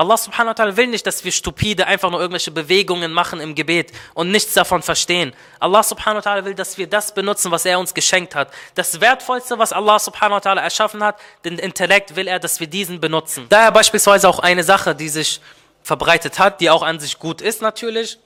Allah 0.00 0.16
subhanahu 0.16 0.50
wa 0.50 0.52
ta'ala 0.52 0.76
will 0.76 0.86
nicht, 0.86 1.04
dass 1.08 1.24
wir 1.24 1.32
stupide 1.32 1.84
einfach 1.84 2.08
nur 2.08 2.20
irgendwelche 2.20 2.52
Bewegungen 2.52 3.12
machen 3.12 3.40
im 3.40 3.56
Gebet 3.56 3.90
und 4.14 4.30
nichts 4.30 4.54
davon 4.54 4.80
verstehen. 4.80 5.32
Allah 5.58 5.82
subhanahu 5.82 6.24
wa 6.24 6.30
ta'ala 6.30 6.44
will, 6.44 6.54
dass 6.54 6.78
wir 6.78 6.86
das 6.86 7.12
benutzen, 7.12 7.50
was 7.50 7.64
er 7.64 7.80
uns 7.80 7.92
geschenkt 7.92 8.36
hat. 8.36 8.52
Das 8.76 9.00
Wertvollste, 9.00 9.58
was 9.58 9.72
Allah 9.72 9.98
subhanahu 9.98 10.36
wa 10.36 10.38
ta'ala 10.38 10.60
erschaffen 10.60 11.02
hat, 11.02 11.18
den 11.44 11.58
Intellekt, 11.58 12.14
will 12.14 12.28
er, 12.28 12.38
dass 12.38 12.60
wir 12.60 12.68
diesen 12.68 13.00
benutzen. 13.00 13.46
Daher 13.48 13.72
beispielsweise 13.72 14.28
auch 14.28 14.38
eine 14.38 14.62
Sache, 14.62 14.94
die 14.94 15.08
sich 15.08 15.40
verbreitet 15.82 16.38
hat, 16.38 16.60
die 16.60 16.70
auch 16.70 16.84
an 16.84 17.00
sich 17.00 17.18
gut 17.18 17.40
ist 17.40 17.60
natürlich, 17.60 18.20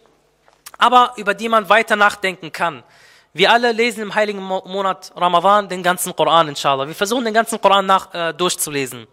aber 0.77 1.15
über 1.17 1.33
die 1.33 1.49
man 1.49 1.71
weiter 1.71 1.97
nachdenken 1.97 2.53
kann. 2.53 2.83
Wir 3.33 3.51
alle 3.51 3.73
lesen 3.73 4.03
im 4.03 4.15
heiligen 4.15 4.43
Monat 4.43 5.11
Ramadan 5.17 5.71
den 5.71 5.83
ganzen 5.83 6.15
Koran, 6.15 6.49
inshallah. 6.49 6.87
Wir 6.87 6.95
versuchen 6.95 7.25
den 7.25 7.33
ganzen 7.33 7.59
Koran 7.59 7.87
nach, 7.87 8.13
äh, 8.13 8.35
durchzulesen 8.35 9.07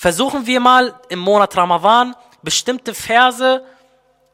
versuchen 0.00 0.46
wir 0.46 0.60
mal 0.60 0.94
im 1.10 1.18
Monat 1.18 1.54
Ramadan 1.58 2.16
bestimmte 2.42 2.94
Verse 2.94 3.62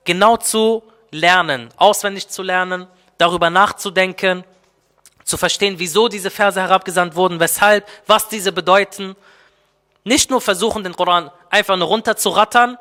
genau 0.05 0.37
zu 0.37 0.85
lernen, 1.11 1.71
auswendig 1.77 2.29
zu 2.29 2.45
lernen, 2.45 2.87
darüber 3.19 3.51
nachzudenken, 3.51 4.45
zu 5.25 5.37
verstehen, 5.37 5.81
wieso 5.81 6.07
diese 6.07 6.31
Verse 6.31 6.61
herabgesandt 6.61 7.17
wurden, 7.17 7.41
weshalb, 7.41 7.89
was 8.07 8.29
diese 8.29 8.53
bedeuten. 8.53 9.17
Nicht 10.05 10.31
nur 10.31 10.41
versuchen, 10.41 10.85
den 10.85 10.95
Koran 10.95 11.33
einfach 11.51 11.77
nur 11.77 11.89
runterzurattern, 11.89 12.79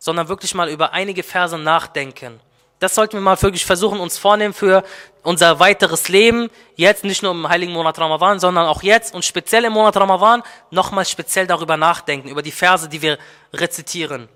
sondern 0.00 0.26
wirklich 0.26 0.54
mal 0.54 0.68
über 0.70 0.92
einige 0.92 1.22
Verse 1.22 1.56
nachdenken. 1.56 2.40
Das 2.82 2.96
sollten 2.96 3.12
wir 3.12 3.20
mal 3.20 3.40
wirklich 3.40 3.64
versuchen, 3.64 4.00
uns 4.00 4.18
vornehmen 4.18 4.52
für 4.52 4.82
unser 5.22 5.60
weiteres 5.60 6.08
Leben. 6.08 6.50
Jetzt 6.74 7.04
nicht 7.04 7.22
nur 7.22 7.30
im 7.30 7.48
heiligen 7.48 7.72
Monat 7.72 7.96
Ramadan, 7.96 8.40
sondern 8.40 8.66
auch 8.66 8.82
jetzt 8.82 9.14
und 9.14 9.24
speziell 9.24 9.64
im 9.66 9.72
Monat 9.72 9.96
Ramadan 9.96 10.42
nochmal 10.72 11.04
speziell 11.04 11.46
darüber 11.46 11.76
nachdenken, 11.76 12.28
über 12.28 12.42
die 12.42 12.50
Verse, 12.50 12.88
die 12.88 13.00
wir 13.00 13.18
rezitieren. 13.54 14.28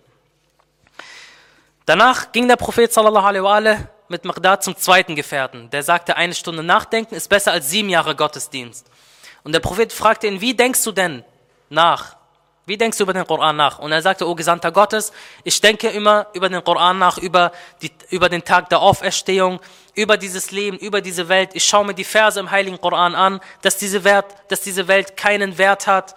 Danach 1.87 2.31
ging 2.31 2.47
der 2.47 2.55
Prophet 2.55 2.93
sallallahu 2.93 3.27
alaihi 3.27 3.43
wa 3.43 3.79
mit 4.07 4.25
Magdad 4.25 4.63
zum 4.63 4.77
zweiten 4.77 5.17
Gefährten. 5.17 5.69
Der 5.71 5.83
sagte, 5.83 6.17
eine 6.17 6.35
Stunde 6.35 6.63
Nachdenken 6.63 7.17
ist 7.17 7.29
besser 7.29 7.51
als 7.51 7.69
sieben 7.69 7.89
Jahre 7.89 8.15
Gottesdienst. 8.15 8.87
Und 9.43 9.57
der 9.57 9.61
Prophet 9.61 9.93
fragte 9.93 10.29
ihn, 10.29 10.41
wie 10.41 10.55
denkst 10.55 10.85
du 10.85 10.93
denn 10.93 11.25
nach? 11.69 12.15
Wie 12.67 12.77
denkst 12.77 12.99
du 12.99 13.05
über 13.05 13.13
den 13.13 13.25
Koran 13.25 13.55
nach? 13.55 13.79
Und 13.79 13.93
er 13.93 14.03
sagte, 14.03 14.29
O 14.29 14.35
Gesandter 14.35 14.73
Gottes, 14.73 15.13
ich 15.45 15.61
denke 15.61 15.89
immer 15.89 16.27
über 16.33 16.49
den 16.49 16.65
Koran 16.65 16.99
nach, 16.99 17.17
über, 17.17 17.53
die, 17.81 17.93
über 18.11 18.29
den 18.29 18.45
Tag 18.45 18.69
der 18.71 18.81
Auferstehung, 18.81 19.61
über 19.95 20.17
dieses 20.17 20.51
Leben, 20.51 20.77
über 20.77 21.01
diese 21.01 21.29
Welt. 21.29 21.51
Ich 21.55 21.65
schaue 21.65 21.85
mir 21.87 21.95
die 21.95 22.03
Verse 22.03 22.39
im 22.41 22.51
Heiligen 22.51 22.81
Koran 22.81 23.15
an, 23.15 23.41
dass 23.63 23.79
diese, 23.79 24.03
Wert, 24.03 24.35
dass 24.49 24.63
diese 24.63 24.89
Welt 24.89 25.17
keinen 25.17 25.59
Wert 25.59 25.87
hat, 25.87 26.17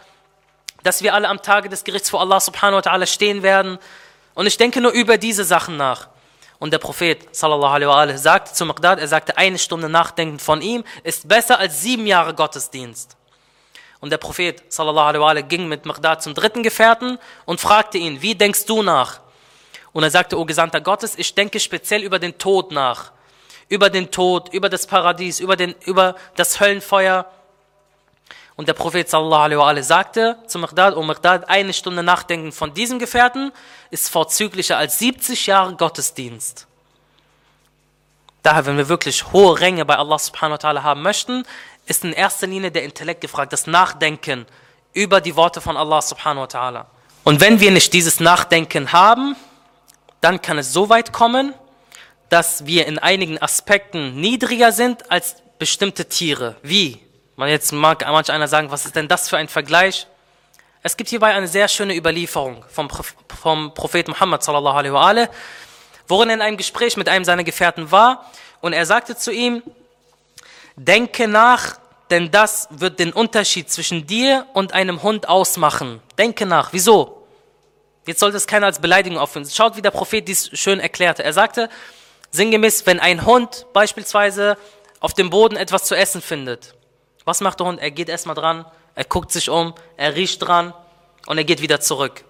dass 0.82 1.04
wir 1.04 1.14
alle 1.14 1.28
am 1.28 1.40
Tage 1.44 1.70
des 1.70 1.84
Gerichts 1.84 2.10
vor 2.10 2.20
Allah 2.20 2.40
subhanahu 2.40 2.78
wa 2.78 2.92
ta'ala 2.92 3.06
stehen 3.06 3.44
werden. 3.44 3.78
Und 4.34 4.48
ich 4.48 4.58
denke 4.58 4.82
nur 4.82 4.92
über 4.92 5.20
diese 5.20 5.44
Sachen 5.44 5.78
nach. 5.78 6.08
Und 6.58 6.74
der 6.74 6.80
Prophet 6.80 7.36
sallallahu 7.36 7.74
alaihi 7.74 7.90
wa 7.90 8.02
alaihi, 8.02 8.18
sagte 8.18 8.54
zu 8.54 8.66
Magdad, 8.66 9.00
er 9.00 9.08
sagte, 9.08 9.38
eine 9.38 9.60
Stunde 9.60 9.88
Nachdenken 9.88 10.40
von 10.40 10.62
ihm 10.62 10.84
ist 11.04 11.28
besser 11.28 11.60
als 11.60 11.82
sieben 11.84 12.08
Jahre 12.08 12.34
Gottesdienst. 12.34 13.19
Und 14.02 14.12
der 14.12 14.18
Prophet 14.18 14.64
sallallahu 14.70 15.24
alaihi 15.24 15.44
ging 15.44 15.68
mit 15.68 15.86
Magdad 15.86 16.24
zum 16.24 16.34
dritten 16.34 16.64
Gefährten 16.64 17.20
und 17.46 17.60
fragte 17.60 17.98
ihn, 17.98 18.22
wie 18.22 18.36
denkst 18.36 18.66
du 18.66 18.82
nach? 18.82 19.20
Und 19.92 20.04
er 20.04 20.12
sagte, 20.12 20.38
O 20.40 20.46
Gesandter 20.46 20.82
Gottes, 20.82 21.16
ich 21.18 21.36
denke 21.36 21.60
speziell 21.60 22.04
über 22.04 22.20
den 22.20 22.38
Tod 22.38 22.72
nach. 22.72 23.12
Über 23.68 23.90
den 23.90 24.12
Tod, 24.12 24.54
über 24.54 24.70
das 24.70 24.88
Paradies, 24.88 25.40
über, 25.40 25.56
den, 25.56 25.76
über 25.86 26.16
das 26.36 26.60
Höllenfeuer. 26.60 27.26
Und 28.56 28.68
der 28.68 28.74
Prophet 28.74 29.10
sallallahu 29.10 29.62
alaihi 29.62 29.84
sagte 29.84 30.38
zu 30.48 30.60
Magdad, 30.60 30.96
O 30.96 31.04
Magdad, 31.04 31.50
eine 31.50 31.74
Stunde 31.74 32.04
Nachdenken 32.04 32.52
von 32.52 32.74
diesem 32.74 33.00
Gefährten 33.00 33.52
ist 33.90 34.10
vorzüglicher 34.10 34.78
als 34.78 35.00
70 35.00 35.48
Jahre 35.48 35.76
Gottesdienst. 35.76 36.68
Daher, 38.44 38.66
wenn 38.66 38.78
wir 38.78 38.88
wirklich 38.88 39.32
hohe 39.34 39.60
Ränge 39.60 39.86
bei 39.86 39.98
Allah 39.98 40.18
subhanahu 40.18 40.58
wa 40.62 40.70
ta'ala 40.70 40.84
haben 40.84 41.02
möchten, 41.02 41.44
ist 41.90 42.04
in 42.04 42.14
erster 42.14 42.48
Linie 42.48 42.72
der 42.72 42.84
Intellekt 42.84 43.22
gefragt, 43.22 43.52
das 43.52 43.68
Nachdenken 43.68 44.46
über 44.94 45.22
die 45.22 45.36
Worte 45.36 45.60
von 45.60 45.76
Allah 45.76 46.02
subhanahu 46.02 46.44
wa 46.44 46.46
ta'ala. 46.46 46.86
Und 47.24 47.42
wenn 47.42 47.60
wir 47.60 47.72
nicht 47.72 47.94
dieses 47.94 48.20
Nachdenken 48.20 48.94
haben, 48.94 49.36
dann 50.22 50.42
kann 50.42 50.58
es 50.58 50.72
so 50.72 50.90
weit 50.90 51.12
kommen, 51.14 51.54
dass 52.30 52.66
wir 52.66 52.86
in 52.86 53.00
einigen 53.00 53.42
Aspekten 53.42 54.20
niedriger 54.20 54.72
sind 54.72 55.12
als 55.12 55.38
bestimmte 55.58 56.06
Tiere. 56.06 56.56
Wie? 56.62 57.00
Man 57.36 57.50
jetzt 57.50 57.72
mag 57.72 58.06
manch 58.06 58.32
einer 58.32 58.48
sagen, 58.48 58.70
was 58.72 58.86
ist 58.86 58.96
denn 58.96 59.08
das 59.08 59.30
für 59.30 59.38
ein 59.38 59.48
Vergleich? 59.48 60.08
Es 60.84 60.96
gibt 60.96 61.10
hierbei 61.10 61.34
eine 61.34 61.48
sehr 61.48 61.68
schöne 61.68 61.96
Überlieferung 61.96 62.64
vom, 62.70 62.90
vom 63.42 63.74
Prophet 63.74 64.08
Muhammad 64.08 64.44
sallallahu 64.44 64.78
alaihi 64.78 64.94
wa 64.94 65.28
worin 66.08 66.30
er 66.30 66.36
in 66.36 66.42
einem 66.42 66.58
Gespräch 66.58 66.98
mit 66.98 67.10
einem 67.10 67.26
seiner 67.26 67.44
Gefährten 67.44 67.92
war 67.92 68.26
und 68.62 68.74
er 68.74 68.86
sagte 68.86 69.16
zu 69.16 69.32
ihm, 69.32 69.64
denke 70.80 71.28
nach, 71.28 71.78
denn 72.10 72.32
das 72.32 72.68
wird 72.72 73.00
den 73.00 73.14
Unterschied 73.14 73.70
zwischen 73.70 74.08
dir 74.08 74.48
und 74.54 74.74
einem 74.74 75.04
Hund 75.04 75.30
ausmachen. 75.30 76.02
Denke 76.18 76.46
nach. 76.46 76.74
Wieso? 76.74 77.28
Jetzt 78.06 78.22
sollte 78.22 78.38
es 78.38 78.48
keiner 78.48 78.66
als 78.66 78.80
Beleidigung 78.80 79.20
aufführen. 79.20 79.48
Schaut, 79.48 79.76
wie 79.76 79.82
der 79.82 79.92
Prophet 79.92 80.28
dies 80.28 80.50
schön 80.54 80.80
erklärte. 80.80 81.24
Er 81.24 81.34
sagte, 81.34 81.70
sinngemäß, 82.32 82.86
wenn 82.86 83.00
ein 83.00 83.26
Hund 83.26 83.68
beispielsweise 83.74 84.58
auf 85.00 85.14
dem 85.14 85.30
Boden 85.30 85.56
etwas 85.56 85.84
zu 85.84 85.96
essen 85.96 86.22
findet, 86.22 86.74
was 87.26 87.42
macht 87.42 87.60
der 87.60 87.68
Hund? 87.68 87.80
Er 87.80 87.92
geht 87.92 88.10
erstmal 88.10 88.36
dran, 88.36 88.66
er 88.96 89.04
guckt 89.04 89.32
sich 89.32 89.50
um, 89.50 89.76
er 89.98 90.16
riecht 90.16 90.42
dran 90.42 90.74
und 91.28 91.38
er 91.38 91.44
geht 91.44 91.62
wieder 91.62 91.80
zurück. 91.80 92.24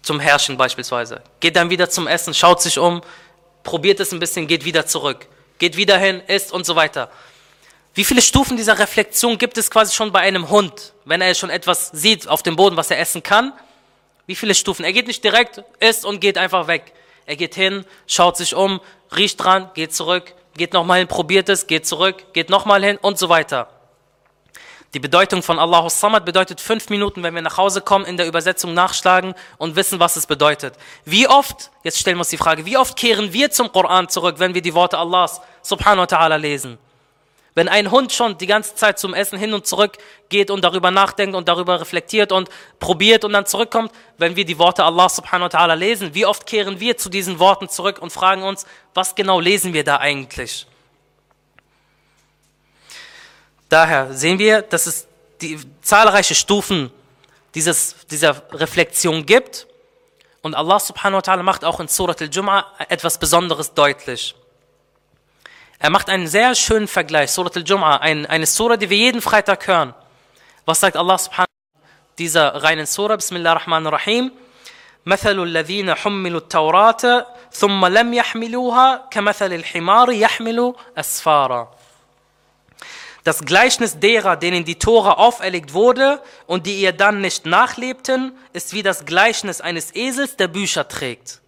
Zum 0.00 0.20
Herrschen 0.20 0.56
beispielsweise. 0.56 1.20
Geht 1.40 1.56
dann 1.56 1.68
wieder 1.68 1.90
zum 1.90 2.06
Essen, 2.06 2.32
schaut 2.32 2.62
sich 2.62 2.78
um, 2.78 3.02
probiert 3.64 4.00
es 4.00 4.12
ein 4.12 4.20
bisschen, 4.20 4.46
geht 4.46 4.64
wieder 4.64 4.86
zurück. 4.86 5.26
Geht 5.58 5.76
wieder 5.76 5.98
hin, 5.98 6.20
isst 6.26 6.52
und 6.52 6.66
so 6.66 6.76
weiter. 6.76 7.10
Wie 7.94 8.04
viele 8.04 8.20
Stufen 8.20 8.56
dieser 8.56 8.78
Reflexion 8.78 9.38
gibt 9.38 9.56
es 9.56 9.70
quasi 9.70 9.94
schon 9.94 10.12
bei 10.12 10.20
einem 10.20 10.50
Hund, 10.50 10.92
wenn 11.06 11.22
er 11.22 11.34
schon 11.34 11.48
etwas 11.48 11.90
sieht 11.92 12.28
auf 12.28 12.42
dem 12.42 12.56
Boden, 12.56 12.76
was 12.76 12.90
er 12.90 12.98
essen 12.98 13.22
kann? 13.22 13.52
Wie 14.26 14.34
viele 14.34 14.54
Stufen? 14.54 14.84
Er 14.84 14.92
geht 14.92 15.06
nicht 15.06 15.24
direkt, 15.24 15.62
isst 15.80 16.04
und 16.04 16.20
geht 16.20 16.36
einfach 16.36 16.66
weg. 16.66 16.92
Er 17.24 17.36
geht 17.36 17.54
hin, 17.54 17.84
schaut 18.06 18.36
sich 18.36 18.54
um, 18.54 18.80
riecht 19.14 19.42
dran, 19.42 19.70
geht 19.74 19.94
zurück, 19.94 20.34
geht 20.56 20.72
nochmal 20.72 20.98
hin, 20.98 21.08
probiert 21.08 21.48
es, 21.48 21.66
geht 21.66 21.86
zurück, 21.86 22.34
geht 22.34 22.50
nochmal 22.50 22.84
hin 22.84 22.98
und 22.98 23.18
so 23.18 23.28
weiter. 23.28 23.68
Die 24.94 25.00
Bedeutung 25.00 25.42
von 25.42 25.58
Allahus 25.58 26.00
Samad 26.00 26.24
bedeutet 26.24 26.60
fünf 26.60 26.88
Minuten, 26.88 27.22
wenn 27.22 27.34
wir 27.34 27.42
nach 27.42 27.56
Hause 27.56 27.80
kommen, 27.80 28.04
in 28.04 28.16
der 28.16 28.26
Übersetzung 28.26 28.72
nachschlagen 28.72 29.34
und 29.58 29.76
wissen, 29.76 29.98
was 29.98 30.16
es 30.16 30.26
bedeutet. 30.26 30.74
Wie 31.04 31.28
oft, 31.28 31.70
jetzt 31.82 31.98
stellen 31.98 32.16
wir 32.16 32.20
uns 32.20 32.28
die 32.28 32.36
Frage, 32.36 32.64
wie 32.64 32.76
oft 32.76 32.96
kehren 32.96 33.32
wir 33.32 33.50
zum 33.50 33.72
Koran 33.72 34.08
zurück, 34.08 34.36
wenn 34.38 34.54
wir 34.54 34.62
die 34.62 34.74
Worte 34.74 34.96
Allahs 34.96 35.40
subhanahu 35.62 36.02
wa 36.02 36.16
ta'ala 36.16 36.36
lesen? 36.36 36.78
Wenn 37.56 37.68
ein 37.68 37.90
Hund 37.90 38.12
schon 38.12 38.36
die 38.36 38.46
ganze 38.46 38.74
Zeit 38.74 38.98
zum 38.98 39.14
Essen 39.14 39.38
hin 39.38 39.54
und 39.54 39.66
zurück 39.66 39.96
geht 40.28 40.50
und 40.50 40.62
darüber 40.62 40.90
nachdenkt 40.90 41.34
und 41.34 41.48
darüber 41.48 41.80
reflektiert 41.80 42.30
und 42.30 42.50
probiert 42.78 43.24
und 43.24 43.32
dann 43.32 43.46
zurückkommt, 43.46 43.92
wenn 44.18 44.36
wir 44.36 44.44
die 44.44 44.58
Worte 44.58 44.84
Allah 44.84 45.08
subhanahu 45.08 45.50
wa 45.50 45.58
ta'ala 45.58 45.74
lesen, 45.74 46.14
wie 46.14 46.26
oft 46.26 46.46
kehren 46.46 46.80
wir 46.80 46.98
zu 46.98 47.08
diesen 47.08 47.38
Worten 47.38 47.70
zurück 47.70 47.98
und 47.98 48.12
fragen 48.12 48.42
uns, 48.42 48.66
was 48.92 49.14
genau 49.14 49.40
lesen 49.40 49.72
wir 49.72 49.84
da 49.84 49.96
eigentlich? 49.96 50.66
Daher 53.75 54.13
sehen 54.13 54.37
wir, 54.39 54.61
dass 54.61 54.85
es 54.85 55.07
die 55.41 55.59
zahlreiche 55.81 56.35
Stufen 56.35 56.91
dieses, 57.55 57.95
dieser 58.07 58.43
Reflexion 58.51 59.25
gibt 59.25 59.67
und 60.41 60.55
Allah 60.55 60.79
subhanahu 60.79 61.17
wa 61.17 61.33
ta'ala 61.33 61.43
macht 61.43 61.63
auch 61.63 61.79
in 61.79 61.87
Surat 61.87 62.21
al-Jum'ah 62.21 62.65
etwas 62.89 63.17
Besonderes 63.17 63.73
deutlich. 63.73 64.35
Er 65.79 65.89
macht 65.89 66.09
einen 66.09 66.27
sehr 66.27 66.53
schönen 66.55 66.87
Vergleich, 66.87 67.31
Surat 67.31 67.55
al-Jum'ah, 67.55 67.97
ein, 67.97 68.25
eine 68.25 68.45
Surah, 68.45 68.77
die 68.77 68.89
wir 68.89 68.97
jeden 68.97 69.21
Freitag 69.21 69.67
hören. 69.67 69.93
Was 70.65 70.79
sagt 70.79 70.95
Allah 70.97 71.17
subhanahu 71.17 71.47
wa 71.47 71.79
ta'ala 71.79 72.17
dieser 72.17 72.63
reinen 72.63 72.85
Surah, 72.85 73.15
Bismillah 73.15 73.51
ar-Rahman 73.51 73.87
ar-Rahim, 73.87 74.31
مثل 75.05 75.43
الذين 75.43 75.95
حملوا 75.95 76.39
التوراة 76.39 77.25
ثم 77.51 77.85
لم 77.85 78.13
يحملوها 78.13 79.07
كمثل 79.11 79.53
الحمار 79.53 80.11
يحمل 80.11 80.73
أسفارا 80.97 81.74
das 83.26 83.44
Gleichnis 83.44 83.98
derer, 83.98 84.36
denen 84.36 84.64
die 84.64 84.78
Tora 84.78 85.14
auferlegt 85.14 85.72
wurde 85.72 86.22
und 86.46 86.64
die 86.64 86.76
ihr 86.80 86.92
dann 86.92 87.20
nicht 87.20 87.44
nachlebten, 87.44 88.38
ist 88.52 88.72
wie 88.72 88.84
das 88.84 89.04
Gleichnis 89.04 89.60
eines 89.60 89.92
Esels, 89.96 90.36
der 90.36 90.46
Bücher 90.46 90.86
trägt. 90.86 91.40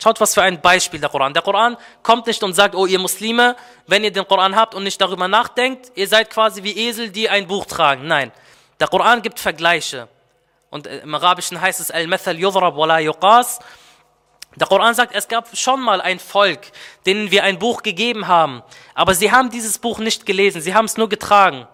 Schaut, 0.00 0.20
was 0.20 0.34
für 0.34 0.42
ein 0.42 0.60
Beispiel 0.60 1.00
der 1.00 1.08
Koran. 1.08 1.34
Der 1.34 1.42
Koran 1.42 1.76
kommt 2.04 2.28
nicht 2.28 2.40
und 2.44 2.54
sagt, 2.54 2.76
oh 2.76 2.86
ihr 2.86 3.00
Muslime, 3.00 3.56
wenn 3.88 4.04
ihr 4.04 4.12
den 4.12 4.26
Koran 4.26 4.54
habt 4.54 4.76
und 4.76 4.84
nicht 4.84 5.00
darüber 5.00 5.26
nachdenkt, 5.26 5.90
ihr 5.96 6.06
seid 6.06 6.30
quasi 6.30 6.62
wie 6.62 6.78
Esel, 6.86 7.10
die 7.10 7.28
ein 7.28 7.48
Buch 7.48 7.66
tragen. 7.66 8.06
Nein, 8.06 8.30
der 8.78 8.86
Koran 8.86 9.20
gibt 9.20 9.40
Vergleiche. 9.40 10.06
Und 10.70 10.86
im 10.86 11.12
Arabischen 11.12 11.60
heißt 11.60 11.80
es 11.80 11.90
Al-Mathal 11.90 12.38
yudrab 12.38 12.76
wa 12.76 12.86
la 12.86 13.00
yuqas. 13.00 13.58
Der 14.56 14.66
Koran 14.66 14.94
sagt, 14.94 15.14
es 15.14 15.28
gab 15.28 15.56
schon 15.56 15.80
mal 15.80 16.00
ein 16.00 16.18
Volk, 16.18 16.60
denen 17.06 17.30
wir 17.30 17.44
ein 17.44 17.58
Buch 17.58 17.82
gegeben 17.82 18.26
haben, 18.26 18.62
aber 18.94 19.14
sie 19.14 19.30
haben 19.30 19.50
dieses 19.50 19.78
Buch 19.78 19.98
nicht 19.98 20.26
gelesen, 20.26 20.60
sie 20.60 20.74
haben 20.74 20.86
es 20.86 20.96
nur 20.96 21.08
getragen. 21.08 21.68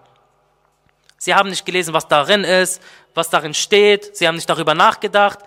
Sie 1.18 1.34
haben 1.34 1.48
nicht 1.48 1.64
gelesen, 1.64 1.94
was 1.94 2.08
darin 2.08 2.44
ist, 2.44 2.82
was 3.14 3.30
darin 3.30 3.54
steht, 3.54 4.16
sie 4.16 4.28
haben 4.28 4.34
nicht 4.34 4.48
darüber 4.48 4.74
nachgedacht. 4.74 5.38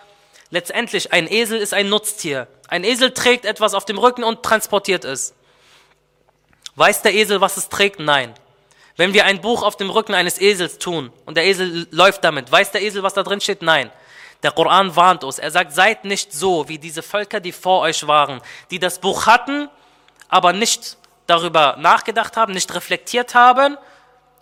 Letztendlich, 0.49 1.13
ein 1.13 1.31
Esel 1.31 1.59
ist 1.59 1.75
ein 1.75 1.89
Nutztier. 1.89 2.47
Ein 2.67 2.83
Esel 2.83 3.13
trägt 3.13 3.45
etwas 3.45 3.75
auf 3.75 3.85
dem 3.85 3.99
Rücken 3.99 4.23
und 4.23 4.41
transportiert 4.41 5.05
es. 5.05 5.35
Weiß 6.75 7.03
der 7.03 7.13
Esel, 7.13 7.41
was 7.41 7.57
es 7.57 7.69
trägt? 7.69 7.99
Nein. 7.99 8.33
Wenn 8.95 9.13
wir 9.13 9.25
ein 9.25 9.41
Buch 9.41 9.63
auf 9.63 9.77
dem 9.77 9.91
Rücken 9.91 10.13
eines 10.13 10.41
Esels 10.41 10.79
tun 10.79 11.13
und 11.25 11.37
der 11.37 11.45
Esel 11.45 11.87
läuft 11.91 12.23
damit, 12.23 12.51
weiß 12.51 12.71
der 12.71 12.81
Esel, 12.81 13.03
was 13.03 13.13
da 13.13 13.23
drin 13.23 13.39
steht? 13.39 13.61
Nein. 13.61 13.91
Der 14.43 14.51
Koran 14.51 14.95
warnt 14.95 15.23
uns. 15.23 15.39
Er 15.39 15.51
sagt, 15.51 15.73
seid 15.73 16.05
nicht 16.05 16.31
so 16.31 16.67
wie 16.69 16.77
diese 16.77 17.03
Völker, 17.03 17.39
die 17.39 17.51
vor 17.51 17.81
euch 17.81 18.07
waren, 18.07 18.41
die 18.71 18.79
das 18.79 18.99
Buch 18.99 19.25
hatten, 19.25 19.69
aber 20.29 20.53
nicht 20.53 20.97
darüber 21.27 21.75
nachgedacht 21.77 22.37
haben, 22.37 22.53
nicht 22.53 22.73
reflektiert 22.73 23.35
haben 23.35 23.77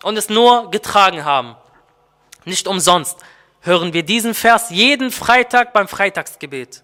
und 0.02 0.16
es 0.16 0.28
nur 0.28 0.70
getragen 0.70 1.24
haben. 1.24 1.56
Nicht 2.44 2.68
umsonst 2.68 3.18
hören 3.60 3.92
wir 3.92 4.04
diesen 4.04 4.34
Vers 4.34 4.70
jeden 4.70 5.10
Freitag 5.10 5.72
beim 5.72 5.88
Freitagsgebet. 5.88 6.82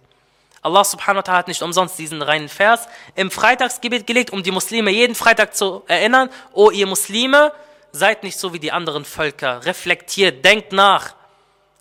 Allah 0.60 0.82
subhanahu 0.82 1.18
wa 1.18 1.22
ta'ala 1.22 1.36
hat 1.38 1.48
nicht 1.48 1.62
umsonst 1.62 1.98
diesen 1.98 2.22
reinen 2.22 2.48
Vers 2.48 2.88
im 3.14 3.30
Freitagsgebet 3.30 4.06
gelegt, 4.06 4.30
um 4.30 4.42
die 4.42 4.50
Muslime 4.50 4.90
jeden 4.90 5.14
Freitag 5.14 5.54
zu 5.54 5.82
erinnern, 5.86 6.30
o 6.52 6.70
ihr 6.70 6.86
Muslime, 6.86 7.52
seid 7.92 8.24
nicht 8.24 8.38
so 8.38 8.52
wie 8.52 8.58
die 8.58 8.72
anderen 8.72 9.04
Völker, 9.04 9.64
reflektiert, 9.64 10.44
denkt 10.44 10.72
nach 10.72 11.14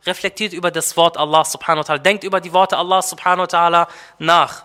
reflektiert 0.06 0.54
über 0.54 0.72
das 0.72 0.96
Wort 0.98 1.18
Allah 1.18 1.44
subhanahu 1.46 1.80
wa 1.80 1.84
ta'ala, 1.84 2.00
denkt 2.00 2.24
über 2.24 2.42
die 2.42 2.52
Worte 2.54 2.78
Allah 2.78 3.02
subhanahu 3.02 3.44
wa 3.44 3.48
ta'ala 3.48 3.88
nach. 4.20 4.64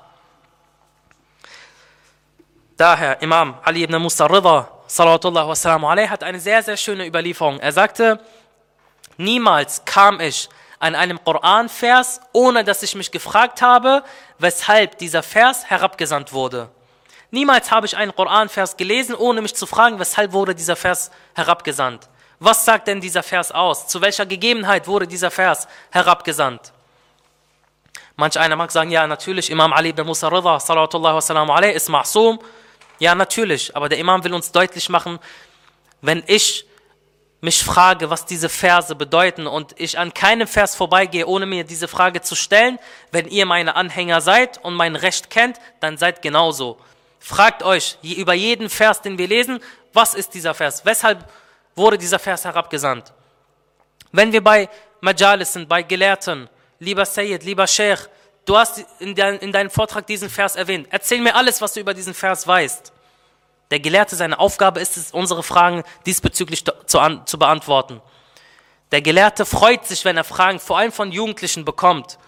Daher, 2.77 3.21
Imam 3.23 3.57
Ali 3.65 3.83
ibn 3.83 4.01
Musa 4.01 4.27
Rida, 4.27 4.69
salatullah 4.87 5.47
wa 5.49 5.55
salamu 5.55 5.89
alayhi, 5.89 6.09
hat 6.09 6.23
eine 6.23 6.39
sehr, 6.39 6.63
sehr 6.63 6.77
schöne 6.77 7.07
Überlieferung. 7.07 7.59
Er 7.61 7.73
sagte, 7.73 8.21
niemals 9.17 9.85
kam 9.85 10.21
ich 10.21 10.49
an 10.79 10.95
einem 10.95 11.23
Koranvers, 11.25 12.21
ohne 12.33 12.63
dass 12.63 12.83
ich 12.83 12.95
mich 12.95 13.11
gefragt 13.11 13.63
habe, 13.63 14.05
weshalb 14.39 14.99
dieser 14.99 15.23
Vers 15.23 15.65
herabgesandt 15.65 16.33
wurde. 16.33 16.69
Niemals 17.31 17.71
habe 17.71 17.87
ich 17.87 17.97
einen 17.97 18.15
Koranvers 18.15 18.77
gelesen, 18.77 19.15
ohne 19.15 19.43
mich 19.43 19.55
zu 19.55 19.67
fragen, 19.67 19.99
weshalb 19.99 20.33
wurde 20.33 20.55
dieser 20.55 20.77
Vers 20.77 21.11
herabgesandt. 21.35 22.09
Was 22.41 22.65
sagt 22.65 22.89
denn 22.89 23.01
dieser 23.01 23.23
Vers 23.23 23.51
aus? 23.51 23.89
Zu 23.89 24.01
welcher 24.01 24.27
Gegebenheit 24.27 24.87
wurde 24.87 25.07
dieser 25.07 25.31
Vers 25.31 25.67
herabgesandt? 25.91 26.73
Manch 28.17 28.39
einer 28.39 28.57
mag 28.57 28.71
sagen, 28.71 28.91
ja, 28.91 29.07
natürlich, 29.07 29.51
Imam 29.51 29.73
Ali 29.73 29.91
ibn 29.91 30.07
Musa 30.07 30.29
Rida, 30.29 30.59
salawatullah 30.59 31.15
wa 31.15 31.21
salamu 31.21 31.53
alayhi, 31.53 31.75
ist 31.75 31.89
Ma'sum. 31.89 32.39
Ja, 32.99 33.15
natürlich, 33.15 33.75
aber 33.77 33.89
der 33.89 33.99
Imam 33.99 34.23
will 34.25 34.35
uns 34.35 34.51
deutlich 34.51 34.89
machen, 34.89 35.19
wenn 36.01 36.23
ich 36.27 36.67
mich 37.41 37.63
frage, 37.63 38.11
was 38.11 38.27
diese 38.27 38.49
Verse 38.49 38.95
bedeuten 38.95 39.47
und 39.47 39.75
ich 39.79 39.99
an 39.99 40.13
keinem 40.13 40.49
Vers 40.49 40.75
vorbeigehe, 40.75 41.27
ohne 41.27 41.47
mir 41.47 41.63
diese 41.63 41.87
Frage 41.87 42.21
zu 42.21 42.35
stellen, 42.35 42.79
wenn 43.13 43.29
ihr 43.29 43.47
meine 43.47 43.77
Anhänger 43.77 44.21
seid 44.21 44.59
und 44.65 44.75
mein 44.75 44.97
Recht 44.97 45.31
kennt, 45.31 45.59
dann 45.81 45.97
seid 45.97 46.21
genauso. 46.23 46.79
Fragt 47.21 47.63
euch 47.63 47.99
über 48.03 48.35
jeden 48.35 48.69
Vers, 48.69 49.03
den 49.03 49.19
wir 49.19 49.29
lesen, 49.29 49.61
was 49.93 50.15
ist 50.15 50.35
dieser 50.35 50.55
Vers? 50.55 50.85
Weshalb 50.85 51.29
wurde 51.79 51.97
dieser 51.97 52.19
Vers 52.19 52.45
herabgesandt? 52.45 53.13
Wenn 54.13 54.33
wir 54.33 54.45
bei 54.45 54.69
Majalis 55.01 55.55
sind, 55.55 55.69
bei 55.69 55.83
Gelehrten, 55.83 56.49
lieber 56.79 57.07
Sayyid, 57.07 57.43
lieber 57.45 57.67
Sheikh, 57.67 58.09
du 58.45 58.57
hast 58.57 58.85
in, 58.99 59.15
dein, 59.15 59.39
in 59.39 59.53
deinem 59.53 59.71
Vortrag 59.71 60.07
diesen 60.07 60.29
Vers 60.29 60.57
erwähnt. 60.57 60.89
Erzähl 60.91 61.21
mir 61.21 61.35
alles, 61.35 61.61
was 61.61 61.73
du 61.73 61.81
über 61.81 61.95
diesen 61.95 62.15
Vers 62.15 62.47
weißt. 62.47 62.93
Der 63.71 63.81
Gelehrte, 63.81 64.17
seine 64.17 64.39
Aufgabe 64.39 64.81
ist 64.81 64.97
es, 64.97 65.13
unsere 65.13 65.43
Fragen 65.43 65.83
diesbezüglich 66.07 66.65
zu, 66.87 66.99
an, 66.99 67.27
zu 67.27 67.39
beantworten. 67.39 68.01
Der 68.93 69.03
Gelehrte 69.03 69.45
freut 69.45 69.87
sich, 69.87 70.05
wenn 70.05 70.17
er 70.17 70.25
Fragen 70.25 70.59
vor 70.59 70.79
allem 70.79 70.93
von 70.93 71.13
Jugendlichen 71.13 71.65
bekommt 71.65 72.19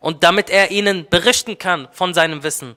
und 0.00 0.22
damit 0.22 0.50
er 0.50 0.70
ihnen 0.70 1.08
berichten 1.08 1.56
kann 1.56 1.88
von 1.92 2.12
seinem 2.12 2.42
Wissen. 2.42 2.76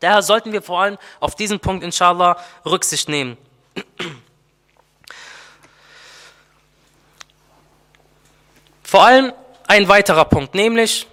Daher 0.00 0.22
sollten 0.22 0.52
wir 0.52 0.62
vor 0.62 0.80
allem 0.80 0.96
auf 1.20 1.34
diesen 1.34 1.60
Punkt, 1.60 1.84
inshallah, 1.84 2.38
Rücksicht 2.64 3.10
nehmen. 3.10 3.36
Vor 8.90 9.04
allem 9.04 9.32
ein 9.68 9.86
weiterer 9.86 10.24
Punkt, 10.24 10.52
nämlich, 10.56 11.06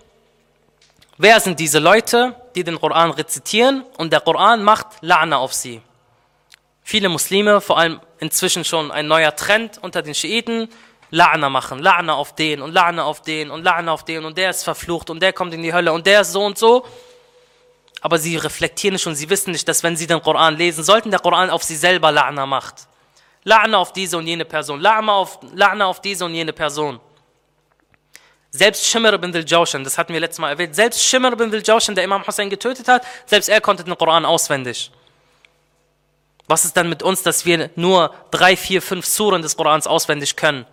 wer 1.19 1.39
sind 1.39 1.59
diese 1.59 1.77
Leute, 1.77 2.35
die 2.55 2.63
den 2.63 2.79
Koran 2.79 3.11
rezitieren 3.11 3.85
und 3.99 4.11
der 4.11 4.19
Koran 4.19 4.63
macht 4.63 4.87
La'na 5.03 5.35
auf 5.35 5.53
sie? 5.53 5.83
Viele 6.81 7.07
Muslime, 7.07 7.61
vor 7.61 7.77
allem 7.77 8.01
inzwischen 8.17 8.65
schon 8.65 8.89
ein 8.89 9.05
neuer 9.05 9.35
Trend 9.35 9.77
unter 9.79 10.01
den 10.01 10.15
Schiiten, 10.15 10.69
La'na 11.11 11.49
machen, 11.49 11.79
La'na 11.79 12.13
auf 12.13 12.33
den 12.33 12.63
und 12.63 12.75
La'na 12.75 13.01
auf 13.01 13.21
den 13.21 13.51
und 13.51 13.63
La'na 13.63 13.89
auf 13.89 14.03
den 14.03 14.25
und 14.25 14.39
der 14.39 14.49
ist 14.49 14.63
verflucht 14.63 15.11
und 15.11 15.21
der 15.21 15.31
kommt 15.31 15.53
in 15.53 15.61
die 15.61 15.71
Hölle 15.71 15.93
und 15.93 16.07
der 16.07 16.21
ist 16.21 16.31
so 16.31 16.43
und 16.43 16.57
so. 16.57 16.83
Aber 18.01 18.17
sie 18.17 18.37
reflektieren 18.37 18.93
nicht 18.93 19.05
und 19.05 19.13
sie 19.13 19.29
wissen 19.29 19.51
nicht, 19.51 19.67
dass 19.67 19.83
wenn 19.83 19.95
sie 19.95 20.07
den 20.07 20.23
Koran 20.23 20.57
lesen 20.57 20.83
sollten, 20.83 21.11
der 21.11 21.19
Koran 21.19 21.51
auf 21.51 21.61
sie 21.61 21.75
selber 21.75 22.09
La'na 22.09 22.47
macht. 22.47 22.87
La'na 23.45 23.75
auf 23.75 23.93
diese 23.93 24.17
und 24.17 24.25
jene 24.25 24.45
Person, 24.45 24.81
La'na 24.81 25.11
auf, 25.11 25.39
La'na 25.53 25.83
auf 25.83 26.01
diese 26.01 26.25
und 26.25 26.33
jene 26.33 26.53
Person. 26.53 26.99
Selbst 28.57 28.87
Shimr 28.87 29.13
ibn 29.13 29.35
al-Jawshan, 29.35 29.83
das 29.83 29.99
hatten 29.99 30.13
wir 30.13 30.19
letztes 30.19 30.39
Mal 30.39 30.49
erwähnt, 30.49 30.75
selbst 30.75 31.03
Shimr 31.03 31.31
ibn 31.33 31.53
al-Jawshan, 31.53 31.93
der 31.93 32.03
Imam 32.03 32.25
Hussein 32.25 32.49
getötet 32.49 32.87
hat, 32.87 33.05
selbst 33.27 33.49
er 33.49 33.61
konnte 33.61 33.83
den 33.83 33.95
Koran 33.95 34.25
auswendig. 34.25 34.91
Was 36.47 36.65
ist 36.65 36.75
dann 36.75 36.89
mit 36.89 37.03
uns, 37.03 37.21
dass 37.21 37.45
wir 37.45 37.69
nur 37.75 38.15
drei, 38.31 38.57
vier, 38.57 38.81
fünf 38.81 39.05
Suren 39.05 39.43
des 39.43 39.55
Korans 39.55 39.85
auswendig 39.85 40.35
können? 40.35 40.65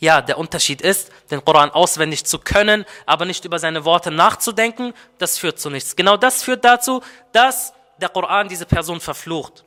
Ja, 0.00 0.20
der 0.20 0.36
Unterschied 0.36 0.80
ist, 0.80 1.12
den 1.30 1.44
Koran 1.44 1.70
auswendig 1.70 2.24
zu 2.24 2.40
können, 2.40 2.84
aber 3.06 3.24
nicht 3.24 3.44
über 3.44 3.60
seine 3.60 3.84
Worte 3.84 4.10
nachzudenken, 4.10 4.94
das 5.18 5.38
führt 5.38 5.60
zu 5.60 5.70
nichts. 5.70 5.94
Genau 5.94 6.16
das 6.16 6.42
führt 6.42 6.64
dazu, 6.64 7.02
dass 7.30 7.72
der 7.98 8.08
Koran 8.08 8.48
diese 8.48 8.66
Person 8.66 9.00
verflucht. 9.00 9.64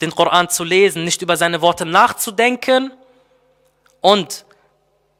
Den 0.00 0.12
Koran 0.12 0.48
zu 0.48 0.64
lesen, 0.64 1.04
nicht 1.04 1.22
über 1.22 1.36
seine 1.36 1.60
Worte 1.60 1.86
nachzudenken 1.86 2.92
und 4.00 4.44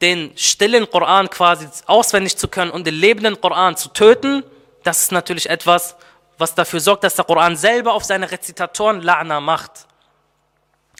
den 0.00 0.32
stillen 0.36 0.90
Koran 0.90 1.28
quasi 1.28 1.68
auswendig 1.86 2.36
zu 2.36 2.48
können 2.48 2.70
und 2.70 2.86
den 2.86 2.94
lebenden 2.94 3.40
Koran 3.40 3.76
zu 3.76 3.90
töten, 3.90 4.42
das 4.82 5.02
ist 5.02 5.12
natürlich 5.12 5.50
etwas, 5.50 5.96
was 6.38 6.54
dafür 6.54 6.80
sorgt, 6.80 7.04
dass 7.04 7.16
der 7.16 7.24
Koran 7.24 7.56
selber 7.56 7.92
auf 7.92 8.04
seine 8.04 8.30
Rezitatoren 8.30 9.02
La'na 9.02 9.40
macht. 9.40 9.86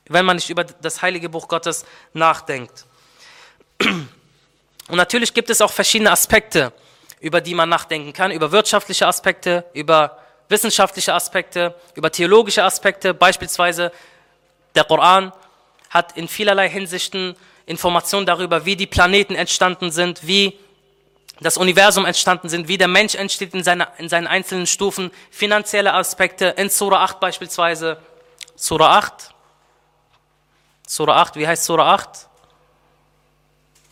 Wenn 0.06 0.26
man 0.26 0.36
nicht 0.36 0.50
über 0.50 0.64
das 0.64 1.00
heilige 1.00 1.30
Buch 1.30 1.48
Gottes 1.48 1.86
nachdenkt. 2.12 2.84
Und 3.80 4.96
natürlich 4.96 5.32
gibt 5.32 5.48
es 5.48 5.62
auch 5.62 5.72
verschiedene 5.72 6.10
Aspekte, 6.10 6.72
über 7.20 7.40
die 7.40 7.54
man 7.54 7.68
nachdenken 7.68 8.12
kann, 8.12 8.32
über 8.32 8.52
wirtschaftliche 8.52 9.06
Aspekte, 9.06 9.64
über 9.72 10.18
wissenschaftliche 10.48 11.14
Aspekte, 11.14 11.74
über 11.94 12.10
theologische 12.10 12.64
Aspekte. 12.64 13.14
Beispielsweise 13.14 13.92
der 14.74 14.84
Koran 14.84 15.32
hat 15.88 16.16
in 16.16 16.28
vielerlei 16.28 16.68
Hinsichten 16.68 17.36
Informationen 17.70 18.26
darüber, 18.26 18.66
wie 18.66 18.76
die 18.76 18.86
Planeten 18.86 19.34
entstanden 19.34 19.90
sind, 19.90 20.26
wie 20.26 20.58
das 21.40 21.56
Universum 21.56 22.04
entstanden 22.04 22.48
sind, 22.48 22.68
wie 22.68 22.76
der 22.76 22.88
Mensch 22.88 23.14
entsteht 23.14 23.54
in, 23.54 23.62
seiner, 23.62 23.88
in 23.98 24.08
seinen 24.08 24.26
einzelnen 24.26 24.66
Stufen, 24.66 25.10
finanzielle 25.30 25.94
Aspekte, 25.94 26.46
in 26.58 26.68
Surah 26.68 27.04
8 27.04 27.20
beispielsweise. 27.20 27.98
Surah 28.56 28.98
8. 28.98 29.34
Surah 30.86 31.22
8, 31.22 31.36
wie 31.36 31.46
heißt 31.46 31.64
Surah 31.64 31.94
8? 31.94 32.28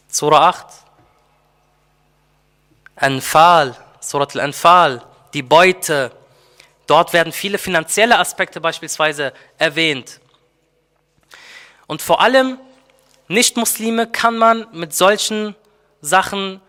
Surah 0.09 0.49
8. 0.49 0.67
Anfal, 2.97 3.77
Surat 4.01 4.35
al-Anfal, 4.35 5.03
die 5.33 5.43
Beute. 5.43 6.11
Dort 6.89 7.13
werden 7.13 7.33
viele 7.33 7.59
finanzielle 7.59 8.19
Aspekte 8.19 8.61
beispielsweise 8.61 9.33
erwähnt. 9.57 10.21
Und 11.87 12.03
vor 12.03 12.21
allem 12.21 12.59
Nicht-Muslime 13.29 14.07
kann 14.07 14.37
man 14.37 14.67
mit 14.73 14.95
solchen 14.95 15.55
Sachen 16.01 16.61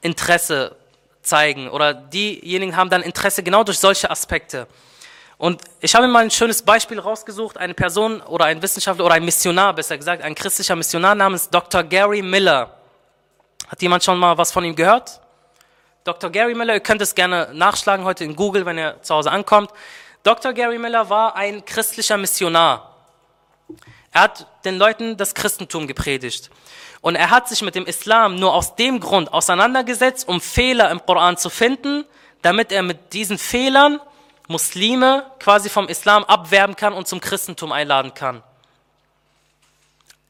Interesse 0.00 0.76
zeigen 1.22 1.68
oder 1.68 1.92
diejenigen 1.92 2.76
haben 2.76 2.90
dann 2.90 3.02
Interesse 3.02 3.42
genau 3.42 3.64
durch 3.64 3.78
solche 3.78 4.10
Aspekte. 4.10 4.66
Und 5.36 5.62
ich 5.80 5.94
habe 5.94 6.06
mir 6.06 6.12
mal 6.12 6.24
ein 6.24 6.30
schönes 6.30 6.62
Beispiel 6.62 6.98
rausgesucht, 6.98 7.58
eine 7.58 7.74
Person 7.74 8.20
oder 8.22 8.46
ein 8.46 8.60
Wissenschaftler 8.60 9.04
oder 9.04 9.14
ein 9.14 9.24
Missionar, 9.24 9.72
besser 9.74 9.96
gesagt, 9.96 10.22
ein 10.22 10.34
christlicher 10.34 10.74
Missionar 10.74 11.14
namens 11.14 11.48
Dr. 11.48 11.84
Gary 11.84 12.22
Miller. 12.22 12.74
Hat 13.68 13.80
jemand 13.82 14.02
schon 14.02 14.18
mal 14.18 14.36
was 14.36 14.50
von 14.50 14.64
ihm 14.64 14.74
gehört? 14.74 15.20
Dr. 16.04 16.30
Gary 16.30 16.54
Miller, 16.54 16.74
ihr 16.74 16.80
könnt 16.80 17.02
es 17.02 17.14
gerne 17.14 17.50
nachschlagen 17.52 18.04
heute 18.04 18.24
in 18.24 18.34
Google, 18.34 18.64
wenn 18.64 18.78
ihr 18.78 18.96
zu 19.02 19.14
Hause 19.14 19.30
ankommt. 19.30 19.70
Dr. 20.22 20.52
Gary 20.54 20.78
Miller 20.78 21.08
war 21.10 21.36
ein 21.36 21.64
christlicher 21.64 22.16
Missionar. 22.16 22.87
Er 24.18 24.22
hat 24.22 24.48
den 24.64 24.78
Leuten 24.78 25.16
das 25.16 25.32
Christentum 25.32 25.86
gepredigt. 25.86 26.50
Und 27.02 27.14
er 27.14 27.30
hat 27.30 27.48
sich 27.48 27.62
mit 27.62 27.76
dem 27.76 27.86
Islam 27.86 28.34
nur 28.34 28.52
aus 28.52 28.74
dem 28.74 28.98
Grund 28.98 29.32
auseinandergesetzt, 29.32 30.26
um 30.26 30.40
Fehler 30.40 30.90
im 30.90 31.06
Koran 31.06 31.36
zu 31.36 31.48
finden, 31.50 32.04
damit 32.42 32.72
er 32.72 32.82
mit 32.82 33.12
diesen 33.12 33.38
Fehlern 33.38 34.00
Muslime 34.48 35.30
quasi 35.38 35.68
vom 35.68 35.86
Islam 35.86 36.24
abwerben 36.24 36.74
kann 36.74 36.94
und 36.94 37.06
zum 37.06 37.20
Christentum 37.20 37.70
einladen 37.70 38.12
kann. 38.12 38.42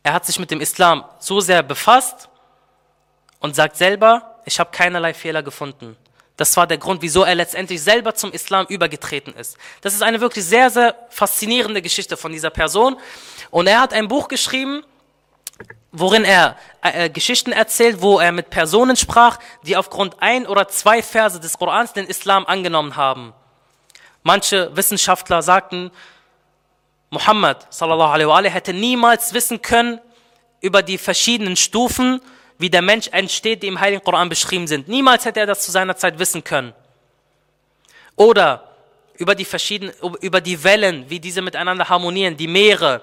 Er 0.02 0.12
hat 0.12 0.26
sich 0.26 0.38
mit 0.38 0.50
dem 0.50 0.60
Islam 0.60 1.02
so 1.18 1.40
sehr 1.40 1.62
befasst 1.62 2.28
und 3.40 3.56
sagt 3.56 3.78
selber, 3.78 4.38
ich 4.44 4.60
habe 4.60 4.70
keinerlei 4.70 5.14
Fehler 5.14 5.42
gefunden. 5.42 5.96
Das 6.38 6.56
war 6.56 6.68
der 6.68 6.78
Grund, 6.78 7.02
wieso 7.02 7.24
er 7.24 7.34
letztendlich 7.34 7.82
selber 7.82 8.14
zum 8.14 8.32
Islam 8.32 8.64
übergetreten 8.66 9.34
ist. 9.34 9.58
Das 9.80 9.92
ist 9.92 10.02
eine 10.02 10.20
wirklich 10.20 10.44
sehr, 10.44 10.70
sehr 10.70 10.94
faszinierende 11.10 11.82
Geschichte 11.82 12.16
von 12.16 12.30
dieser 12.30 12.50
Person. 12.50 12.96
Und 13.50 13.66
er 13.66 13.80
hat 13.80 13.92
ein 13.92 14.06
Buch 14.06 14.28
geschrieben, 14.28 14.84
worin 15.90 16.24
er 16.24 16.56
äh, 16.82 17.10
Geschichten 17.10 17.50
erzählt, 17.50 18.02
wo 18.02 18.20
er 18.20 18.30
mit 18.30 18.50
Personen 18.50 18.96
sprach, 18.96 19.40
die 19.64 19.76
aufgrund 19.76 20.22
ein 20.22 20.46
oder 20.46 20.68
zwei 20.68 21.02
Verse 21.02 21.40
des 21.40 21.58
Korans 21.58 21.92
den 21.92 22.06
Islam 22.06 22.46
angenommen 22.46 22.94
haben. 22.94 23.34
Manche 24.22 24.70
Wissenschaftler 24.76 25.42
sagten, 25.42 25.90
Muhammad 27.10 27.66
sallallahu 27.74 28.12
alaihi 28.12 28.28
wa 28.28 28.42
hätte 28.42 28.72
niemals 28.72 29.34
wissen 29.34 29.60
können 29.60 30.00
über 30.60 30.82
die 30.82 30.98
verschiedenen 30.98 31.56
Stufen, 31.56 32.20
wie 32.58 32.68
der 32.68 32.82
Mensch 32.82 33.08
entsteht, 33.12 33.62
die 33.62 33.68
im 33.68 33.80
Heiligen 33.80 34.02
Koran 34.02 34.28
beschrieben 34.28 34.66
sind. 34.66 34.88
Niemals 34.88 35.24
hätte 35.24 35.40
er 35.40 35.46
das 35.46 35.64
zu 35.64 35.70
seiner 35.70 35.96
Zeit 35.96 36.18
wissen 36.18 36.42
können. 36.42 36.74
Oder 38.16 38.68
über 39.16 39.34
die 39.34 39.44
verschiedenen, 39.44 39.94
über 40.20 40.40
die 40.40 40.62
Wellen, 40.64 41.08
wie 41.08 41.20
diese 41.20 41.40
miteinander 41.40 41.88
harmonieren, 41.88 42.36
die 42.36 42.48
Meere. 42.48 43.02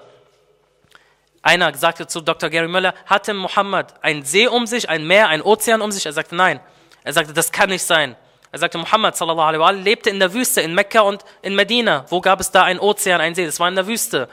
Einer 1.42 1.74
sagte 1.74 2.06
zu 2.06 2.20
Dr. 2.20 2.50
Gary 2.50 2.68
Müller, 2.68 2.94
hatte 3.06 3.32
Muhammad 3.32 3.94
ein 4.02 4.24
See 4.24 4.46
um 4.46 4.66
sich, 4.66 4.88
ein 4.88 5.06
Meer, 5.06 5.28
ein 5.28 5.42
Ozean 5.42 5.80
um 5.80 5.90
sich? 5.90 6.04
Er 6.04 6.12
sagte 6.12 6.34
nein. 6.34 6.60
Er 7.04 7.12
sagte, 7.12 7.32
das 7.32 7.52
kann 7.52 7.70
nicht 7.70 7.84
sein. 7.84 8.16
Er 8.52 8.58
sagte, 8.58 8.78
Muhammad 8.78 9.16
sallallahu 9.16 9.46
alaihi 9.46 9.60
wa 9.60 9.66
sallam, 9.68 9.84
lebte 9.84 10.10
in 10.10 10.18
der 10.18 10.32
Wüste, 10.32 10.60
in 10.60 10.74
Mekka 10.74 11.00
und 11.00 11.24
in 11.42 11.54
Medina. 11.54 12.04
Wo 12.08 12.20
gab 12.20 12.40
es 12.40 12.50
da 12.50 12.64
ein 12.64 12.80
Ozean, 12.80 13.20
ein 13.20 13.34
See? 13.34 13.46
Das 13.46 13.60
war 13.60 13.68
in 13.68 13.76
der 13.76 13.86
Wüste. 13.86 14.28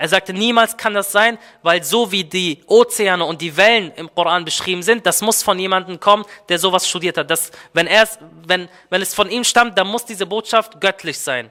Er 0.00 0.08
sagte, 0.08 0.32
niemals 0.32 0.78
kann 0.78 0.94
das 0.94 1.12
sein, 1.12 1.38
weil 1.62 1.84
so 1.84 2.10
wie 2.10 2.24
die 2.24 2.62
Ozeane 2.66 3.22
und 3.22 3.42
die 3.42 3.54
Wellen 3.56 3.92
im 3.96 4.12
Koran 4.14 4.46
beschrieben 4.46 4.82
sind, 4.82 5.04
das 5.04 5.20
muss 5.20 5.42
von 5.42 5.58
jemandem 5.58 6.00
kommen, 6.00 6.24
der 6.48 6.58
sowas 6.58 6.88
studiert 6.88 7.18
hat. 7.18 7.30
Das, 7.30 7.50
wenn, 7.74 7.86
er, 7.86 8.08
wenn, 8.46 8.68
wenn 8.88 9.02
es 9.02 9.14
von 9.14 9.28
ihm 9.28 9.44
stammt, 9.44 9.76
dann 9.76 9.86
muss 9.86 10.06
diese 10.06 10.24
Botschaft 10.24 10.80
göttlich 10.80 11.18
sein. 11.18 11.50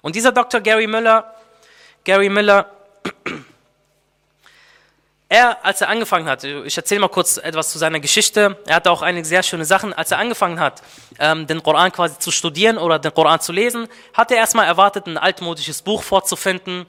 Und 0.00 0.14
dieser 0.14 0.30
Dr. 0.30 0.60
Gary 0.60 0.86
Müller 0.86 1.34
Gary 2.04 2.28
Miller, 2.28 2.66
er, 5.32 5.64
als 5.64 5.80
er 5.80 5.88
angefangen 5.88 6.28
hat, 6.28 6.44
ich 6.44 6.76
erzähle 6.76 7.00
mal 7.00 7.08
kurz 7.08 7.38
etwas 7.38 7.72
zu 7.72 7.78
seiner 7.78 8.00
Geschichte, 8.00 8.58
er 8.66 8.76
hatte 8.76 8.90
auch 8.90 9.00
einige 9.00 9.26
sehr 9.26 9.42
schöne 9.42 9.64
Sachen, 9.64 9.94
als 9.94 10.10
er 10.10 10.18
angefangen 10.18 10.60
hat, 10.60 10.82
ähm, 11.18 11.46
den 11.46 11.62
Koran 11.62 11.90
quasi 11.90 12.18
zu 12.18 12.30
studieren 12.30 12.76
oder 12.76 12.98
den 12.98 13.14
Koran 13.14 13.40
zu 13.40 13.50
lesen, 13.50 13.88
hat 14.12 14.30
er 14.30 14.36
erstmal 14.36 14.66
erwartet, 14.66 15.06
ein 15.06 15.16
altmodisches 15.16 15.80
Buch 15.80 16.02
vorzufinden, 16.02 16.84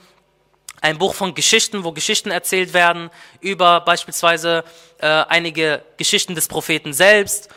ein 0.81 0.97
Buch 0.97 1.15
von 1.15 1.33
Geschichten, 1.33 1.85
wo 1.85 1.93
Geschichten 1.93 2.31
erzählt 2.31 2.73
werden 2.73 3.09
über 3.39 3.79
beispielsweise 3.79 4.65
äh, 4.97 5.07
einige 5.07 5.81
Geschichten 5.95 6.35
des 6.35 6.49
Propheten 6.49 6.91
selbst, 6.91 7.49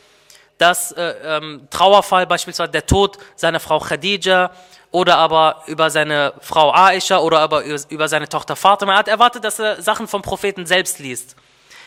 das 0.58 0.92
äh, 0.92 1.14
ähm, 1.22 1.68
Trauerfall, 1.70 2.26
beispielsweise 2.26 2.70
der 2.70 2.86
Tod 2.86 3.18
seiner 3.36 3.60
Frau 3.60 3.78
Khadija 3.78 4.50
oder 4.90 5.18
aber 5.18 5.62
über 5.66 5.90
seine 5.90 6.32
Frau 6.40 6.72
Aisha 6.72 7.18
oder 7.18 7.40
aber 7.40 7.62
über 7.64 8.08
seine 8.08 8.28
Tochter 8.28 8.56
Fatima. 8.56 8.92
Er 8.92 8.98
hat 8.98 9.08
erwartet, 9.08 9.44
dass 9.44 9.58
er 9.58 9.82
Sachen 9.82 10.08
vom 10.08 10.22
Propheten 10.22 10.64
selbst 10.64 10.98
liest. 10.98 11.36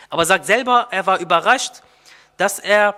Aber 0.09 0.23
er 0.23 0.25
sagt 0.25 0.45
selber, 0.45 0.87
er 0.91 1.05
war 1.05 1.19
überrascht, 1.19 1.81
dass 2.37 2.59
er 2.59 2.95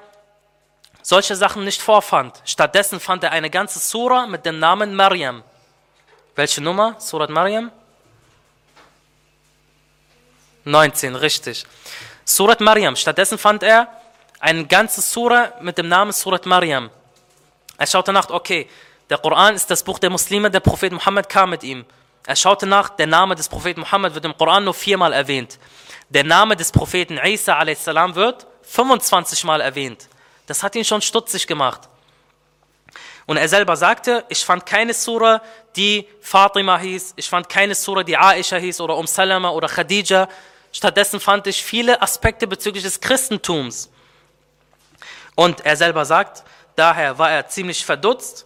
solche 1.02 1.36
Sachen 1.36 1.64
nicht 1.64 1.82
vorfand. 1.82 2.42
Stattdessen 2.46 3.00
fand 3.00 3.24
er 3.24 3.32
eine 3.32 3.50
ganze 3.50 3.80
Sura 3.80 4.28
mit 4.28 4.46
dem 4.46 4.60
Namen 4.60 4.94
Maryam. 4.94 5.44
Welche 6.36 6.62
Nummer? 6.62 6.96
Surat 7.00 7.30
Maryam? 7.30 7.72
19, 10.64 11.16
richtig. 11.16 11.66
Surat 12.24 12.62
Maryam. 12.62 12.96
Stattdessen 12.96 13.38
fand 13.38 13.64
er 13.64 13.88
eine 14.42 14.66
ganze 14.66 15.02
Sura 15.02 15.54
mit 15.62 15.78
dem 15.78 15.88
Namen 15.88 16.12
Surat 16.12 16.46
Maryam. 16.46 16.90
Er 17.78 17.88
schaute 17.88 18.12
nach, 18.12 18.30
okay, 18.30 18.68
der 19.10 19.20
Koran 19.20 19.56
ist 19.56 19.70
das 19.70 19.84
Buch 19.84 20.00
der 20.00 20.10
Muslime, 20.10 20.50
der 20.50 20.60
Prophet 20.60 20.92
Muhammad 20.92 21.30
kam 21.30 21.52
mit 21.52 21.64
ihm. 21.64 21.86
Er 22.26 22.36
schaute 22.36 22.66
nach, 22.66 22.90
der 22.90 23.08
Name 23.08 23.36
des 23.36 23.48
Propheten 23.48 23.82
Muhammad 23.82 24.16
wird 24.16 24.26
im 24.26 24.38
Koran 24.38 24.64
nur 24.64 24.74
viermal 24.74 25.14
erwähnt. 25.14 25.60
Der 26.10 26.24
Name 26.24 26.56
des 26.56 26.72
Propheten 26.72 27.20
Isa 27.24 27.58
a.s. 27.58 27.86
wird 27.88 28.48
25 28.64 29.44
Mal 29.44 29.62
erwähnt. 29.62 30.08
Das 30.48 30.64
hat 30.64 30.76
ihn 30.76 30.86
schon 30.86 31.02
stutzig 31.02 31.46
gemacht. 31.46 31.82
Und 33.28 33.38
er 33.38 33.48
selber 33.48 33.78
sagte, 33.78 34.26
ich 34.28 34.44
fand 34.44 34.66
keine 34.66 34.94
Sura, 34.94 35.42
die 35.76 36.08
Fatima 36.20 36.80
hieß, 36.80 37.14
ich 37.16 37.30
fand 37.30 37.48
keine 37.48 37.76
Sura, 37.76 38.04
die 38.04 38.18
Aisha 38.18 38.58
hieß 38.58 38.82
oder 38.82 38.98
Um 38.98 39.08
Salama 39.08 39.52
oder 39.52 39.68
Khadija. 39.68 40.28
Stattdessen 40.72 41.20
fand 41.20 41.48
ich 41.48 41.64
viele 41.64 42.02
Aspekte 42.02 42.48
bezüglich 42.48 42.84
des 42.84 43.00
Christentums. 43.00 43.90
Und 45.36 45.66
er 45.66 45.76
selber 45.76 46.06
sagt, 46.06 46.44
daher 46.76 47.18
war 47.18 47.32
er 47.32 47.48
ziemlich 47.48 47.86
verdutzt 47.86 48.46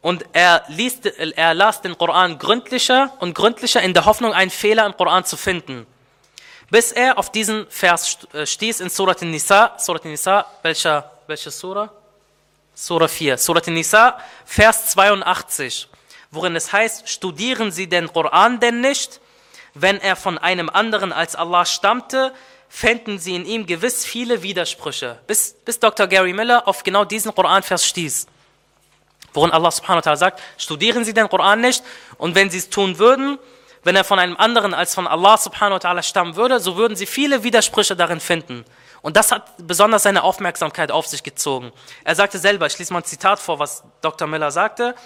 und 0.00 0.24
er, 0.32 0.62
liest, 0.68 1.06
er 1.06 1.54
las 1.54 1.82
den 1.82 1.98
Koran 1.98 2.38
gründlicher 2.38 3.12
und 3.18 3.34
gründlicher 3.34 3.82
in 3.82 3.92
der 3.92 4.04
Hoffnung, 4.04 4.32
einen 4.32 4.50
Fehler 4.50 4.86
im 4.86 4.96
Koran 4.96 5.24
zu 5.24 5.36
finden. 5.36 5.86
Bis 6.70 6.92
er 6.92 7.18
auf 7.18 7.30
diesen 7.30 7.66
Vers 7.70 8.18
äh, 8.32 8.44
stieß 8.44 8.80
in 8.80 8.88
Surat 8.88 9.22
Nisa, 9.22 9.74
Surat 9.78 10.04
Nisa, 10.04 10.46
welcher, 10.62 11.10
welche 11.26 11.50
Sura? 11.50 11.92
Surah 12.74 13.08
4, 13.08 13.38
Surat 13.38 13.66
Nisa, 13.68 14.18
Vers 14.44 14.90
82, 14.90 15.88
worin 16.30 16.54
es 16.56 16.72
heißt, 16.72 17.08
studieren 17.08 17.70
Sie 17.72 17.88
den 17.88 18.12
Koran 18.12 18.60
denn 18.60 18.80
nicht, 18.80 19.20
wenn 19.74 20.00
er 20.00 20.14
von 20.14 20.38
einem 20.38 20.68
anderen 20.68 21.12
als 21.12 21.36
Allah 21.36 21.64
stammte, 21.64 22.32
fänden 22.68 23.18
Sie 23.18 23.34
in 23.34 23.44
ihm 23.44 23.66
gewiss 23.66 24.04
viele 24.04 24.42
Widersprüche. 24.42 25.18
Bis, 25.26 25.54
bis 25.64 25.78
Dr. 25.78 26.06
Gary 26.06 26.32
Miller 26.32 26.66
auf 26.66 26.82
genau 26.82 27.04
diesen 27.04 27.34
Koranvers 27.34 27.86
stieß 27.86 28.26
worin 29.36 29.52
Allah 29.52 29.70
subhanahu 29.70 30.04
wa 30.04 30.10
ta'ala 30.10 30.16
sagt, 30.16 30.42
studieren 30.58 31.04
Sie 31.04 31.14
den 31.14 31.28
Koran 31.28 31.60
nicht 31.60 31.84
und 32.18 32.34
wenn 32.34 32.50
Sie 32.50 32.58
es 32.58 32.70
tun 32.70 32.98
würden, 32.98 33.38
wenn 33.84 33.94
er 33.94 34.02
von 34.02 34.18
einem 34.18 34.36
anderen 34.36 34.74
als 34.74 34.94
von 34.94 35.06
Allah 35.06 35.36
subhanahu 35.36 35.74
wa 35.74 35.88
ta'ala 35.88 36.02
stammen 36.02 36.34
würde, 36.34 36.58
so 36.58 36.76
würden 36.76 36.96
Sie 36.96 37.06
viele 37.06 37.44
Widersprüche 37.44 37.94
darin 37.94 38.18
finden. 38.18 38.64
Und 39.02 39.16
das 39.16 39.30
hat 39.30 39.52
besonders 39.58 40.02
seine 40.02 40.24
Aufmerksamkeit 40.24 40.90
auf 40.90 41.06
sich 41.06 41.22
gezogen. 41.22 41.70
Er 42.02 42.16
sagte 42.16 42.38
selber, 42.38 42.66
ich 42.66 42.76
lese 42.78 42.92
mal 42.92 43.00
ein 43.00 43.04
Zitat 43.04 43.38
vor, 43.38 43.60
was 43.60 43.84
Dr. 44.00 44.26
Miller 44.26 44.50
sagte. 44.50 44.96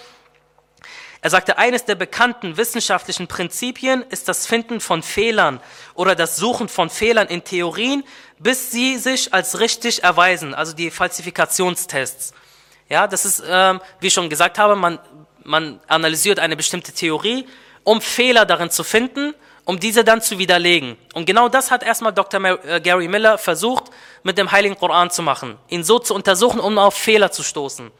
Er 1.23 1.31
sagte, 1.31 1.59
eines 1.59 1.85
der 1.85 1.97
bekannten 1.97 2.57
wissenschaftlichen 2.57 3.27
Prinzipien 3.27 4.03
ist 4.09 4.29
das 4.29 4.47
Finden 4.47 4.81
von 4.81 5.03
Fehlern 5.03 5.61
oder 5.95 6.15
das 6.15 6.37
Suchen 6.37 6.69
von 6.69 6.89
Fehlern 6.89 7.29
in 7.29 7.45
Theorien, 7.45 8.05
bis 8.39 8.71
sie 8.71 8.97
sich 8.97 9.35
als 9.35 9.61
richtig 9.61 10.03
erweisen, 10.03 10.55
also 10.55 10.73
die 10.73 10.91
Falsifikationstests. 10.91 12.33
Ja, 12.89 13.07
das 13.07 13.27
ist, 13.27 13.43
ähm, 13.47 13.81
wie 14.01 14.07
ich 14.07 14.15
schon 14.15 14.31
gesagt 14.31 14.59
habe, 14.59 14.77
man, 14.77 14.99
man 15.45 15.81
analysiert 15.89 16.39
eine 16.39 16.57
bestimmte 16.57 16.93
Theorie, 16.93 17.47
um 17.85 18.01
Fehler 18.01 18.47
darin 18.47 18.71
zu 18.71 18.83
finden, 18.83 19.35
um 19.67 19.79
diese 19.79 20.05
dann 20.05 20.23
zu 20.23 20.39
widerlegen. 20.39 20.97
Und 21.13 21.27
genau 21.27 21.49
das 21.51 21.71
hat 21.71 21.83
erstmal 21.83 22.15
Dr. 22.15 22.43
Äh, 22.45 22.81
Gary 22.81 23.09
Miller 23.09 23.37
versucht, 23.37 23.85
mit 24.23 24.39
dem 24.39 24.51
Heiligen 24.51 24.77
Koran 24.77 25.11
zu 25.11 25.23
machen, 25.23 25.59
ihn 25.69 25.85
so 25.85 25.99
zu 25.99 26.15
untersuchen, 26.15 26.61
um 26.61 26.79
auf 26.79 26.95
Fehler 26.95 27.31
zu 27.31 27.43
stoßen. 27.43 27.91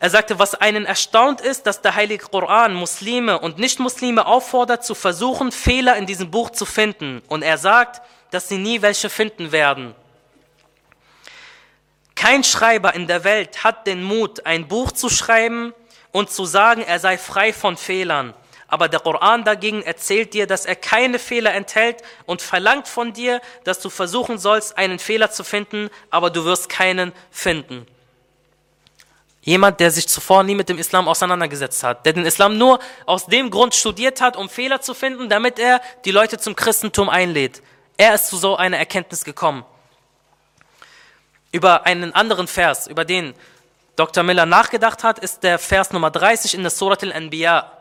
Er 0.00 0.10
sagte, 0.10 0.38
was 0.38 0.54
einen 0.54 0.86
erstaunt 0.86 1.40
ist, 1.40 1.66
dass 1.66 1.82
der 1.82 1.96
Heilige 1.96 2.26
Koran 2.26 2.74
Muslime 2.74 3.40
und 3.40 3.58
Nicht-Muslime 3.58 4.26
auffordert, 4.26 4.84
zu 4.84 4.94
versuchen, 4.94 5.50
Fehler 5.50 5.96
in 5.96 6.06
diesem 6.06 6.30
Buch 6.30 6.50
zu 6.50 6.66
finden. 6.66 7.20
Und 7.28 7.42
er 7.42 7.58
sagt, 7.58 8.00
dass 8.30 8.48
sie 8.48 8.58
nie 8.58 8.80
welche 8.80 9.10
finden 9.10 9.50
werden. 9.50 9.94
Kein 12.14 12.44
Schreiber 12.44 12.94
in 12.94 13.08
der 13.08 13.24
Welt 13.24 13.64
hat 13.64 13.86
den 13.86 14.04
Mut, 14.04 14.46
ein 14.46 14.68
Buch 14.68 14.92
zu 14.92 15.08
schreiben 15.08 15.72
und 16.12 16.30
zu 16.30 16.44
sagen, 16.44 16.82
er 16.82 17.00
sei 17.00 17.18
frei 17.18 17.52
von 17.52 17.76
Fehlern. 17.76 18.34
Aber 18.68 18.88
der 18.88 19.00
Koran 19.00 19.44
dagegen 19.44 19.82
erzählt 19.82 20.34
dir, 20.34 20.46
dass 20.46 20.66
er 20.66 20.76
keine 20.76 21.18
Fehler 21.18 21.54
enthält 21.54 22.02
und 22.26 22.42
verlangt 22.42 22.86
von 22.86 23.12
dir, 23.12 23.40
dass 23.64 23.80
du 23.80 23.88
versuchen 23.88 24.38
sollst, 24.38 24.76
einen 24.76 24.98
Fehler 24.98 25.30
zu 25.30 25.42
finden, 25.42 25.90
aber 26.10 26.30
du 26.30 26.44
wirst 26.44 26.68
keinen 26.68 27.12
finden. 27.30 27.86
Jemand, 29.42 29.80
der 29.80 29.90
sich 29.90 30.08
zuvor 30.08 30.42
nie 30.42 30.54
mit 30.54 30.68
dem 30.68 30.78
Islam 30.78 31.08
auseinandergesetzt 31.08 31.82
hat, 31.82 32.04
der 32.04 32.12
den 32.12 32.26
Islam 32.26 32.58
nur 32.58 32.80
aus 33.06 33.26
dem 33.26 33.50
Grund 33.50 33.74
studiert 33.74 34.20
hat, 34.20 34.36
um 34.36 34.48
Fehler 34.48 34.80
zu 34.80 34.94
finden, 34.94 35.28
damit 35.28 35.58
er 35.58 35.80
die 36.04 36.10
Leute 36.10 36.38
zum 36.38 36.56
Christentum 36.56 37.08
einlädt. 37.08 37.62
Er 37.96 38.14
ist 38.14 38.28
zu 38.28 38.36
so 38.36 38.56
einer 38.56 38.78
Erkenntnis 38.78 39.24
gekommen 39.24 39.64
über 41.52 41.86
einen 41.86 42.14
anderen 42.14 42.46
Vers, 42.46 42.86
über 42.86 43.04
den 43.04 43.34
Dr. 43.96 44.22
Miller 44.22 44.46
nachgedacht 44.46 45.02
hat, 45.02 45.18
ist 45.18 45.42
der 45.42 45.58
Vers 45.58 45.92
Nummer 45.92 46.10
30 46.10 46.54
in 46.54 46.62
der 46.62 46.70
Surat 46.70 47.02
al-Anbiya. 47.02 47.72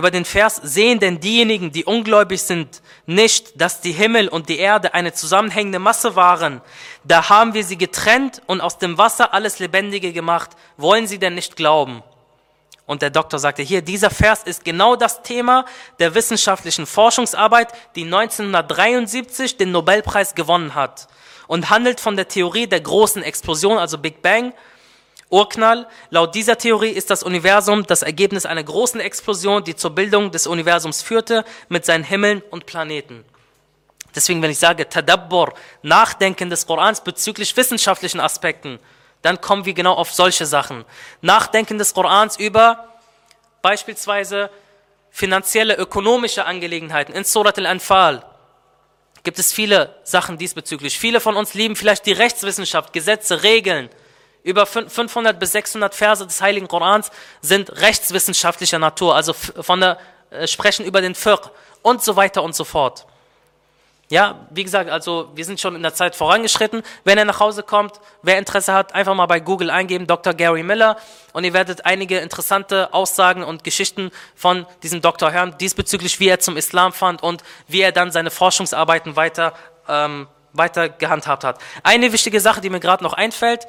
Über 0.00 0.10
den 0.10 0.24
Vers 0.24 0.56
sehen 0.56 0.98
denn 0.98 1.20
diejenigen, 1.20 1.72
die 1.72 1.84
ungläubig 1.84 2.40
sind, 2.40 2.80
nicht, 3.04 3.60
dass 3.60 3.82
die 3.82 3.92
Himmel 3.92 4.28
und 4.28 4.48
die 4.48 4.56
Erde 4.56 4.94
eine 4.94 5.12
zusammenhängende 5.12 5.78
Masse 5.78 6.16
waren. 6.16 6.62
Da 7.04 7.28
haben 7.28 7.52
wir 7.52 7.64
sie 7.64 7.76
getrennt 7.76 8.40
und 8.46 8.62
aus 8.62 8.78
dem 8.78 8.96
Wasser 8.96 9.34
alles 9.34 9.58
Lebendige 9.58 10.14
gemacht. 10.14 10.52
Wollen 10.78 11.06
sie 11.06 11.18
denn 11.18 11.34
nicht 11.34 11.54
glauben? 11.54 12.02
Und 12.86 13.02
der 13.02 13.10
Doktor 13.10 13.38
sagte 13.38 13.62
hier, 13.62 13.82
dieser 13.82 14.08
Vers 14.08 14.42
ist 14.44 14.64
genau 14.64 14.96
das 14.96 15.20
Thema 15.20 15.66
der 15.98 16.14
wissenschaftlichen 16.14 16.86
Forschungsarbeit, 16.86 17.68
die 17.94 18.04
1973 18.04 19.58
den 19.58 19.70
Nobelpreis 19.70 20.34
gewonnen 20.34 20.74
hat 20.74 21.08
und 21.46 21.68
handelt 21.68 22.00
von 22.00 22.16
der 22.16 22.26
Theorie 22.26 22.66
der 22.66 22.80
großen 22.80 23.22
Explosion, 23.22 23.76
also 23.76 23.98
Big 23.98 24.22
Bang, 24.22 24.54
Urknall. 25.30 25.86
Laut 26.10 26.34
dieser 26.34 26.58
Theorie 26.58 26.90
ist 26.90 27.10
das 27.10 27.22
Universum 27.22 27.86
das 27.86 28.02
Ergebnis 28.02 28.46
einer 28.46 28.62
großen 28.62 29.00
Explosion, 29.00 29.64
die 29.64 29.76
zur 29.76 29.90
Bildung 29.90 30.30
des 30.30 30.46
Universums 30.46 31.02
führte, 31.02 31.44
mit 31.68 31.86
seinen 31.86 32.04
Himmeln 32.04 32.42
und 32.50 32.66
Planeten. 32.66 33.24
Deswegen, 34.14 34.42
wenn 34.42 34.50
ich 34.50 34.58
sage 34.58 34.88
Tadabbur, 34.88 35.54
Nachdenken 35.82 36.50
des 36.50 36.66
Korans 36.66 37.00
bezüglich 37.02 37.56
wissenschaftlichen 37.56 38.20
Aspekten, 38.20 38.80
dann 39.22 39.40
kommen 39.40 39.64
wir 39.64 39.74
genau 39.74 39.94
auf 39.94 40.12
solche 40.12 40.46
Sachen. 40.46 40.84
Nachdenken 41.20 41.78
des 41.78 41.94
Korans 41.94 42.36
über 42.36 42.88
beispielsweise 43.62 44.50
finanzielle, 45.10 45.76
ökonomische 45.76 46.44
Angelegenheiten 46.44 47.14
in 47.14 47.24
Surat 47.24 47.58
al-Anfal, 47.58 48.24
gibt 49.22 49.38
es 49.38 49.52
viele 49.52 49.94
Sachen 50.02 50.38
diesbezüglich. 50.38 50.98
Viele 50.98 51.20
von 51.20 51.36
uns 51.36 51.54
lieben 51.54 51.76
vielleicht 51.76 52.06
die 52.06 52.12
Rechtswissenschaft, 52.12 52.92
Gesetze, 52.92 53.42
Regeln. 53.42 53.90
Über 54.42 54.66
500 54.66 55.38
bis 55.38 55.52
600 55.52 55.94
Verse 55.94 56.26
des 56.26 56.40
Heiligen 56.40 56.68
Korans 56.68 57.10
sind 57.42 57.70
rechtswissenschaftlicher 57.80 58.78
Natur, 58.78 59.14
also 59.14 59.32
von 59.32 59.80
der, 59.80 59.98
äh, 60.30 60.46
sprechen 60.46 60.86
über 60.86 61.00
den 61.00 61.14
Fiqh 61.14 61.50
und 61.82 62.02
so 62.02 62.16
weiter 62.16 62.42
und 62.42 62.54
so 62.54 62.64
fort. 62.64 63.06
Ja, 64.10 64.46
wie 64.50 64.64
gesagt, 64.64 64.90
also 64.90 65.30
wir 65.36 65.44
sind 65.44 65.60
schon 65.60 65.76
in 65.76 65.82
der 65.82 65.94
Zeit 65.94 66.16
vorangeschritten. 66.16 66.82
Wenn 67.04 67.16
er 67.16 67.24
nach 67.24 67.38
Hause 67.38 67.62
kommt, 67.62 68.00
wer 68.22 68.38
Interesse 68.38 68.72
hat, 68.72 68.92
einfach 68.92 69.14
mal 69.14 69.26
bei 69.26 69.38
Google 69.38 69.70
eingeben, 69.70 70.08
Dr. 70.08 70.34
Gary 70.34 70.64
Miller, 70.64 70.96
und 71.32 71.44
ihr 71.44 71.52
werdet 71.52 71.86
einige 71.86 72.18
interessante 72.18 72.92
Aussagen 72.92 73.44
und 73.44 73.62
Geschichten 73.62 74.10
von 74.34 74.66
diesem 74.82 75.00
Doktor 75.00 75.30
hören, 75.30 75.54
diesbezüglich, 75.60 76.18
wie 76.18 76.26
er 76.26 76.40
zum 76.40 76.56
Islam 76.56 76.92
fand 76.92 77.22
und 77.22 77.44
wie 77.68 77.82
er 77.82 77.92
dann 77.92 78.10
seine 78.10 78.32
Forschungsarbeiten 78.32 79.14
weiter, 79.14 79.52
ähm, 79.86 80.26
weiter 80.54 80.88
gehandhabt 80.88 81.44
hat. 81.44 81.60
Eine 81.84 82.12
wichtige 82.12 82.40
Sache, 82.40 82.60
die 82.60 82.68
mir 82.68 82.80
gerade 82.80 83.04
noch 83.04 83.12
einfällt, 83.12 83.68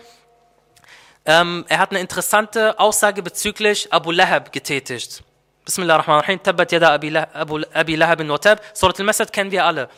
ähm, 1.26 1.66
er 1.70 1.80
hat 1.80 1.92
eine 1.92 2.00
interessante 2.00 2.80
Aussage 2.80 3.22
bezüglich 3.22 3.92
Abu 3.94 4.12
Lahab 4.12 4.52
getätigt. 4.52 5.24
Bismillah 5.66 5.96
ar-Rahman 5.96 6.18
ar-Rahim, 6.18 6.42
Tabbat 6.42 6.72
yada 6.72 6.94
Abi, 6.94 7.96
Lahab 7.96 8.28
wa 8.28 8.38
Tab. 8.38 8.62
Surat 8.74 9.00
al-Masad 9.00 9.32
kennen 9.32 9.52
wir 9.52 9.66
alle. 9.66 9.90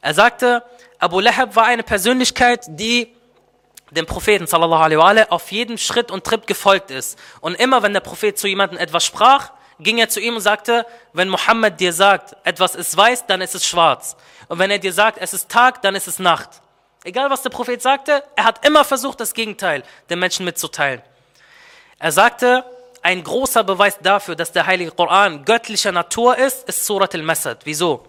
Er 0.00 0.14
sagte, 0.14 0.64
Abu 0.98 1.20
Lahab 1.20 1.54
war 1.54 1.66
eine 1.66 1.84
Persönlichkeit, 1.84 2.66
die 2.68 3.14
dem 3.90 4.06
Propheten 4.06 4.46
sallallahu 4.46 4.82
alaihi 4.82 4.98
wa 4.98 5.08
alaihi, 5.08 5.26
auf 5.30 5.50
jedem 5.52 5.78
Schritt 5.78 6.10
und 6.10 6.24
Tritt 6.24 6.46
gefolgt 6.46 6.90
ist. 6.90 7.18
Und 7.40 7.54
immer 7.54 7.82
wenn 7.82 7.92
der 7.92 8.00
Prophet 8.00 8.36
zu 8.38 8.48
jemandem 8.48 8.78
etwas 8.78 9.04
sprach, 9.04 9.52
ging 9.78 9.98
er 9.98 10.08
zu 10.08 10.20
ihm 10.20 10.34
und 10.34 10.40
sagte, 10.40 10.84
wenn 11.12 11.28
Mohammed 11.28 11.78
dir 11.78 11.92
sagt, 11.92 12.36
etwas 12.44 12.74
ist 12.74 12.96
weiß, 12.96 13.26
dann 13.26 13.40
ist 13.40 13.54
es 13.54 13.64
schwarz. 13.66 14.16
Und 14.48 14.58
wenn 14.58 14.70
er 14.70 14.78
dir 14.78 14.92
sagt, 14.92 15.18
es 15.20 15.32
ist 15.32 15.48
Tag, 15.48 15.82
dann 15.82 15.94
ist 15.94 16.08
es 16.08 16.18
Nacht. 16.18 16.62
Egal 17.04 17.30
was 17.30 17.42
der 17.42 17.50
Prophet 17.50 17.80
sagte, 17.80 18.24
er 18.36 18.44
hat 18.44 18.66
immer 18.66 18.84
versucht, 18.84 19.20
das 19.20 19.34
Gegenteil 19.34 19.82
den 20.10 20.18
Menschen 20.18 20.44
mitzuteilen. 20.44 21.00
Er 21.98 22.12
sagte, 22.12 22.64
ein 23.02 23.22
großer 23.22 23.64
Beweis 23.64 23.98
dafür, 24.00 24.34
dass 24.34 24.52
der 24.52 24.66
Heilige 24.66 24.90
Koran 24.90 25.44
göttlicher 25.44 25.92
Natur 25.92 26.36
ist, 26.36 26.68
ist 26.68 26.84
Surat 26.84 27.14
al-Masad. 27.14 27.60
Wieso? 27.64 28.04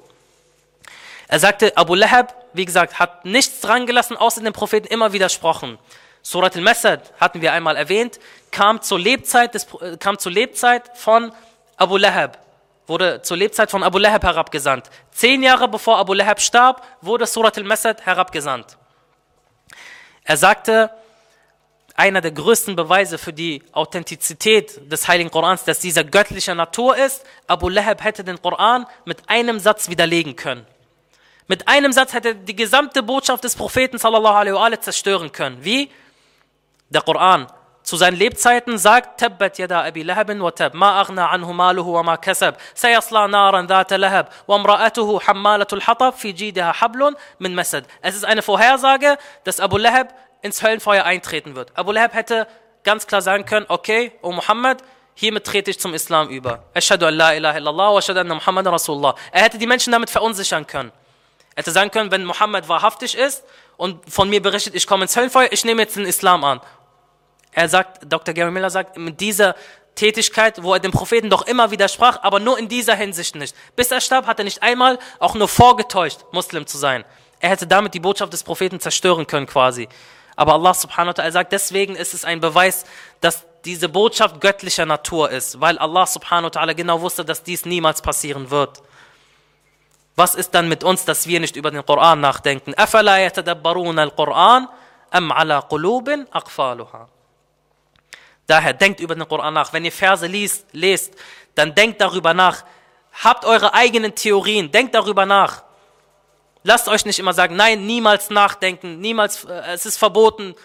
Er 1.27 1.39
sagte, 1.39 1.77
Abu 1.77 1.93
Lahab, 1.93 2.33
wie 2.53 2.65
gesagt, 2.65 2.97
hat 2.99 3.23
nichts 3.23 3.61
dran 3.61 3.85
gelassen, 3.85 4.17
außer 4.17 4.41
dem 4.41 4.53
Propheten 4.53 4.87
immer 4.87 5.13
widersprochen. 5.13 5.77
Surat 6.23 6.55
al-Masad, 6.55 7.13
hatten 7.19 7.41
wir 7.41 7.53
einmal 7.53 7.75
erwähnt, 7.75 8.19
kam 8.51 8.81
zur 8.81 8.99
Lebzeit, 8.99 9.53
des, 9.53 9.67
äh, 9.79 9.97
kam 9.97 10.17
zur 10.17 10.31
Lebzeit 10.31 10.89
von 10.97 11.31
Abu 11.77 11.97
Lahab, 11.97 12.39
wurde 12.87 13.21
zur 13.21 13.37
Lebzeit 13.37 13.69
von 13.69 13.83
Abu 13.83 13.99
Lahab 13.99 14.23
herabgesandt. 14.23 14.89
Zehn 15.11 15.43
Jahre 15.43 15.67
bevor 15.67 15.99
Abu 15.99 16.13
Lahab 16.13 16.41
starb, 16.41 16.83
wurde 17.01 17.27
Surat 17.27 17.57
al-Masad 17.57 18.05
herabgesandt. 18.05 18.78
Er 20.29 20.37
sagte, 20.37 20.91
einer 21.95 22.21
der 22.21 22.29
größten 22.29 22.75
Beweise 22.75 23.17
für 23.17 23.33
die 23.33 23.63
Authentizität 23.71 24.79
des 24.91 25.07
Heiligen 25.07 25.31
Korans, 25.31 25.63
dass 25.63 25.79
dieser 25.79 26.03
göttlicher 26.03 26.53
Natur 26.53 26.95
ist, 26.95 27.25
Abu 27.47 27.67
Lahab 27.67 28.03
hätte 28.03 28.23
den 28.23 28.39
Koran 28.39 28.85
mit 29.05 29.27
einem 29.27 29.59
Satz 29.59 29.89
widerlegen 29.89 30.35
können. 30.35 30.67
Mit 31.47 31.67
einem 31.67 31.91
Satz 31.91 32.13
hätte 32.13 32.27
er 32.27 32.33
die 32.35 32.55
gesamte 32.55 33.01
Botschaft 33.01 33.43
des 33.43 33.55
Propheten 33.55 33.97
sallallahu 33.97 34.35
alaihi 34.35 34.53
wa 34.53 34.79
zerstören 34.79 35.31
können. 35.31 35.65
Wie? 35.65 35.89
Der 36.89 37.01
Koran 37.01 37.47
zu 37.83 37.97
seinen 37.97 38.17
Lebzeiten 38.17 38.77
sagt, 38.77 39.19
Tabbat 39.19 39.57
yada 39.57 39.83
Abi 39.83 40.03
Lahabin 40.03 40.41
wa 40.41 40.51
tab, 40.51 40.73
ma 40.73 41.01
aghna 41.01 41.29
anhu 41.29 41.53
maluhu 41.53 41.93
wa 41.93 42.03
ma 42.03 42.17
kasab, 42.17 42.57
sayasla 42.75 43.27
naran 43.27 43.67
dhata 43.67 43.97
lahab, 43.97 44.29
wa 44.47 44.57
amra'atuhu 44.57 45.21
hammalatul 45.25 45.81
hatab, 45.81 46.15
fi 46.15 46.33
jidaha 46.33 46.73
hablun 46.81 47.15
min 47.39 47.55
masad. 47.55 47.85
Es 48.01 48.15
ist 48.15 48.25
eine 48.25 48.41
Vorhersage, 48.41 49.17
dass 49.43 49.59
Abu 49.59 49.77
Lahab 49.77 50.13
ins 50.41 50.61
Höllenfeuer 50.61 51.03
eintreten 51.03 51.55
wird. 51.55 51.71
Abu 51.75 51.91
Lahab 51.91 52.13
hätte 52.13 52.47
ganz 52.83 53.07
klar 53.07 53.21
sagen 53.21 53.45
können, 53.45 53.65
okay, 53.69 54.11
O 54.21 54.31
Muhammad, 54.31 54.83
hiermit 55.15 55.43
trete 55.45 55.71
ich 55.71 55.79
zum 55.79 55.93
Islam 55.93 56.29
über. 56.29 56.63
Ashhadu 56.73 57.05
an 57.07 57.15
la 57.15 57.33
ilaha 57.33 57.57
illallah 57.57 57.93
wa 57.93 57.97
ashhadu 57.99 58.19
anna 58.19 58.35
Muhammad 58.35 58.67
Rasulullah. 58.67 59.15
Er 59.31 59.43
hätte 59.43 59.57
die 59.57 59.67
Menschen 59.67 59.91
damit 59.91 60.09
verunsichern 60.09 60.65
können. 60.65 60.91
Er 61.55 61.61
hätte 61.61 61.71
sagen 61.71 61.91
können, 61.91 62.11
wenn 62.11 62.23
Mohammed 62.23 62.69
wahrhaftig 62.69 63.17
ist 63.17 63.43
und 63.75 64.09
von 64.09 64.29
mir 64.29 64.41
berichtet, 64.41 64.75
ich 64.75 64.87
komme 64.87 65.03
ins 65.03 65.15
Höllenfeuer, 65.17 65.49
ich 65.51 65.65
nehme 65.65 65.81
jetzt 65.81 65.97
den 65.97 66.05
Islam 66.05 66.43
an. 66.43 66.61
Er 67.52 67.68
sagt, 67.68 68.00
Dr. 68.10 68.34
Gary 68.34 68.50
Miller 68.50 68.70
sagt, 68.70 68.96
mit 68.98 69.20
dieser 69.20 69.54
Tätigkeit, 69.94 70.62
wo 70.62 70.74
er 70.74 70.80
dem 70.80 70.90
Propheten 70.90 71.30
doch 71.30 71.46
immer 71.46 71.70
widersprach, 71.70 72.18
aber 72.22 72.40
nur 72.40 72.58
in 72.58 72.68
dieser 72.68 72.96
Hinsicht 72.96 73.36
nicht. 73.36 73.54
Bis 73.76 73.90
er 73.90 74.00
starb, 74.00 74.26
hat 74.26 74.38
er 74.38 74.44
nicht 74.44 74.62
einmal 74.62 74.98
auch 75.20 75.34
nur 75.34 75.48
vorgetäuscht, 75.48 76.20
Muslim 76.32 76.66
zu 76.66 76.78
sein. 76.78 77.04
Er 77.40 77.50
hätte 77.50 77.66
damit 77.66 77.94
die 77.94 78.00
Botschaft 78.00 78.32
des 78.32 78.42
Propheten 78.42 78.80
zerstören 78.80 79.26
können 79.26 79.46
quasi. 79.46 79.88
Aber 80.36 80.54
Allah 80.54 80.74
subhanahu 80.74 81.16
wa 81.16 81.22
ta'ala 81.22 81.30
sagt, 81.30 81.52
deswegen 81.52 81.94
ist 81.94 82.12
es 82.12 82.24
ein 82.24 82.40
Beweis, 82.40 82.84
dass 83.20 83.44
diese 83.64 83.88
Botschaft 83.88 84.40
göttlicher 84.40 84.84
Natur 84.84 85.30
ist, 85.30 85.60
weil 85.60 85.78
Allah 85.78 86.06
subhanahu 86.06 86.52
wa 86.52 86.60
ta'ala 86.60 86.74
genau 86.74 87.00
wusste, 87.00 87.24
dass 87.24 87.44
dies 87.44 87.64
niemals 87.64 88.02
passieren 88.02 88.50
wird. 88.50 88.82
Was 90.16 90.34
ist 90.34 90.54
dann 90.54 90.68
mit 90.68 90.84
uns, 90.84 91.04
dass 91.04 91.26
wir 91.26 91.40
nicht 91.40 91.56
über 91.56 91.70
den 91.70 91.84
Koran 91.84 92.20
nachdenken? 92.20 92.74
أَفَلَا 92.74 93.26
يَتَدَبَّرُونَ 93.26 93.98
الْقُرْآنَ 93.98 94.68
أَمْ 95.14 95.32
عَلَى 95.32 95.58
قُلُوبٍ 95.68 96.26
أَقْفَالُهَا 96.32 97.08
Daher 98.49 98.73
denkt 98.73 98.99
über 98.99 99.13
den 99.13 99.27
Koran 99.27 99.53
nach. 99.53 99.71
Wenn 99.73 99.85
ihr 99.85 99.91
Verse 99.91 100.25
liest, 100.25 100.65
lest, 100.71 101.13
dann 101.53 101.75
denkt 101.75 102.01
darüber 102.01 102.33
nach. 102.33 102.65
Habt 103.23 103.45
eure 103.45 103.75
eigenen 103.75 104.15
Theorien, 104.15 104.71
denkt 104.71 104.95
darüber 104.95 105.27
nach. 105.27 105.63
Lasst 106.63 106.87
euch 106.87 107.05
nicht 107.05 107.19
immer 107.19 107.33
sagen, 107.33 107.55
nein, 107.55 107.85
niemals 107.85 108.31
nachdenken, 108.31 108.99
niemals, 109.01 109.43
äh, 109.43 109.73
es 109.73 109.85
ist 109.85 109.97
verboten. 109.97 110.55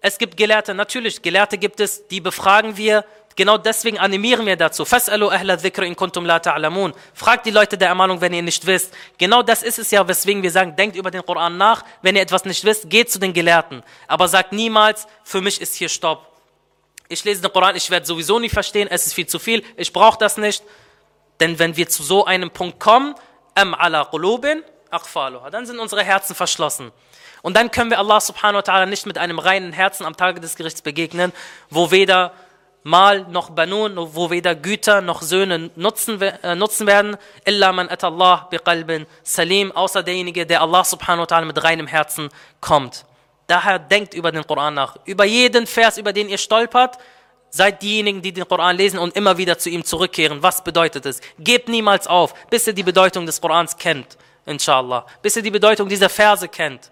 Es 0.00 0.16
gibt 0.16 0.36
Gelehrte, 0.36 0.74
natürlich, 0.74 1.22
Gelehrte 1.22 1.58
gibt 1.58 1.80
es, 1.80 2.06
die 2.06 2.20
befragen 2.20 2.76
wir. 2.76 3.04
Genau 3.34 3.58
deswegen 3.58 3.98
animieren 3.98 4.46
wir 4.46 4.54
dazu. 4.54 4.84
Fas'alu 4.84 5.28
ahla 5.28 5.56
dhikr 5.56 5.82
in 5.82 5.96
kuntum 5.96 6.24
la 6.24 6.38
ta'lamun. 6.38 6.92
Fragt 7.14 7.46
die 7.46 7.50
Leute 7.50 7.76
der 7.76 7.88
Ermahnung, 7.88 8.20
wenn 8.20 8.32
ihr 8.32 8.42
nicht 8.42 8.64
wisst. 8.64 8.94
Genau 9.18 9.42
das 9.42 9.64
ist 9.64 9.80
es 9.80 9.90
ja, 9.90 10.06
weswegen 10.06 10.40
wir 10.44 10.52
sagen, 10.52 10.76
denkt 10.76 10.94
über 10.94 11.10
den 11.10 11.26
Koran 11.26 11.56
nach. 11.56 11.84
Wenn 12.00 12.14
ihr 12.14 12.22
etwas 12.22 12.44
nicht 12.44 12.62
wisst, 12.64 12.88
geht 12.88 13.10
zu 13.10 13.18
den 13.18 13.32
Gelehrten. 13.32 13.82
Aber 14.06 14.28
sagt 14.28 14.52
niemals, 14.52 15.08
für 15.24 15.40
mich 15.40 15.60
ist 15.60 15.74
hier 15.74 15.88
Stopp. 15.88 16.33
Ich 17.08 17.24
lese 17.24 17.42
den 17.42 17.52
Koran, 17.52 17.76
ich 17.76 17.90
werde 17.90 18.06
sowieso 18.06 18.38
nicht 18.38 18.52
verstehen, 18.52 18.88
es 18.90 19.06
ist 19.06 19.14
viel 19.14 19.26
zu 19.26 19.38
viel, 19.38 19.62
ich 19.76 19.92
brauche 19.92 20.18
das 20.18 20.36
nicht. 20.36 20.62
Denn 21.40 21.58
wenn 21.58 21.76
wir 21.76 21.88
zu 21.88 22.02
so 22.02 22.24
einem 22.24 22.50
Punkt 22.50 22.80
kommen, 22.80 23.14
dann 23.54 23.74
sind 25.66 25.78
unsere 25.78 26.04
Herzen 26.04 26.34
verschlossen. 26.34 26.92
Und 27.42 27.56
dann 27.56 27.70
können 27.70 27.90
wir 27.90 27.98
Allah 27.98 28.20
subhanahu 28.20 28.66
wa 28.66 28.72
ta'ala 28.72 28.86
nicht 28.86 29.06
mit 29.06 29.18
einem 29.18 29.38
reinen 29.38 29.72
Herzen 29.72 30.06
am 30.06 30.16
Tage 30.16 30.40
des 30.40 30.56
Gerichts 30.56 30.80
begegnen, 30.80 31.32
wo 31.68 31.90
weder 31.90 32.32
Mal 32.86 33.24
noch 33.30 33.48
Banun, 33.48 33.96
wo 33.96 34.28
weder 34.28 34.54
Güter 34.54 35.00
noch 35.00 35.22
Söhne 35.22 35.70
nutzen, 35.74 36.20
äh, 36.20 36.86
werden, 36.86 37.16
illa 37.46 37.72
man 37.72 37.88
atallah 37.88 38.46
biqalbin 38.50 39.06
salim, 39.22 39.72
außer 39.72 40.02
derjenige, 40.02 40.44
der 40.44 40.60
Allah 40.60 40.84
subhanahu 40.84 41.22
wa 41.22 41.24
ta'ala 41.24 41.46
mit 41.46 41.64
reinem 41.64 41.86
Herzen 41.86 42.28
kommt. 42.60 43.06
Daher 43.46 43.78
denkt 43.78 44.14
über 44.14 44.32
den 44.32 44.46
Koran 44.46 44.74
nach. 44.74 44.96
Über 45.04 45.24
jeden 45.24 45.66
Vers, 45.66 45.98
über 45.98 46.12
den 46.12 46.28
ihr 46.28 46.38
stolpert, 46.38 46.98
seid 47.50 47.82
diejenigen, 47.82 48.22
die 48.22 48.32
den 48.32 48.48
Koran 48.48 48.76
lesen 48.76 48.98
und 48.98 49.16
immer 49.16 49.38
wieder 49.38 49.58
zu 49.58 49.70
ihm 49.70 49.84
zurückkehren. 49.84 50.42
Was 50.42 50.64
bedeutet 50.64 51.06
es? 51.06 51.20
Gebt 51.38 51.68
niemals 51.68 52.06
auf, 52.06 52.34
bis 52.48 52.66
ihr 52.66 52.72
die 52.72 52.82
Bedeutung 52.82 53.26
des 53.26 53.40
Korans 53.40 53.76
kennt, 53.76 54.16
inshallah. 54.46 55.06
Bis 55.22 55.36
ihr 55.36 55.42
die 55.42 55.50
Bedeutung 55.52 55.88
dieser 55.88 56.08
Verse 56.08 56.48
kennt. 56.48 56.90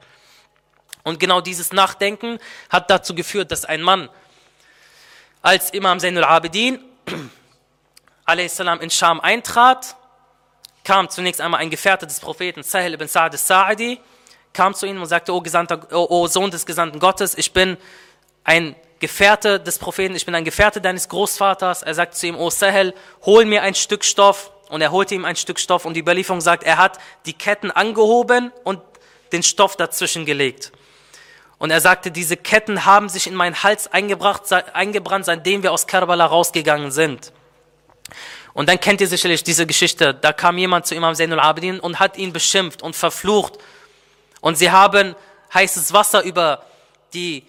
Und 1.02 1.18
genau 1.18 1.40
dieses 1.40 1.72
Nachdenken 1.72 2.38
hat 2.70 2.90
dazu 2.90 3.14
geführt, 3.14 3.50
dass 3.50 3.64
ein 3.64 3.82
Mann 3.82 4.08
als 5.40 5.70
Imam 5.70 5.98
Zainul 5.98 6.22
Abidin 6.22 6.78
a.s. 8.24 8.60
in 8.60 8.90
Scham 8.90 9.20
eintrat, 9.20 9.96
kam 10.84 11.08
zunächst 11.08 11.40
einmal 11.40 11.60
ein 11.60 11.70
Gefährte 11.70 12.06
des 12.06 12.20
Propheten, 12.20 12.62
Sahel 12.62 12.94
ibn 12.94 13.08
Sa'd 13.08 13.32
al-Sa'idi, 13.32 13.98
kam 14.52 14.74
zu 14.74 14.86
ihm 14.86 15.00
und 15.00 15.06
sagte, 15.06 15.32
o, 15.32 15.40
Gesandter, 15.40 15.80
o, 15.92 16.26
Sohn 16.26 16.50
des 16.50 16.66
Gesandten 16.66 16.98
Gottes, 16.98 17.36
ich 17.36 17.52
bin 17.52 17.76
ein 18.44 18.74
Gefährte 18.98 19.58
des 19.58 19.78
Propheten, 19.78 20.14
ich 20.14 20.26
bin 20.26 20.34
ein 20.34 20.44
Gefährte 20.44 20.80
deines 20.80 21.08
Großvaters. 21.08 21.82
Er 21.82 21.94
sagt 21.94 22.14
zu 22.14 22.26
ihm, 22.26 22.36
o 22.36 22.50
Sahel, 22.50 22.94
hol 23.24 23.44
mir 23.44 23.62
ein 23.62 23.74
Stück 23.74 24.04
Stoff. 24.04 24.50
Und 24.68 24.80
er 24.80 24.90
holte 24.90 25.14
ihm 25.14 25.26
ein 25.26 25.36
Stück 25.36 25.60
Stoff 25.60 25.84
und 25.84 25.94
die 25.94 26.00
Überlieferung 26.00 26.40
sagt, 26.40 26.62
er 26.62 26.78
hat 26.78 26.98
die 27.26 27.34
Ketten 27.34 27.70
angehoben 27.70 28.52
und 28.64 28.80
den 29.32 29.42
Stoff 29.42 29.76
dazwischen 29.76 30.24
gelegt. 30.24 30.72
Und 31.58 31.70
er 31.70 31.80
sagte, 31.80 32.10
diese 32.10 32.36
Ketten 32.36 32.86
haben 32.86 33.08
sich 33.08 33.26
in 33.26 33.34
meinen 33.34 33.62
Hals 33.62 33.86
eingebracht, 33.86 34.50
eingebrannt, 34.72 35.26
seitdem 35.26 35.62
wir 35.62 35.72
aus 35.72 35.86
Karbala 35.86 36.24
rausgegangen 36.24 36.90
sind. 36.90 37.32
Und 38.54 38.68
dann 38.68 38.80
kennt 38.80 39.00
ihr 39.00 39.08
sicherlich 39.08 39.44
diese 39.44 39.66
Geschichte. 39.66 40.14
Da 40.14 40.32
kam 40.32 40.58
jemand 40.58 40.86
zu 40.86 40.94
Imam 40.94 41.14
Zainul 41.14 41.40
Abidin 41.40 41.78
und 41.78 42.00
hat 42.00 42.16
ihn 42.16 42.32
beschimpft 42.32 42.82
und 42.82 42.96
verflucht. 42.96 43.58
Und 44.42 44.56
sie 44.56 44.70
haben 44.70 45.14
heißes 45.54 45.94
Wasser 45.94 46.22
über 46.22 46.62
die 47.14 47.46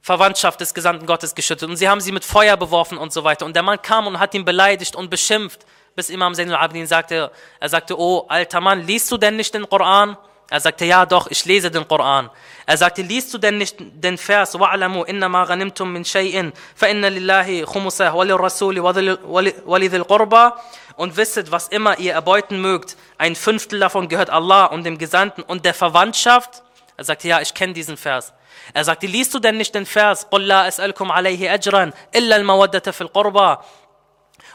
Verwandtschaft 0.00 0.60
des 0.60 0.74
Gesandten 0.74 1.06
Gottes 1.06 1.34
geschüttet. 1.34 1.68
Und 1.68 1.76
sie 1.76 1.88
haben 1.88 2.00
sie 2.00 2.12
mit 2.12 2.24
Feuer 2.24 2.56
beworfen 2.56 2.98
und 2.98 3.12
so 3.12 3.22
weiter. 3.22 3.46
Und 3.46 3.54
der 3.54 3.62
Mann 3.62 3.80
kam 3.80 4.06
und 4.08 4.18
hat 4.18 4.34
ihn 4.34 4.44
beleidigt 4.44 4.96
und 4.96 5.10
beschimpft, 5.10 5.64
bis 5.94 6.10
Imam 6.10 6.34
Zainul 6.34 6.56
Abidin 6.56 6.86
sagte, 6.86 7.30
er 7.60 7.68
sagte, 7.68 7.98
oh 7.98 8.26
alter 8.28 8.60
Mann, 8.60 8.86
liest 8.86 9.12
du 9.12 9.16
denn 9.16 9.36
nicht 9.36 9.54
den 9.54 9.68
Koran? 9.68 10.16
Er 10.51 10.59
sagte, 10.59 10.85
ja 10.85 11.05
doch, 11.05 11.27
ich 11.29 11.45
lese 11.45 11.69
den 11.69 11.87
Koran. 11.87 12.29
Er 12.65 12.75
sagte, 12.75 13.03
liest 13.03 13.31
du 13.33 13.37
denn 13.37 13.59
nicht 13.59 13.75
den 13.79 14.17
Vers, 14.17 14.55
وَعْلَمُوا 14.55 15.05
إِنَّمَا 15.05 15.43
غَنِمْتُم 15.43 15.93
مِّن 15.93 16.03
شَيْءٍ 16.03 16.51
فَإِنَّ 16.75 17.05
لِلَّهِ 17.05 17.65
خُمُسَهُ 17.65 18.11
وَلِلرَّسُولِ 18.11 18.79
وَلِذِي 18.79 19.97
الْقُرْبَى 19.97 20.51
Und 20.95 21.17
wisset, 21.17 21.51
was 21.51 21.67
immer 21.67 21.99
ihr 21.99 22.13
erbeuten 22.13 22.61
mögt, 22.61 22.97
ein 23.19 23.35
Fünftel 23.35 23.79
davon 23.79 24.07
gehört 24.07 24.31
Allah 24.31 24.65
und 24.65 24.85
dem 24.85 24.97
Gesandten 24.97 25.43
und 25.43 25.65
der 25.65 25.75
Verwandtschaft. 25.75 26.63
Er 26.97 27.03
sagte, 27.03 27.27
ja, 27.27 27.41
ich 27.41 27.53
kenne 27.53 27.73
diesen 27.73 27.95
Vers. 27.95 28.33
Er 28.73 28.83
sagte, 28.83 29.05
liest 29.05 29.35
du 29.35 29.39
denn 29.39 29.57
nicht 29.57 29.75
den 29.75 29.85
Vers, 29.85 30.31
قُلْ 30.31 30.47
لَا 30.47 30.67
أَسْأَلْكُمْ 30.67 31.11
عَلَيْهِ 31.11 31.53
أَجْرًا 31.53 31.91
إِلَّا 32.15 32.35
الْمَوَدَّةَ 32.37 32.91
فِي 32.91 33.01
الْقُرْبَى 33.01 33.57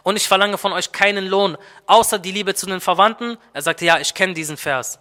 Und 0.03 0.16
ich 0.16 0.26
verlange 0.26 0.59
von 0.59 0.72
euch 0.72 0.91
keinen 0.91 1.26
Lohn, 1.28 1.57
außer 1.87 2.18
die 2.18 2.32
Liebe 2.32 2.55
zu 2.55 2.66
den 2.66 2.80
Verwandten. 2.80 3.39
Er 3.53 3.62
sagte, 3.62 3.85
ja, 3.85 3.99
ich 4.01 4.12
kenne 4.12 4.35
diesen 4.35 4.57
Vers. 4.57 4.99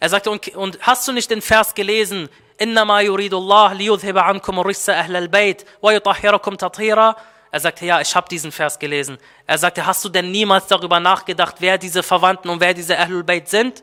Er 0.00 0.08
sagte, 0.08 0.30
und, 0.30 0.48
und 0.56 0.78
hast 0.82 1.06
du 1.06 1.12
nicht 1.12 1.30
den 1.30 1.42
Vers 1.42 1.74
gelesen? 1.74 2.28
إِنَّمَا 2.60 3.00
يُرِيدُ 3.00 3.32
اللَّهِ 3.32 3.74
لِيُذْهِبَ 3.74 4.18
عَنْكُمُ 4.18 4.60
الرِّجْسَ 4.60 4.90
أَهْلَ 4.90 5.16
الْبَيْتِ 5.16 5.64
وَيُطَهِّرَكُمْ 5.82 6.56
تَطْهِيرًا 6.56 7.16
Er 7.52 7.60
sagte, 7.60 7.86
ja, 7.86 8.00
ich 8.00 8.14
habe 8.14 8.28
diesen 8.28 8.52
Vers 8.52 8.78
gelesen. 8.78 9.18
Er 9.46 9.58
sagte, 9.58 9.84
hast 9.84 10.04
du 10.04 10.08
denn 10.08 10.30
niemals 10.30 10.66
darüber 10.66 11.00
nachgedacht, 11.00 11.56
wer 11.58 11.78
diese 11.78 12.02
Verwandten 12.02 12.48
und 12.48 12.60
wer 12.60 12.74
diese 12.74 12.98
Ahlul 12.98 13.24
Bayt 13.24 13.48
sind? 13.48 13.82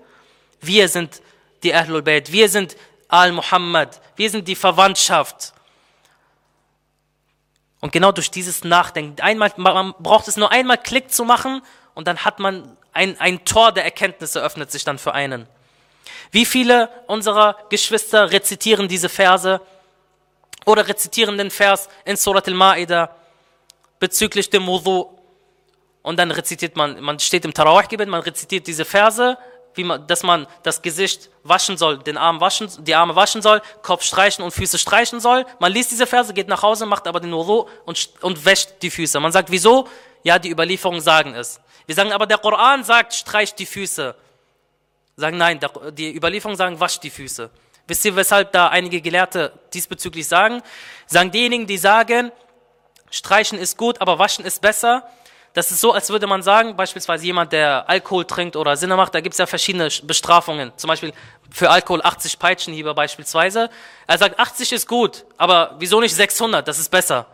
Wir 0.62 0.88
sind 0.88 1.22
die 1.64 1.74
Ahlul 1.74 2.02
Bayt, 2.02 2.32
wir 2.32 2.50
sind 2.50 2.78
Al-Muhammad, 3.10 4.00
wir 4.16 4.30
sind 4.30 4.48
die 4.48 4.56
Verwandtschaft. 4.56 5.54
Und 7.80 7.92
genau 7.92 8.12
durch 8.12 8.32
dieses 8.32 8.64
Nachdenken, 8.64 9.22
einmal, 9.22 9.52
man 9.58 9.94
braucht 10.00 10.28
es 10.28 10.38
nur 10.38 10.52
einmal 10.52 10.78
Klick 10.78 11.12
zu 11.12 11.26
machen 11.26 11.62
und 11.94 12.08
dann 12.08 12.26
hat 12.26 12.40
man 12.40 12.78
ein, 12.94 13.20
ein 13.20 13.46
Tor 13.46 13.72
der 13.72 13.86
Erkenntnisse 13.86 14.42
öffnet 14.42 14.72
sich 14.72 14.84
dann 14.84 14.98
für 14.98 15.14
einen. 15.14 15.48
Wie 16.31 16.45
viele 16.45 16.89
unserer 17.07 17.57
Geschwister 17.69 18.31
rezitieren 18.31 18.89
diese 18.89 19.09
Verse 19.09 19.61
oder 20.65 20.87
rezitieren 20.87 21.39
den 21.39 21.51
Vers 21.51 21.89
in 22.05 22.17
Surat 22.17 22.47
al-Ma'idah 22.49 23.09
bezüglich 23.99 24.51
dem 24.51 24.67
Wudu 24.67 25.19
und 26.03 26.19
dann 26.19 26.31
rezitiert 26.31 26.77
man, 26.77 27.01
man 27.01 27.19
steht 27.19 27.45
im 27.45 27.55
Tarawih-Gebet, 27.55 28.09
man 28.09 28.23
rezitiert 28.23 28.67
diese 28.67 28.85
Verse, 28.85 29.39
wie 29.75 29.85
man, 29.85 30.07
dass 30.07 30.23
man 30.23 30.47
das 30.63 30.83
Gesicht 30.83 31.31
waschen 31.45 31.77
soll, 31.77 31.99
den 31.99 32.19
Arm 32.19 32.41
waschen, 32.41 32.69
die 32.81 32.95
Arme 32.95 33.15
waschen 33.15 33.43
soll, 33.43 33.63
Kopf 33.83 34.03
streichen 34.03 34.45
und 34.45 34.51
Füße 34.51 34.79
streichen 34.79 35.21
soll. 35.21 35.47
Man 35.61 35.73
liest 35.73 35.91
diese 35.91 36.07
Verse, 36.07 36.35
geht 36.35 36.49
nach 36.49 36.63
Hause, 36.63 36.87
macht 36.87 37.07
aber 37.07 37.21
den 37.21 37.33
Wudu 37.33 37.69
und, 37.87 38.11
und 38.21 38.45
wäscht 38.45 38.71
die 38.83 38.91
Füße. 38.91 39.19
Man 39.21 39.33
sagt, 39.33 39.51
wieso? 39.51 39.89
Ja, 40.25 40.39
die 40.39 40.51
Überlieferungen 40.51 41.01
sagen 41.01 41.35
es. 41.35 41.61
Wir 41.87 41.95
sagen 41.95 42.13
aber, 42.13 42.27
der 42.27 42.39
Koran 42.39 42.85
sagt, 42.85 43.15
streicht 43.15 43.59
die 43.59 43.67
Füße. 43.67 44.15
Sagen 45.17 45.37
nein, 45.37 45.61
die 45.93 46.15
Überlieferungen 46.15 46.57
sagen, 46.57 46.81
wascht 46.81 47.03
die 47.03 47.11
Füße. 47.11 47.51
Wisst 47.87 48.05
ihr, 48.05 48.17
weshalb 48.17 48.53
da 48.53 48.69
einige 48.69 49.01
Gelehrte 49.01 49.53
diesbezüglich 49.75 50.27
sagen? 50.27 50.63
Sagen 51.07 51.31
diejenigen, 51.31 51.67
die 51.67 51.79
sagen, 51.79 52.33
streichen 53.11 53.59
ist 53.59 53.77
gut, 53.77 54.01
aber 54.01 54.19
waschen 54.19 54.45
ist 54.45 54.63
besser. 54.63 55.07
Das 55.53 55.71
ist 55.71 55.81
so, 55.81 55.93
als 55.93 56.09
würde 56.09 56.27
man 56.27 56.43
sagen, 56.43 56.77
beispielsweise 56.77 57.27
jemand, 57.27 57.53
der 57.53 57.89
Alkohol 57.89 58.25
trinkt 58.25 58.57
oder 58.57 58.77
Sinne 58.77 58.97
macht, 58.97 59.15
da 59.15 59.21
gibt 59.21 59.35
es 59.35 59.39
ja 59.39 59.47
verschiedene 59.47 59.89
Bestrafungen. 60.05 60.73
Zum 60.77 60.89
Beispiel 60.89 61.13
für 61.51 61.69
Alkohol 61.69 62.01
80 62.03 62.39
Peitschenhiebe 62.39 62.95
beispielsweise. 62.95 63.69
Er 64.07 64.17
sagt, 64.17 64.39
80 64.39 64.73
ist 64.73 64.89
gut, 64.89 65.27
aber 65.37 65.75
wieso 65.79 66.01
nicht 66.01 66.15
600? 66.15 66.67
Das 66.67 66.79
ist 66.79 66.91
besser. 66.91 67.27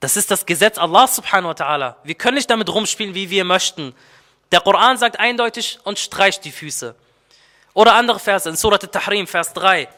Das 0.00 0.16
ist 0.16 0.30
das 0.30 0.44
Gesetz 0.44 0.76
Allah 0.76 1.06
subhanahu 1.06 1.50
wa 1.50 1.52
ta'ala. 1.52 1.94
Wir 2.02 2.16
können 2.16 2.36
nicht 2.36 2.50
damit 2.50 2.68
rumspielen, 2.68 3.14
wie 3.14 3.30
wir 3.30 3.44
möchten. 3.44 3.94
Der 4.52 4.60
Koran 4.60 4.96
sagt 4.96 5.18
eindeutig 5.18 5.78
und 5.84 5.98
streicht 5.98 6.44
die 6.44 6.52
Füße. 6.52 6.94
Oder 7.74 7.94
andere 7.94 8.18
Verse 8.18 8.48
in 8.48 8.56
Surat 8.56 8.82
al-Tahrim, 8.84 9.26
Vers 9.26 9.52
3, 9.52 9.88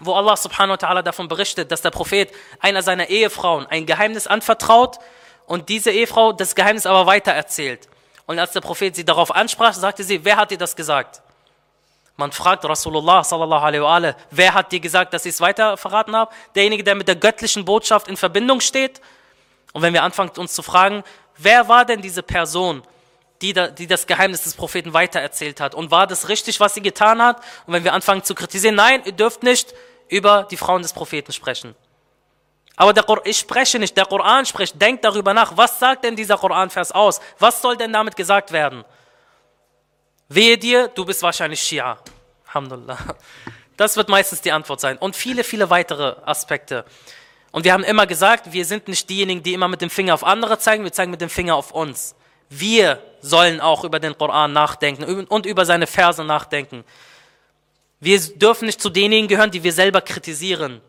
wo 0.00 0.14
Allah 0.14 0.36
subhanahu 0.36 0.76
wa 0.80 0.88
ta'ala 0.88 1.02
davon 1.02 1.28
berichtet, 1.28 1.70
dass 1.70 1.82
der 1.82 1.90
Prophet 1.90 2.32
einer 2.60 2.82
seiner 2.82 3.08
Ehefrauen 3.08 3.66
ein 3.66 3.86
Geheimnis 3.86 4.26
anvertraut 4.26 4.98
und 5.46 5.68
diese 5.68 5.90
Ehefrau 5.90 6.32
das 6.32 6.54
Geheimnis 6.54 6.86
aber 6.86 7.06
weitererzählt. 7.06 7.88
Und 8.26 8.38
als 8.38 8.52
der 8.52 8.62
Prophet 8.62 8.96
sie 8.96 9.04
darauf 9.04 9.34
ansprach, 9.34 9.74
sagte 9.74 10.02
sie, 10.02 10.24
wer 10.24 10.36
hat 10.36 10.50
dir 10.50 10.58
das 10.58 10.74
gesagt? 10.74 11.20
Man 12.16 12.32
fragt 12.32 12.64
Rasulullah 12.64 13.24
sallallahu 13.24 13.64
alaihi 13.64 13.82
wa 13.82 13.94
alaihi, 13.96 14.14
wer 14.30 14.54
hat 14.54 14.72
dir 14.72 14.80
gesagt, 14.80 15.12
dass 15.12 15.26
ich 15.26 15.34
es 15.34 15.40
weiter 15.40 15.76
verraten 15.76 16.14
habe? 16.14 16.32
Derjenige, 16.54 16.84
der 16.84 16.94
mit 16.94 17.08
der 17.08 17.16
göttlichen 17.16 17.64
Botschaft 17.64 18.08
in 18.08 18.16
Verbindung 18.16 18.60
steht. 18.60 19.00
Und 19.72 19.82
wenn 19.82 19.92
wir 19.92 20.02
anfangen, 20.04 20.30
uns 20.36 20.54
zu 20.54 20.62
fragen, 20.62 21.02
wer 21.36 21.68
war 21.68 21.84
denn 21.84 22.00
diese 22.00 22.22
Person, 22.22 22.82
die, 23.42 23.52
da, 23.52 23.68
die 23.68 23.86
das 23.86 24.06
Geheimnis 24.06 24.42
des 24.42 24.54
Propheten 24.54 24.92
weitererzählt 24.92 25.60
hat? 25.60 25.74
Und 25.74 25.90
war 25.90 26.06
das 26.06 26.28
richtig, 26.28 26.60
was 26.60 26.74
sie 26.74 26.82
getan 26.82 27.22
hat? 27.22 27.38
Und 27.66 27.74
wenn 27.74 27.84
wir 27.84 27.92
anfangen 27.92 28.22
zu 28.22 28.34
kritisieren, 28.34 28.74
nein, 28.74 29.02
ihr 29.04 29.12
dürft 29.12 29.42
nicht 29.42 29.74
über 30.08 30.46
die 30.50 30.56
Frauen 30.56 30.82
des 30.82 30.92
Propheten 30.92 31.32
sprechen. 31.32 31.74
Aber 32.76 32.92
der 32.92 33.04
ich 33.24 33.38
spreche 33.38 33.78
nicht, 33.78 33.96
der 33.96 34.06
Koran 34.06 34.46
spricht. 34.46 34.80
Denkt 34.80 35.04
darüber 35.04 35.32
nach, 35.32 35.56
was 35.56 35.78
sagt 35.78 36.04
denn 36.04 36.16
dieser 36.16 36.36
Koranvers 36.36 36.92
aus? 36.92 37.20
Was 37.38 37.62
soll 37.62 37.76
denn 37.76 37.92
damit 37.92 38.16
gesagt 38.16 38.52
werden? 38.52 38.84
Wehe 40.28 40.58
dir, 40.58 40.88
du 40.88 41.04
bist 41.04 41.22
wahrscheinlich 41.22 41.60
Schia. 41.60 41.98
Alhamdulillah. 42.46 42.98
Das 43.76 43.96
wird 43.96 44.08
meistens 44.08 44.40
die 44.40 44.52
Antwort 44.52 44.80
sein. 44.80 44.98
Und 44.98 45.16
viele, 45.16 45.42
viele 45.44 45.68
weitere 45.70 46.14
Aspekte. 46.24 46.84
Und 47.50 47.64
wir 47.64 47.72
haben 47.72 47.84
immer 47.84 48.06
gesagt, 48.06 48.52
wir 48.52 48.64
sind 48.64 48.88
nicht 48.88 49.08
diejenigen, 49.10 49.42
die 49.42 49.52
immer 49.52 49.68
mit 49.68 49.80
dem 49.80 49.90
Finger 49.90 50.14
auf 50.14 50.24
andere 50.24 50.58
zeigen, 50.58 50.84
wir 50.84 50.92
zeigen 50.92 51.10
mit 51.10 51.20
dem 51.20 51.30
Finger 51.30 51.56
auf 51.56 51.72
uns. 51.72 52.14
Wir 52.58 53.02
sollen 53.20 53.60
auch 53.60 53.84
über 53.84 53.98
den 53.98 54.16
Koran 54.16 54.52
nachdenken 54.52 55.26
und 55.26 55.46
über 55.46 55.64
seine 55.64 55.86
Verse 55.86 56.22
nachdenken. 56.22 56.84
Wir 58.00 58.20
dürfen 58.20 58.66
nicht 58.66 58.80
zu 58.80 58.90
denjenigen 58.90 59.28
gehören, 59.28 59.50
die 59.50 59.62
wir 59.62 59.72
selber 59.72 60.00
kritisieren. 60.00 60.80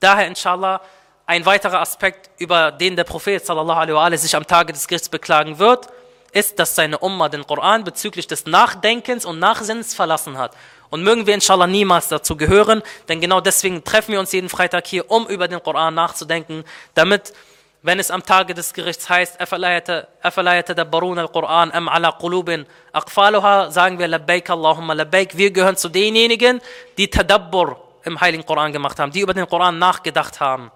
Daher, 0.00 0.26
inshallah, 0.26 0.80
ein 1.26 1.46
weiterer 1.46 1.80
Aspekt, 1.80 2.30
über 2.38 2.72
den 2.72 2.96
der 2.96 3.04
Prophet 3.04 3.46
sallallahu 3.46 3.96
alaihi 3.96 4.18
sich 4.18 4.34
am 4.34 4.46
Tage 4.46 4.72
des 4.72 4.88
Gerichts 4.88 5.08
beklagen 5.08 5.58
wird, 5.58 5.86
ist, 6.32 6.58
dass 6.58 6.74
seine 6.74 6.98
Umma 6.98 7.28
den 7.28 7.46
Koran 7.46 7.84
bezüglich 7.84 8.26
des 8.26 8.46
Nachdenkens 8.46 9.24
und 9.24 9.38
Nachsinns 9.38 9.94
verlassen 9.94 10.38
hat. 10.38 10.56
Und 10.90 11.04
mögen 11.04 11.26
wir 11.26 11.34
inshallah 11.34 11.66
niemals 11.66 12.08
dazu 12.08 12.36
gehören, 12.36 12.82
denn 13.08 13.20
genau 13.20 13.40
deswegen 13.40 13.84
treffen 13.84 14.12
wir 14.12 14.20
uns 14.20 14.32
jeden 14.32 14.48
Freitag 14.48 14.86
hier, 14.86 15.10
um 15.10 15.26
über 15.26 15.48
den 15.48 15.62
Koran 15.62 15.94
nachzudenken, 15.94 16.64
damit, 16.94 17.32
wenn 17.82 17.98
es 17.98 18.12
am 18.12 18.22
Tage 18.22 18.54
des 18.54 18.74
Gerichts 18.74 19.08
heißt, 19.08 19.40
al-Quran 19.40 21.70
am 21.72 21.88
ala 21.88 22.12
qulubin 22.12 22.64
aqfaluha, 22.92 23.72
sagen 23.72 23.98
wir 23.98 24.06
labbaik 24.06 24.50
Allahumma 24.50 24.92
labbaik. 24.92 25.36
Wir 25.36 25.50
gehören 25.50 25.76
zu 25.76 25.88
denjenigen, 25.88 26.60
die 26.96 27.10
Tadabbur 27.10 27.82
im 28.04 28.20
Heiligen 28.20 28.46
Koran 28.46 28.72
gemacht 28.72 29.00
haben, 29.00 29.10
die 29.10 29.20
über 29.20 29.34
den 29.34 29.48
Koran 29.48 29.80
nachgedacht 29.80 30.40
haben. 30.40 30.70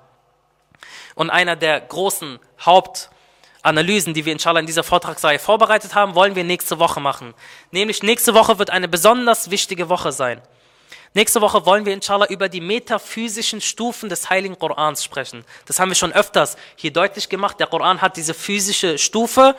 Und 1.15 1.31
einer 1.31 1.55
der 1.55 1.81
großen 1.81 2.41
Hauptanalysen, 2.61 4.13
die 4.13 4.25
wir 4.25 4.33
inshallah 4.33 4.61
in 4.61 4.67
dieser 4.67 4.83
Vortragsreihe 4.83 5.39
vorbereitet 5.39 5.95
haben, 5.95 6.17
wollen 6.17 6.35
wir 6.35 6.43
nächste 6.43 6.81
Woche 6.81 6.99
machen. 6.99 7.35
Nämlich 7.71 8.03
nächste 8.03 8.35
Woche 8.35 8.59
wird 8.59 8.71
eine 8.71 8.89
besonders 8.89 9.51
wichtige 9.51 9.89
Woche 9.89 10.11
sein. 10.11 10.43
Nächste 11.17 11.41
Woche 11.41 11.65
wollen 11.65 11.87
wir 11.87 11.95
inshallah 11.95 12.27
über 12.27 12.51
die 12.51 12.61
metaphysischen 12.61 13.63
Stufen 13.63 14.11
des 14.11 14.29
Heiligen 14.29 14.59
Korans 14.59 15.03
sprechen. 15.03 15.47
Das 15.65 15.81
haben 15.81 15.89
wir 15.89 15.95
schon 15.95 16.13
öfters 16.13 16.59
hier 16.77 16.93
deutlich 16.93 17.31
gemacht. 17.31 17.59
Der 17.59 17.69
Koran 17.69 18.03
hat 18.03 18.19
diese 18.19 18.35
physische 18.35 18.99
Stufe. 18.99 19.57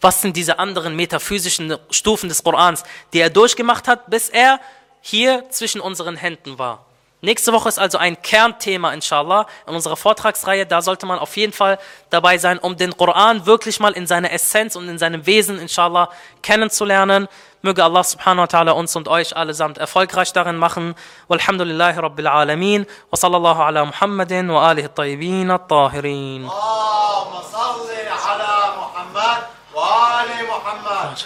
Was 0.00 0.22
sind 0.22 0.36
diese 0.36 0.58
anderen 0.58 0.96
metaphysischen 0.96 1.78
Stufen 1.88 2.28
des 2.28 2.42
Korans, 2.42 2.82
die 3.12 3.20
er 3.20 3.30
durchgemacht 3.30 3.86
hat, 3.86 4.10
bis 4.10 4.28
er 4.28 4.58
hier 5.02 5.48
zwischen 5.50 5.80
unseren 5.80 6.16
Händen 6.16 6.58
war. 6.58 6.84
Nächste 7.20 7.52
Woche 7.52 7.68
ist 7.68 7.78
also 7.78 7.96
ein 7.98 8.20
Kernthema, 8.20 8.92
inshallah, 8.92 9.46
in 9.68 9.74
unserer 9.76 9.96
Vortragsreihe. 9.96 10.66
Da 10.66 10.82
sollte 10.82 11.06
man 11.06 11.20
auf 11.20 11.36
jeden 11.36 11.52
Fall 11.52 11.78
dabei 12.10 12.38
sein, 12.38 12.58
um 12.58 12.76
den 12.76 12.96
Koran 12.96 13.46
wirklich 13.46 13.78
mal 13.78 13.92
in 13.92 14.08
seiner 14.08 14.32
Essenz 14.32 14.74
und 14.74 14.88
in 14.88 14.98
seinem 14.98 15.26
Wesen, 15.26 15.60
inshallah, 15.60 16.10
kennenzulernen. 16.42 17.28
Möge 17.64 17.82
Allah 17.82 18.04
subhanahu 18.04 18.44
wa 18.44 18.46
ta'ala 18.46 18.72
uns 18.72 18.94
und 18.94 19.08
euch 19.08 19.34
allesamt 19.34 19.78
erfolgreich 19.78 20.34
darin 20.34 20.58
machen. 20.58 20.94
Walhamdulillahi 21.28 21.96
rabbil 21.98 22.28
alamin. 22.28 22.84
Wa 23.08 23.16
sallallahu 23.16 23.62
ala 23.62 23.86
Muhammadin 23.86 24.50
wa 24.52 24.68
alihi 24.68 24.88
tayyibin 24.92 25.48
at-tahirin. 25.50 26.44
اللهم 26.44 27.34
صل 27.40 27.88
على 28.28 28.52
محمد 28.76 29.38
وآل 29.72 30.30
محمد 30.44 31.16